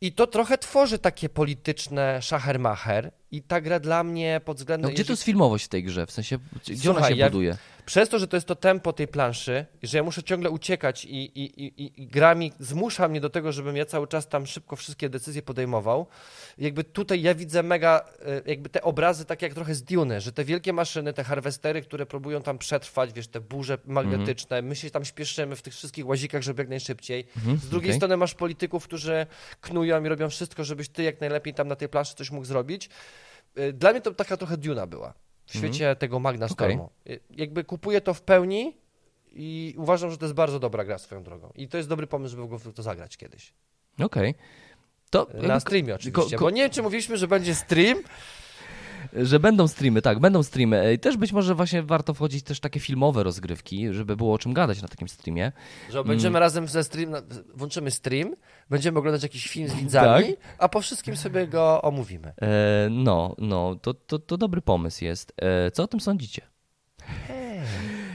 [0.00, 4.90] I to trochę tworzy takie polityczne szachermacher i ta gra dla mnie pod względem...
[4.90, 6.06] No, gdzie tu jeżeli- jest filmowość w tej grze?
[6.06, 6.38] W sensie,
[6.68, 7.56] gdzie ona Słuchaj, się ja- buduje?
[7.86, 11.08] Przez to, że to jest to tempo tej planszy, że ja muszę ciągle uciekać i,
[11.40, 14.76] i, i, i- gra mi zmusza mnie do tego, żebym ja cały czas tam szybko
[14.76, 16.06] wszystkie decyzje podejmował.
[16.58, 20.32] Jakby tutaj ja widzę mega, e, jakby te obrazy tak jak trochę z Dune, że
[20.32, 24.90] te wielkie maszyny, te harwestery, które próbują tam przetrwać, wiesz, te burze magnetyczne, my się
[24.90, 27.26] tam śpieszymy w tych wszystkich łazikach, żeby jak najszybciej.
[27.36, 27.98] Mhm, Z drugiej okej.
[27.98, 29.26] strony masz polityków, którzy
[29.60, 32.88] knują i robią wszystko, żebyś ty jak najlepiej tam na tej planszy coś mógł zrobić.
[33.58, 35.14] Y, Dla mnie to taka trochę Duna była
[35.46, 36.50] w świecie tego Magna Mhm.
[36.54, 36.90] Stormu.
[37.08, 38.76] Y, Jakby kupuję to w pełni
[39.32, 41.52] i uważam, że to jest bardzo dobra gra swoją drogą.
[41.54, 43.52] I to jest dobry pomysł, żeby go w to zagrać kiedyś.
[44.00, 44.34] Okej.
[45.10, 47.98] To Na streamie oczywiście, ko- bo nie wiem, czy mówiliśmy, że będzie stream.
[49.22, 50.92] Że będą streamy, tak, będą streamy.
[50.92, 54.52] I też być może właśnie warto wchodzić też takie filmowe rozgrywki, żeby było o czym
[54.52, 55.52] gadać na takim streamie.
[55.90, 57.14] Że będziemy razem ze stream,
[57.54, 58.34] włączymy stream,
[58.70, 60.36] będziemy oglądać jakiś film z widzami, Tak.
[60.58, 62.32] a po wszystkim sobie go omówimy.
[62.42, 65.32] E, no, no, to, to, to dobry pomysł jest.
[65.36, 66.42] E, co o tym sądzicie?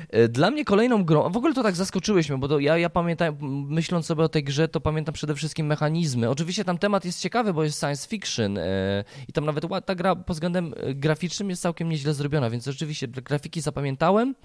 [0.10, 2.90] E, Dla mnie kolejną grą, w ogóle to tak zaskoczyłeś mnie, bo to ja, ja
[2.90, 3.36] pamiętam,
[3.70, 6.30] myśląc sobie o tej grze, to pamiętam przede wszystkim mechanizmy.
[6.30, 10.16] Oczywiście tam temat jest ciekawy, bo jest science fiction e, i tam nawet ta gra
[10.16, 14.36] pod względem e, graficznym jest całkiem nieźle zrobiona, więc rzeczywiście grafiki zapamiętałem,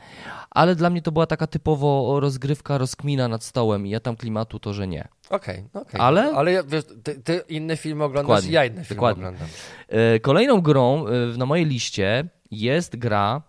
[0.51, 4.59] ale dla mnie to była taka typowo rozgrywka, rozkmina nad stołem i ja tam klimatu
[4.59, 5.09] to, że nie.
[5.31, 6.01] Okej, no okej.
[6.01, 9.25] Ale- Ale ja, wiesz, ty, ty inne filmy oglądasz, Dokładnie, ja inne filmy dokładnie.
[9.27, 9.49] oglądam.
[10.23, 11.05] Kolejną grą
[11.39, 13.43] na mojej liście jest gra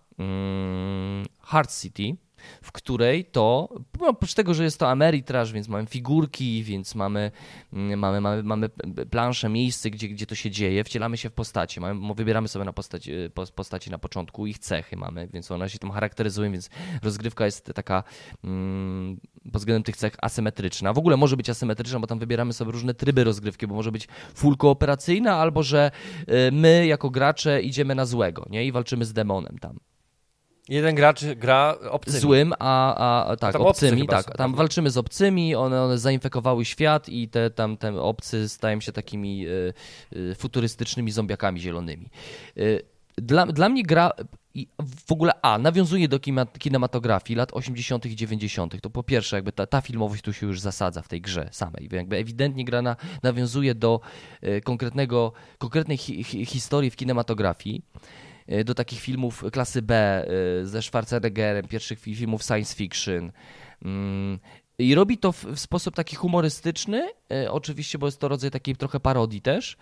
[1.39, 2.15] Hard City,
[2.61, 3.69] w której to,
[3.99, 7.31] no, oprócz tego, że jest to Ameritrash, więc mamy figurki, więc mamy,
[7.73, 8.69] mm, mamy, mamy, mamy
[9.11, 12.73] plansze, miejsce, gdzie, gdzie to się dzieje, wcielamy się w postacie, mamy, wybieramy sobie na
[12.73, 16.69] postać, e, pos- postaci na początku, ich cechy mamy, więc one się tam charakteryzują, więc
[17.03, 18.03] rozgrywka jest taka
[18.43, 20.93] mm, pod względem tych cech asymetryczna.
[20.93, 24.07] W ogóle może być asymetryczna, bo tam wybieramy sobie różne tryby rozgrywki, bo może być
[24.35, 28.65] full kooperacyjna, albo że y, my jako gracze idziemy na złego, nie?
[28.65, 29.79] I walczymy z demonem tam.
[30.69, 32.19] Jeden gracz gra obcymi.
[32.19, 34.25] Złym, a, a tak, Tam obcy obcymi, tak.
[34.25, 34.57] są, Tam prawda?
[34.57, 39.47] walczymy z obcymi, one, one zainfekowały świat i te tam te obcy stają się takimi
[39.47, 39.73] y,
[40.15, 42.09] y, futurystycznymi zombiakami zielonymi.
[42.57, 42.81] Y,
[43.17, 44.11] dla, dla mnie gra
[44.53, 44.67] i
[45.07, 46.19] w ogóle A, nawiązuje do
[46.59, 48.05] kinematografii lat 80.
[48.05, 48.81] i 90.
[48.81, 51.89] To po pierwsze, jakby ta, ta filmowość tu się już zasadza w tej grze samej.
[51.91, 53.99] Jakby ewidentnie gra na, nawiązuje do
[54.63, 57.81] konkretnego, konkretnej hi, hi, historii w kinematografii
[58.65, 60.26] do takich filmów klasy B
[60.61, 63.31] y, ze Schwarzeneggerem, pierwszych fi- filmów science fiction.
[63.85, 64.39] Mm,
[64.77, 68.99] I robi to w, sposób taki humorystyczny, y, oczywiście, bo jest to rodzaj takiej trochę
[68.99, 69.77] parodii też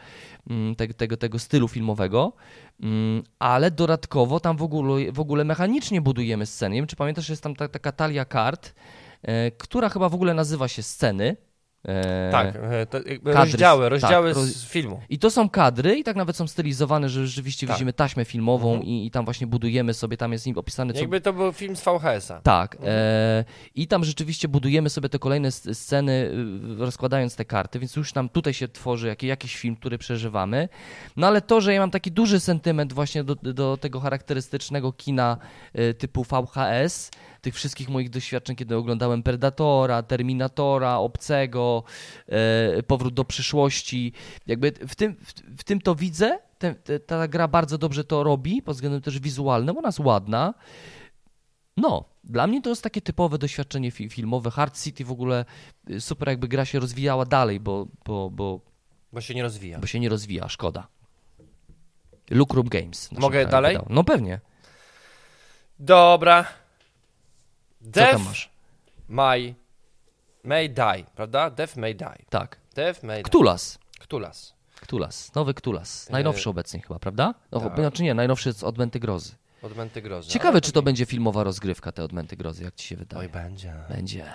[0.50, 2.34] mm, te, tego, tego stylu filmowego,
[2.82, 6.76] mm, ale dodatkowo tam w ogóle, w ogóle mechanicznie budujemy sceny.
[6.76, 8.74] Nie wiem, czy pamiętasz, jest tam ta, taka talia kart,
[9.22, 11.38] e, która chyba w ogóle nazywa się sceny.
[11.88, 15.02] E, Tak, e, kadry- rozdziały, rozdziały tak, z filmu.
[15.10, 17.76] I to są kadry i tak nawet są stylizowane, że rzeczywiście Tak.
[17.76, 18.84] widzimy taśmę filmową Mhm.
[18.90, 21.00] i, i tam właśnie budujemy sobie, tam jest im opisane co...
[21.00, 22.42] Jakby to był film z VHS-a.
[22.42, 22.78] Tak.
[22.86, 23.46] E,
[23.76, 28.30] I tam rzeczywiście budujemy sobie te kolejne sceny, y, rozkładając te karty, więc już nam
[28.30, 30.70] tutaj się tworzy jaki, jakiś film, który przeżywamy.
[31.18, 35.38] No ale to, że ja mam taki duży sentyment właśnie do, do tego charakterystycznego kina
[35.80, 37.12] y, typu VHS,
[37.44, 41.84] tych wszystkich moich doświadczeń, kiedy oglądałem Predatora, Terminatora, Obcego,
[42.28, 44.14] e, Powrót do przyszłości,
[44.48, 46.40] jakby w tym, w, w tym to widzę.
[46.58, 50.54] Te, te, ta gra bardzo dobrze to robi, pod względem też wizualnym, ona jest ładna.
[51.78, 54.52] No, dla mnie to jest takie typowe doświadczenie fi filmowe.
[54.52, 55.46] Hard City w ogóle
[55.90, 58.60] y, super jakby gra się rozwijała dalej, bo, bo, bo,
[59.14, 59.80] Bo się nie rozwija.
[59.80, 60.88] bo się nie rozwija, szkoda.
[62.30, 63.12] Look Room Games.
[63.12, 63.74] Mogę dalej?
[63.76, 63.88] wydał.
[63.90, 64.40] No pewnie.
[65.80, 66.46] Dobra.
[67.84, 68.50] Co Death tam masz?
[69.08, 69.56] may,
[70.44, 71.50] may die, prawda?
[71.50, 72.26] Death may die.
[72.30, 72.58] Tak.
[72.76, 73.24] Death may die.
[73.24, 73.80] Ktulas.
[74.00, 74.54] Ktulas.
[74.82, 75.36] Ktulas.
[75.36, 76.10] Nowy Ktulas.
[76.10, 77.34] Najnowszy obecnie chyba, prawda?
[77.52, 77.76] No, tak.
[77.76, 79.36] Znaczy nie, najnowszy jest Odmęty Grozy.
[79.62, 80.30] Odmęty grozy.
[80.30, 83.30] Ciekawe, czy to będzie filmowa rozgrywka, te Odmęty Grozy, jak ci się Oj, wydaje.
[83.30, 83.74] będzie.
[83.90, 84.26] Będzie.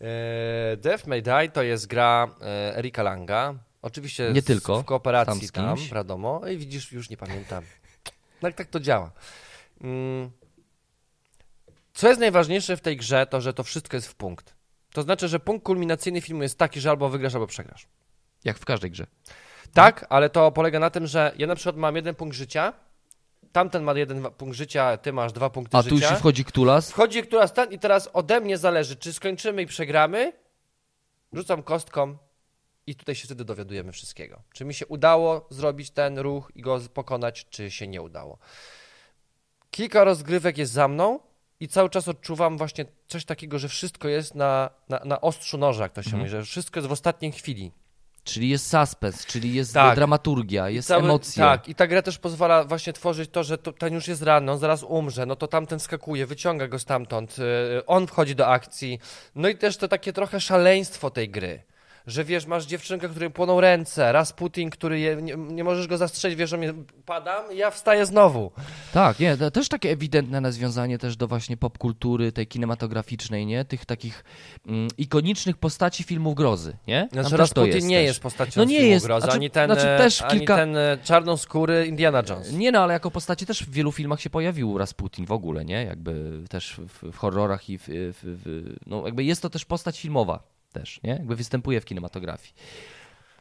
[0.00, 3.54] E, Death May Die to jest gra e, Erika Langa.
[3.82, 6.46] Oczywiście Nie z, tylko, w kooperacji tam z tam, wiadomo.
[6.46, 7.64] I widzisz, już nie pamiętam.
[8.40, 9.10] Tak, tak to działa.
[9.80, 10.30] Mm.
[12.02, 14.54] Co jest najważniejsze w tej grze, to że to wszystko jest w punkt.
[14.92, 17.86] To znaczy, że punkt kulminacyjny filmu jest taki, że albo wygrasz, albo przegrasz.
[18.44, 19.06] Jak w każdej grze.
[19.72, 22.72] Tak, ale to polega na tym, że ja na przykład mam jeden punkt życia,
[23.52, 25.96] tamten ma jeden punkt życia, ty masz dwa punkty A życia.
[25.96, 26.90] tu już wchodzi Ktulas.
[26.90, 30.32] Wchodzi która stan i teraz ode mnie zależy, czy skończymy i przegramy.
[31.32, 32.16] Rzucam kostką
[32.86, 34.42] i tutaj się wtedy dowiadujemy wszystkiego.
[34.52, 38.38] Czy mi się udało zrobić ten ruch i go pokonać, czy się nie udało.
[39.70, 41.31] Kilka rozgrywek jest za mną
[41.62, 45.82] i cały czas odczuwam właśnie coś takiego, że wszystko jest na, na, na ostrzu noża,
[45.82, 46.20] jak to się Mhm.
[46.20, 47.72] mówi, że wszystko jest w ostatniej chwili.
[48.24, 49.94] Czyli jest suspens, czyli jest Tak.
[49.94, 51.44] dramaturgia, jest Cały- emocja.
[51.44, 54.52] Tak, i ta gra też pozwala właśnie tworzyć to, że to, ten już jest ranny,
[54.52, 58.98] on zaraz umrze, no to tamten skakuje, wyciąga go stamtąd, yy, on wchodzi do akcji.
[59.34, 61.62] No i też to takie trochę szaleństwo tej gry.
[62.06, 65.96] Że wiesz, masz dziewczynkę, której płoną ręce, raz Putin, który je, nie, nie możesz go
[65.98, 66.74] zastrzelić, wiesz, że mnie
[67.06, 68.50] padam i ja wstaję znowu.
[68.92, 73.64] Tak, nie, to też takie ewidentne nawiązanie też do właśnie popkultury tej kinematograficznej, nie?
[73.64, 74.24] Tych takich
[74.66, 77.00] mm, ikonicznych postaci filmów grozy, nie?
[77.00, 78.06] Tam Znaczy też raz to Putin jest nie też.
[78.06, 80.76] jest postacią No nie filmu jest, grozy, znaczy- ani ten, znaczy też ani kilka- ten
[80.76, 82.52] e, czarnoskóry Indiana Jones.
[82.52, 85.84] Nie no, ale jako postaci też w wielu filmach się pojawił Rasputin w ogóle, nie?
[85.84, 90.00] Jakby też w, w horrorach i w, w, w, no jakby jest to też postać
[90.00, 91.10] filmowa też, nie?
[91.10, 92.54] Jakby występuje w kinematografii.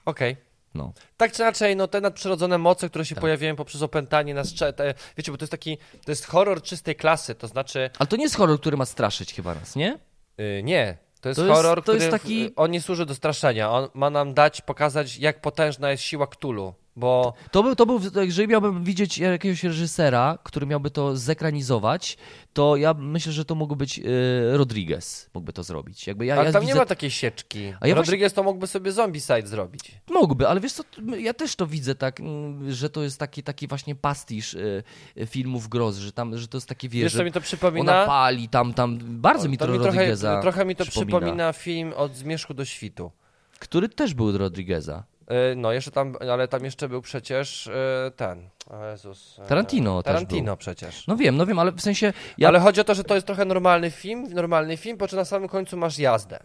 [0.05, 0.37] Okej.
[0.73, 0.93] No.
[1.17, 3.21] Tak czy inaczej, no te nadprzyrodzone moce, które się Tak.
[3.21, 7.35] pojawiają poprzez opętanie nas, te, wiecie, bo to jest taki, to jest horror czystej klasy,
[7.35, 9.99] to znaczy, Ale to nie jest horror, który ma straszyć chyba nas, nie?
[10.37, 13.15] yy, nie, to jest To jest- horror, to który, jest taki- on nie służy do
[13.15, 17.85] straszenia, on ma nam dać, pokazać, jak potężna jest siła Cthulhu, bo To był, to
[17.85, 22.17] był, jeżeli miałbym widzieć jakiegoś reżysera, który miałby to zekranizować,
[22.53, 24.03] to ja myślę, że to mógłby być y,
[24.51, 26.07] Rodriguez, mógłby to zrobić.
[26.07, 27.73] Jakby ja, ale ja tam widzę, nie ma takiej sieczki.
[27.79, 29.91] A ja Rodriguez to mógłby sobie zombie side zrobić.
[30.09, 30.83] Mógłby, ale wiesz co,
[31.17, 32.19] ja też to widzę tak,
[32.67, 34.83] że to jest taki, taki właśnie pastisz y,
[35.17, 37.45] y, filmów grozy, że tam, że to jest takie, wiesz, Wiesz, co mi to ona
[37.45, 38.05] przypomina?
[38.05, 41.53] pali tam, tam, bardzo mi to, to mi Rodrigueza trochę, trochę mi to przypomina, przypomina
[41.53, 43.11] film od Zmierzchu do Świtu.
[43.59, 45.03] Który też był Rodrigueza.
[45.31, 47.65] Yy, No, jeszcze tam, ale tam jeszcze był przecież
[48.05, 48.49] yy, ten.
[48.91, 49.37] Jezus.
[49.37, 51.07] yy, Tarantino Tarantino przecież.
[51.07, 53.27] No wiem, no wiem, ale w sensie, ja Ale chodzi o to, że to jest
[53.27, 56.39] trochę normalny film, normalny film, po czym na samym końcu masz jazdę.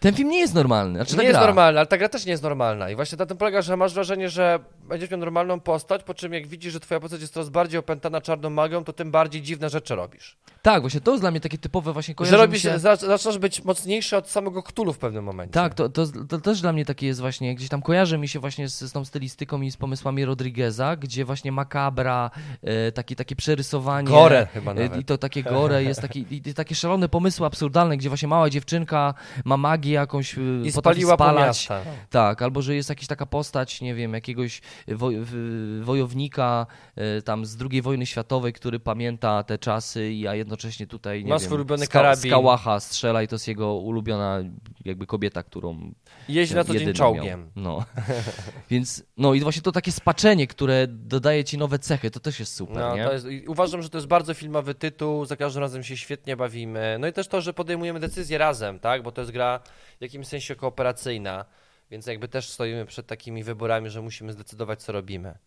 [0.00, 0.98] Ten film nie jest normalny.
[0.98, 1.46] Znaczy, nie jest gra.
[1.46, 2.90] normalna, ale ta gra też nie jest normalna.
[2.90, 4.58] I właśnie na tym polega, że masz wrażenie, że
[4.88, 8.20] będziesz miał normalną postać, po czym jak widzisz, że twoja postać jest coraz bardziej opętana
[8.20, 10.36] czarną magią, to tym bardziej dziwne rzeczy robisz.
[10.62, 12.70] Tak, właśnie to jest dla mnie takie typowe właśnie Że kojarzenie robisz, się...
[12.70, 15.52] zac- zaczynasz być mocniejszy od samego Ktulu w pewnym momencie.
[15.52, 18.38] Tak, to, to, to też dla mnie takie jest właśnie, gdzieś tam kojarzy mi się
[18.38, 22.30] właśnie z, z tą stylistyką i z pomysłami Rodrigueza, gdzie właśnie makabra,
[22.62, 24.08] e, takie, takie przerysowanie.
[24.08, 24.96] Gore chyba e, nawet.
[24.96, 29.14] I to takie gore, jest taki, i takie szalone pomysły absurdalne, gdzie właśnie mała dziewczynka
[29.44, 31.68] ma magię jakąś, e, I potrafi spalać.
[32.10, 35.16] Tak, albo że jest jakaś taka postać, nie wiem, jakiegoś woj,
[35.80, 41.30] wojownika e, tam z II wojny światowej, który pamięta te czasy, a jednocześnie tutaj, nie
[41.30, 42.30] Ma swój ulubiony z, karabin.
[42.30, 44.38] z kałacha strzela i to jest jego ulubiona
[44.84, 45.94] jakby kobieta, którą
[46.28, 47.40] Jeździ na co dzień czołgiem.
[47.40, 47.50] Miał.
[47.56, 47.84] No.
[48.70, 52.54] Więc, no i właśnie to takie spaczenie, które dodaje ci nowe cechy, to też jest
[52.54, 53.02] super, No, nie?
[53.02, 56.96] jest, uważam, że to jest bardzo filmowy tytuł, za każdym razem się świetnie bawimy.
[57.00, 59.02] No i też to, że podejmujemy decyzje razem, tak?
[59.02, 59.60] Bo to jest gra
[59.98, 61.44] w jakimś sensie kooperacyjna,
[61.90, 65.38] więc jakby też stoimy przed takimi wyborami, że musimy zdecydować, co robimy.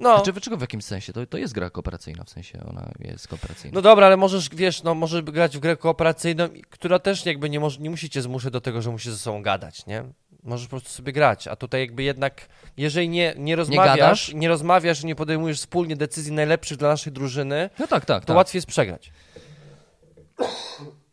[0.00, 1.12] No, Znaczy, czego w jakimś sensie?
[1.12, 3.74] To, to jest gra kooperacyjna, w sensie ona jest kooperacyjna.
[3.74, 7.60] no dobra, ale możesz, wiesz, no możesz grać w grę kooperacyjną, która też jakby nie,
[7.60, 10.04] może, nie musi cię zmuszać do tego, że musisz ze sobą gadać, nie?
[10.42, 14.34] Możesz po prostu sobie grać, a tutaj jakby jednak, jeżeli nie, nie rozmawiasz, gadasz?
[14.34, 18.36] nie rozmawiasz, nie podejmujesz wspólnie decyzji najlepszych dla naszej drużyny, No tak, tak, to tak.
[18.36, 19.12] łatwiej jest przegrać.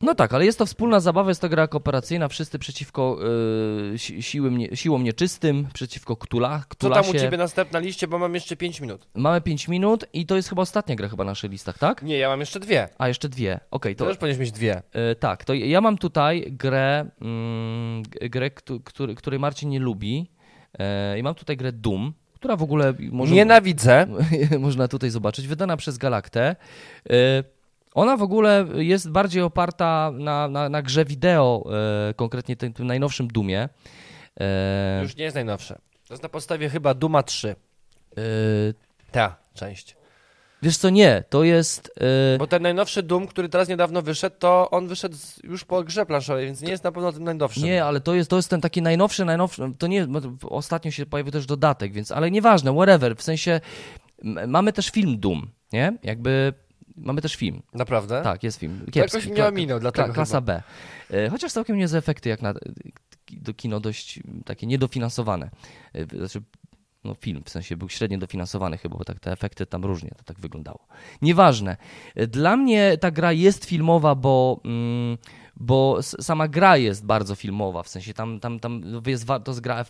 [0.03, 3.17] No tak, ale jest to wspólna zabawa, jest to gra kooperacyjna, wszyscy przeciwko
[3.93, 7.01] y, si, siłym, nie, siłom nieczystym, przeciwko ktula, Co ktulasie.
[7.07, 9.07] tam u ciebie następna liście, bo mam jeszcze 5 minut.
[9.15, 12.03] Mamy 5 minut i to jest chyba ostatnia gra chyba na naszych listach, tak?
[12.03, 12.89] Nie, ja mam jeszcze dwie.
[12.97, 13.59] A, jeszcze dwie.
[13.71, 14.09] Okej, To to...
[14.11, 14.81] też powinieneś mieć dwie.
[14.93, 17.05] E, tak, to ja mam tutaj grę,
[18.01, 20.31] g- grę któ- który, której Marcin nie lubi.
[20.79, 24.07] E, I mam tutaj grę Doom, która w ogóle może, Nienawidzę.
[24.59, 26.55] można tutaj zobaczyć, wydana przez Galaktę.
[27.09, 27.43] E,
[27.93, 31.63] ona w ogóle jest bardziej oparta na, na, na grze wideo,
[32.09, 33.69] e, konkretnie tym, tym najnowszym Doomie.
[34.39, 35.75] E, Już nie jest najnowsze.
[36.07, 37.49] To jest na podstawie chyba Duma 3.
[38.17, 38.21] e,
[39.11, 39.95] Ta część.
[40.61, 41.91] wiesz co, nie, to jest...
[42.35, 46.05] e, Bo ten najnowszy Doom, który teraz niedawno wyszedł, to on wyszedł już po grze
[46.05, 47.63] planszowej, więc nie jest na pewno tym najnowszym.
[47.63, 50.07] Nie, ale to jest, to jest ten taki najnowszy, najnowszy, to nie,
[50.49, 53.61] ostatnio się pojawił też dodatek, więc, ale nieważne, whatever, w sensie
[54.47, 55.97] mamy też film Doom, nie?
[56.03, 56.53] Jakby
[56.97, 58.21] mamy też film, Naprawdę?
[58.23, 60.41] tak, jest film, kiepski, jakoś mnie kla- ominął, kla- dlatego klasa chyba.
[60.41, 60.63] B.
[61.11, 62.53] E, Chociaż całkiem niezłe efekty jak na
[63.31, 65.49] do kino dość takie niedofinansowane,
[65.93, 66.41] E, znaczy
[67.03, 70.23] no film, w sensie był średnio dofinansowany chyba, bo tak te efekty tam różnie to
[70.23, 70.87] tak wyglądało.
[71.21, 71.77] Nieważne.
[72.15, 75.17] E, Dla mnie ta gra jest filmowa, bo, mm,
[75.55, 79.85] bo sama gra jest bardzo filmowa, w sensie tam, tam, tam jest, to jest gra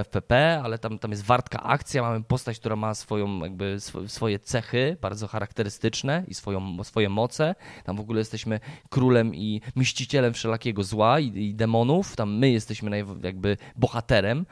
[0.00, 4.38] FPP, ale tam, tam jest wartka akcja, mamy postać, która ma swoją, jakby sw- swoje
[4.38, 7.54] cechy bardzo charakterystyczne i swoją, swoje moce.
[7.84, 13.04] Tam w ogóle jesteśmy królem i mścicielem wszelakiego zła i, i demonów, tam my jesteśmy
[13.22, 14.46] jakby bohaterem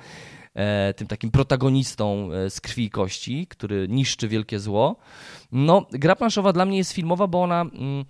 [0.55, 4.97] e, tym takim protagonistą e, z krwi i kości, który niszczy wielkie zło.
[5.53, 8.05] No, gra planszowa dla mnie jest filmowa, bo ona mm,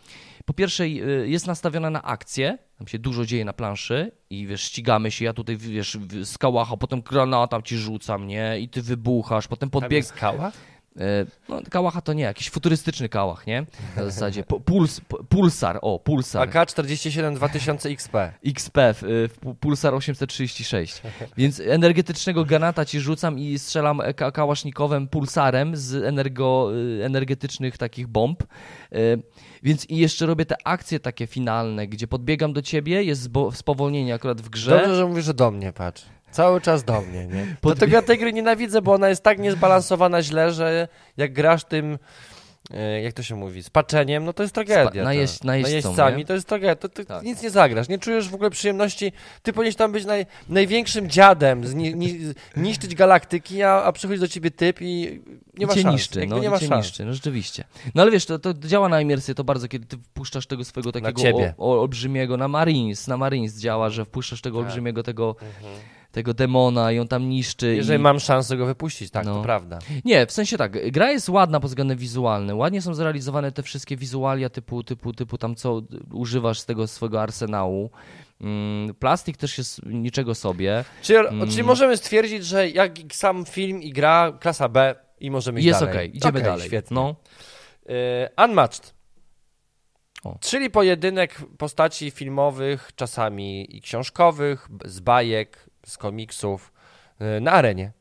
[0.44, 4.62] po pierwsze y, jest nastawiona na akcję, tam się dużo dzieje na planszy i wiesz,
[4.62, 8.60] ścigamy się, ja tutaj wiesz, w- z kałacha, potem granata ci rzucam, nie?
[8.60, 9.96] I ty wybuchasz, potem Tam podbieg...
[9.96, 10.52] jest skała?
[11.00, 13.66] E, No, kałacha to nie, jakiś futurystyczny kałach, nie?
[13.96, 16.48] Na zasadzie pu- puls, pu- pulsar, o, pulsar.
[16.48, 18.14] AK-47 2000 XP.
[18.46, 21.02] XP, w, w pu- Pulsar 836.
[21.36, 27.78] Więc energetycznego granata ci rzucam i strzelam e, ka kałasznikowym pulsarem z energo, y, energetycznych
[27.78, 28.42] takich bomb.
[29.62, 34.40] Więc i jeszcze robię te akcje takie finalne, gdzie podbiegam do ciebie, jest spowolnienie akurat
[34.40, 34.70] w grze.
[34.78, 36.02] Dobrze, że mówisz, że do mnie, patrz.
[36.34, 37.56] Cały czas do mnie, nie?
[37.62, 41.98] Dlatego ja tej gry nienawidzę, bo ona jest tak niezbalansowana źle, że jak grasz tym,
[42.70, 44.90] e, jak to się mówi, spaczeniem, no to jest tragedia.
[44.90, 45.46] Spa- najeźdź- to.
[45.46, 46.24] najeźdźcą, Najeźdźcami, nie?
[46.24, 47.22] to jest tragedia, to ty Tak.
[47.24, 49.12] nic nie zagrasz, nie czujesz w ogóle przyjemności,
[49.42, 52.18] ty powinieneś tam być naj, największym dziadem, zni, ni,
[52.56, 55.22] niszczyć galaktyki, a, a przychodzi do ciebie typ i
[55.58, 55.92] nie ma cię szans.
[55.94, 56.86] niszczy, jakby no, nie ma cię szans.
[56.86, 57.64] niszczy, no rzeczywiście.
[57.94, 60.92] No ale wiesz, to, to działa na imersję to bardzo, kiedy ty wpuszczasz tego swojego
[60.92, 64.66] takiego o, o, olbrzymiego, na Marines, na Marines działa, że wpuszczasz tego Tak.
[64.66, 65.36] olbrzymiego tego,
[66.14, 67.74] tego demona i on tam niszczy.
[67.76, 68.02] Jeżeli i...
[68.02, 69.34] mam szansę go wypuścić, tak, No.
[69.34, 69.78] to prawda.
[70.04, 73.96] Nie, w sensie tak, gra jest ładna pod względem wizualnym, ładnie są zrealizowane te wszystkie
[73.96, 75.82] wizualia typu, typu, typu tam co
[76.12, 77.90] używasz z tego swojego arsenału.
[78.40, 80.84] Mm, plastik też jest niczego sobie.
[81.02, 81.50] Czyli, Mm.
[81.50, 85.80] czyli możemy stwierdzić, że jak sam film i gra, klasa B i możemy iść jest
[85.80, 85.94] dalej.
[85.94, 86.66] okej, idziemy Okej, dalej.
[86.66, 86.94] Świetnie.
[86.94, 87.16] No.
[87.90, 88.94] Y, Unmatched.
[90.24, 90.38] O.
[90.40, 96.72] Czyli pojedynek postaci filmowych, czasami i książkowych, z bajek, z komiksów
[97.36, 97.92] y, na arenie.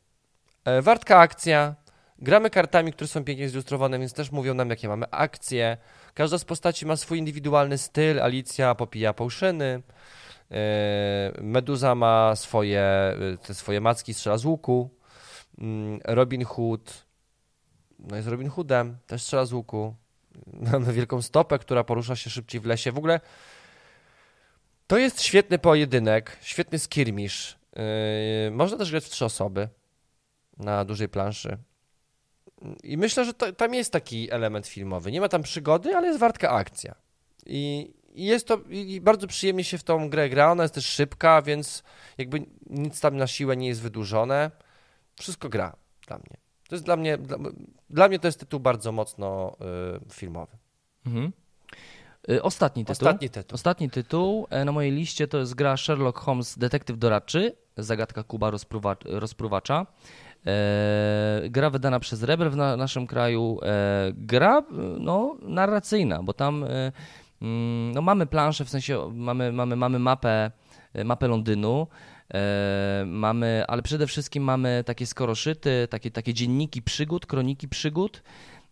[0.66, 1.76] E, Wartka akcja.
[2.20, 5.78] Gramy kartami, które są pięknie zilustrowane, więc też mówią nam, jakie mamy akcje.
[6.14, 8.22] Każda z postaci ma swój indywidualny styl.
[8.22, 9.82] Alicja popija połszyny.
[11.42, 12.84] Meduza ma swoje,
[13.48, 14.90] te swoje macki, strzela z łuku.
[15.58, 17.06] Mm, Robin Hood,
[18.00, 19.96] no jest Robin Hoodem, też strzela z łuku.
[20.72, 22.92] Mamy wielką stopę, która porusza się szybciej w lesie.
[22.92, 23.20] W ogóle
[24.88, 27.63] to jest świetny pojedynek, świetny skirmisz.
[27.76, 29.70] Yy, można też grać w trzy osoby
[30.58, 31.58] na dużej planszy.
[32.84, 35.12] I myślę, że to, tam jest taki element filmowy.
[35.12, 36.96] Nie ma tam przygody, ale jest wartka akcja.
[37.46, 40.52] I, i jest to, i bardzo przyjemnie się w tą grę gra.
[40.52, 41.84] Ona jest też szybka, więc
[42.18, 44.52] jakby nic tam na siłę nie jest wydłużone.
[45.20, 45.76] Wszystko gra
[46.08, 46.38] dla mnie.
[46.70, 47.38] To jest dla mnie, dla,
[47.90, 49.58] dla mnie to jest tytuł bardzo mocno
[50.08, 50.58] y, filmowy.
[51.06, 51.32] Mhm.
[52.30, 52.94] Y, ostatni tytuł.
[52.94, 53.56] Ostatni tytuł.
[53.56, 58.52] Ostatni tytuł e, na mojej liście to jest gra Sherlock Holmes Detektyw Doradczy, zagadka Kuba
[59.06, 59.86] rozpruwacza.
[60.46, 63.60] E, gra wydana przez Rebel w na, naszym kraju.
[63.64, 64.64] E, gra
[65.00, 66.92] no, narracyjna, bo tam e,
[67.42, 70.52] mm, no, mamy planszę, w sensie mamy, mamy, mamy mapę,
[70.94, 71.88] e, mapę Londynu.
[72.34, 78.24] E, mamy, ale przede wszystkim mamy takie skoroszyty, takie, takie dzienniki przygód, kroniki przygód.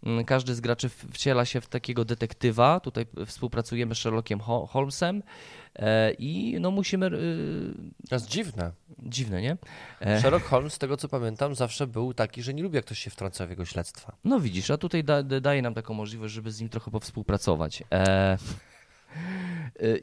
[0.04, 2.80] Mm, każdy z graczy wciela się w takiego detektywa.
[2.80, 5.24] Tutaj współpracujemy z Sherlockiem Holmesem
[5.76, 7.06] e, i no musimy.
[7.06, 8.72] Y, to jest dziwne.
[9.00, 9.58] Dziwne, nie?
[10.00, 13.00] E, Sherlock Holmes, z tego co pamiętam, zawsze był taki, że nie lubi, jak ktoś
[13.00, 14.16] się wtrąca w jego śledztwa.
[14.24, 17.84] No widzisz, a tutaj da, daje nam taką możliwość, żeby z nim trochę powspółpracować.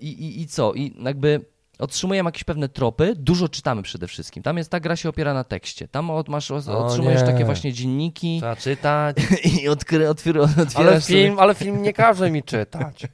[0.01, 0.75] I, i, I co?
[0.75, 1.45] I jakby
[1.79, 4.43] otrzymujemy jakieś pewne tropy, dużo czytamy przede wszystkim.
[4.43, 5.89] Tam jest ta gra się opiera na tekście.
[5.89, 8.39] Tam od, masz, otrzymujesz takie właśnie dzienniki.
[8.39, 9.17] Trzeba czytać.
[9.63, 11.43] I odkry, otwier, otwierasz ale film, sobie...
[11.43, 13.03] ale film nie każe mi czytać.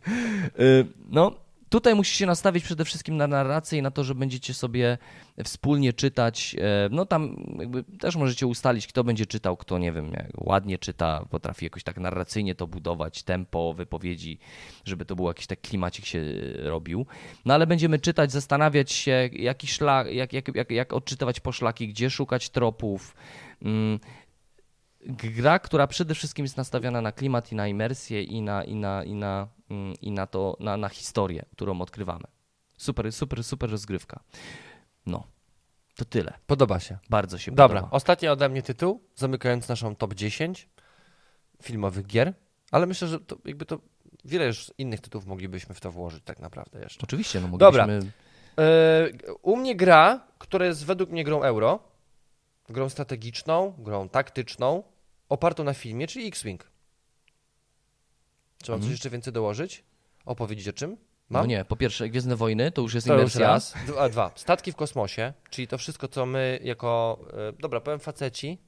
[0.60, 1.32] Y, no,
[1.74, 4.98] Tutaj musicie się nastawić przede wszystkim na narrację i na to, że będziecie sobie
[5.44, 6.56] wspólnie czytać.
[6.58, 7.36] E, no tam
[8.00, 12.54] też możecie ustalić, kto będzie czytał, kto nie wiem, ładnie czyta, potrafi jakoś tak narracyjnie
[12.54, 14.38] to budować, tempo wypowiedzi,
[14.84, 16.22] żeby to był jakiś tak klimacik się
[16.62, 17.06] robił.
[17.44, 22.10] No ale będziemy czytać, zastanawiać się, jaki szlak, jak, jak, jak, jak odczytywać poszlaki, gdzie
[22.10, 23.14] szukać tropów.
[23.62, 23.98] Mm,
[25.06, 29.04] gra, która przede wszystkim jest nastawiona na klimat i na imersję i na, i na,
[29.04, 29.48] i na
[30.00, 32.24] i na to, na, na historię, którą odkrywamy.
[32.76, 34.20] Super, super, super rozgrywka.
[35.06, 35.26] No,
[35.96, 36.32] to tyle.
[36.46, 36.98] Podoba się.
[37.10, 37.96] Bardzo się Dobra, podoba.
[37.96, 40.68] ostatni ode mnie tytuł, zamykając naszą top 10
[41.62, 42.34] filmowych gier,
[42.70, 43.78] ale myślę, że to jakby to
[44.24, 47.00] wiele już innych tytułów moglibyśmy w to włożyć tak naprawdę jeszcze.
[47.02, 47.98] Oczywiście, no moglibyśmy...
[47.98, 48.12] Dobra.
[49.26, 51.78] Yy, u mnie gra, która jest według mnie grą euro,
[52.68, 54.82] grą strategiczną, grą taktyczną,
[55.28, 56.70] opartą na filmie, czyli X-Wing.
[58.64, 58.82] Czy mam mhm.
[58.82, 59.84] coś jeszcze więcej dołożyć?
[60.24, 60.90] Opowiedzieć o czym?
[60.90, 60.96] No
[61.30, 61.42] mam?
[61.42, 63.40] No nie, po pierwsze Gwiezdne Wojny to już jest to imersja.
[63.40, 63.74] Już raz.
[63.98, 68.58] A dwa, statki w kosmosie, czyli to wszystko, co my jako, e, dobra, powiem faceci,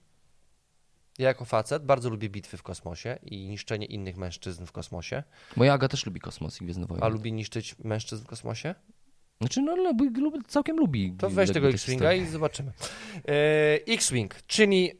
[1.18, 5.22] ja jako facet bardzo lubię bitwy w kosmosie i niszczenie innych mężczyzn w kosmosie.
[5.56, 7.04] Moja Aga też lubi kosmos i Gwiezdne Wojny.
[7.04, 8.74] A lubi niszczyć mężczyzn w kosmosie?
[9.40, 11.12] Znaczy, no lubi, lubi, całkiem lubi.
[11.18, 12.72] To weź tego X-Winga i zobaczymy.
[13.14, 14.92] Yy, X-Wing, czyli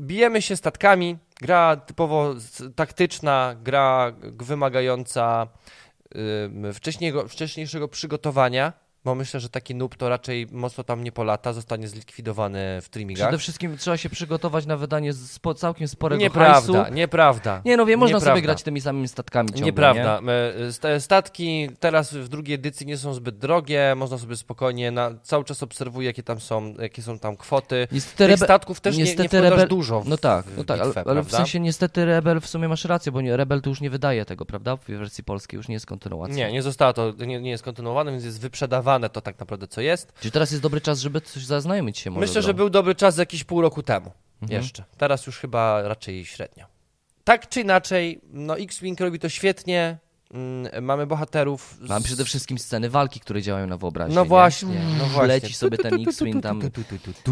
[0.00, 2.34] bijemy się statkami, gra typowo
[2.76, 5.46] taktyczna, gra wymagająca
[7.28, 8.72] wcześniejszego, przygotowania,
[9.04, 13.28] bo myślę, że taki noob to raczej mocno tam nie polata, zostanie zlikwidowany w streamingach.
[13.28, 16.94] Przede wszystkim trzeba się przygotować na wydanie spo, całkiem sporego nieprawda, hajsu.
[16.94, 18.32] Nieprawda, Nie no wiem, można nieprawda.
[18.34, 20.20] sobie grać tymi samymi statkami ciągle, Nieprawda.
[20.20, 21.00] Nie?
[21.00, 25.62] Statki teraz w drugiej edycji nie są zbyt drogie, można sobie spokojnie, na, cały czas
[25.62, 27.88] obserwuję jakie tam są, jakie są tam kwoty.
[27.92, 29.68] Niestety Tych statków też niestety nie, nie Rebel...
[29.68, 32.68] dużo w, No tak, no tak bitwę, ale, ale w sensie niestety Rebel w sumie
[32.68, 34.76] masz rację, bo nie, Rebel to już nie wydaje tego, prawda?
[34.76, 36.34] W wersji polskiej już nie jest kontynuacja.
[36.36, 39.80] Nie, nie zostało to, nie, nie jest kontynuowane, więc jest wyprzedawane to tak naprawdę co
[39.80, 40.12] jest.
[40.20, 42.26] Czy teraz jest dobry czas, żeby coś zaznajomić się może?
[42.26, 44.12] Myślę, że był dobry czas jakieś pół roku temu
[44.42, 44.62] mhm.
[44.62, 44.84] jeszcze.
[44.98, 46.66] Teraz już chyba raczej średnio.
[47.24, 49.98] Tak czy inaczej, no X-Wing robi to świetnie.
[50.34, 51.78] Mm, mamy bohaterów.
[51.82, 51.88] Z...
[51.88, 54.14] Mamy przede wszystkim sceny walki, które działają na wyobraźnię.
[54.14, 55.26] No właśnie, no właśnie.
[55.26, 56.62] Leci sobie ten X-Wing tam,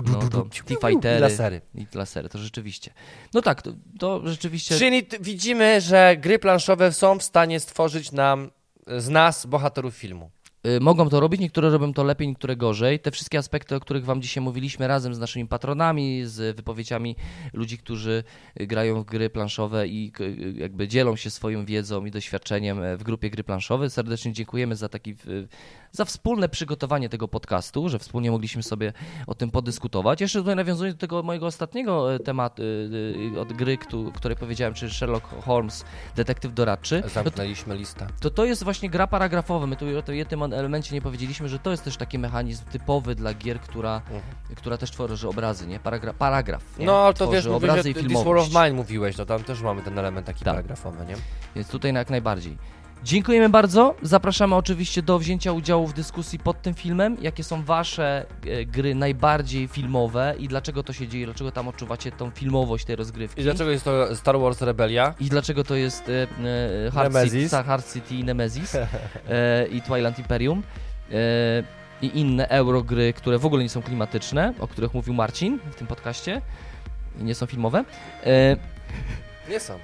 [0.07, 1.19] no to T-Fightery.
[1.19, 1.61] I lasery.
[1.75, 2.93] I lasery, to rzeczywiście.
[3.35, 4.79] No tak, to, to rzeczywiście...
[4.79, 8.51] Czyli widzimy, że gry planszowe są w stanie stworzyć nam
[8.97, 10.31] z nas bohaterów filmu.
[10.67, 13.01] Y, mogą to robić, niektóre robią to lepiej, niektóre gorzej.
[13.01, 17.17] Te wszystkie aspekty, o których Wam dzisiaj mówiliśmy, razem z naszymi patronami, z wypowiedziami
[17.53, 18.25] ludzi, którzy
[18.57, 20.13] grają w gry planszowe i
[20.55, 23.91] jakby dzielą się swoją wiedzą i doświadczeniem e, w grupie gry planszowe.
[23.91, 25.15] Serdecznie dziękujemy za taki
[25.93, 28.93] za wspólne przygotowanie tego podcastu, że wspólnie mogliśmy sobie
[29.27, 30.21] o tym podyskutować.
[30.21, 32.63] Jeszcze tutaj nawiązując do tego mojego ostatniego e, tematu
[33.37, 33.79] e, od gry,
[34.15, 35.85] której powiedziałem, czyli Sherlock Holmes,
[36.17, 37.03] detektyw doradczy.
[37.15, 38.07] Zamknęliśmy listę.
[38.21, 39.67] To to jest właśnie gra paragrafowa.
[39.67, 43.35] My tu o tym elemencie nie powiedzieliśmy, że to jest też taki mechanizm typowy dla
[43.35, 44.23] gier, która, mhm.
[44.57, 45.81] która też tworzy obrazy, nie?
[45.81, 46.79] Paragra paragraf.
[46.79, 46.87] Nie?
[46.87, 49.45] No, ale to tworzy wiesz, obrazy mówisz, i This War of Mine mówiłeś, to tam
[49.45, 50.55] też mamy ten element taki tak.
[50.55, 51.15] paragrafowy, nie?
[51.57, 52.59] Więc tutaj jak najbardziej.
[53.05, 53.95] Dziękujemy bardzo.
[54.03, 57.17] Zapraszamy oczywiście do wzięcia udziału w dyskusji pod tym filmem.
[57.21, 62.13] Jakie są wasze e, gry najbardziej filmowe i dlaczego to się dzieje, dlaczego tam odczuwacie
[62.13, 63.41] tą filmowość tej rozgrywki.
[63.41, 65.15] I dlaczego jest to Star Wars Rebelia?
[65.21, 66.27] I dlaczego to jest e,
[66.87, 67.15] e, Hard.
[67.25, 68.75] City, Hard City i Nemesis
[69.29, 70.63] e, i Twilight Imperium
[71.13, 71.15] e,
[72.03, 75.87] i inne eurogry, które w ogóle nie są klimatyczne, o których mówił Marcin w tym
[75.87, 76.43] podcaście
[77.21, 77.85] i nie są filmowe.
[79.51, 79.75] Nie są.
[79.75, 79.79] e,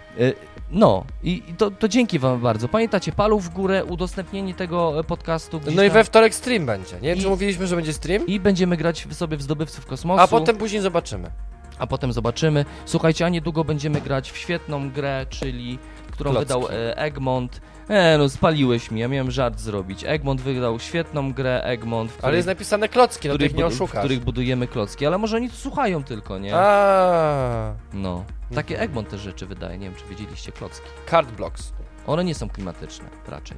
[0.70, 2.68] no i i to, to dzięki wam bardzo.
[2.68, 5.94] Pamiętacie, paluch w górę, udostępnienie tego e, podcastu No i tam.
[5.94, 6.94] we wtorek stream będzie.
[7.00, 8.26] Nie wiem, czy I- mówiliśmy, że będzie stream?
[8.26, 10.20] I będziemy grać sobie w zdobywców kosmosu.
[10.22, 11.30] A potem później zobaczymy.
[11.78, 12.64] a potem zobaczymy.
[12.84, 15.78] Słuchajcie, a niedługo będziemy grać w świetną grę, czyli
[16.10, 16.46] którą Klocki.
[16.54, 17.60] wydał e, Egmont.
[17.88, 20.04] E, no spaliłeś mi, ja miałem żart zrobić.
[20.06, 23.70] Egmont wydał świetną grę, Egmont, w Ale której, jest napisane klocki, no których, nie budu-
[23.70, 23.98] w oszukasz.
[24.04, 26.56] których budujemy klocki, ale może oni słuchają tylko, nie?
[26.56, 28.24] A, No.
[28.54, 28.90] Takie Mhm.
[28.90, 30.86] Egmont też rzeczy wydaje, nie wiem czy wiedzieliście, klocki.
[31.10, 31.72] card blocks.
[32.06, 33.56] One nie są klimatyczne, raczej.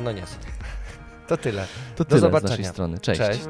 [0.00, 0.36] No nie są.
[1.28, 1.66] To tyle.
[1.96, 2.50] To Do tyle z zobaczenia.
[2.50, 2.98] naszej strony.
[2.98, 3.20] Cześć.
[3.20, 3.44] Cześć.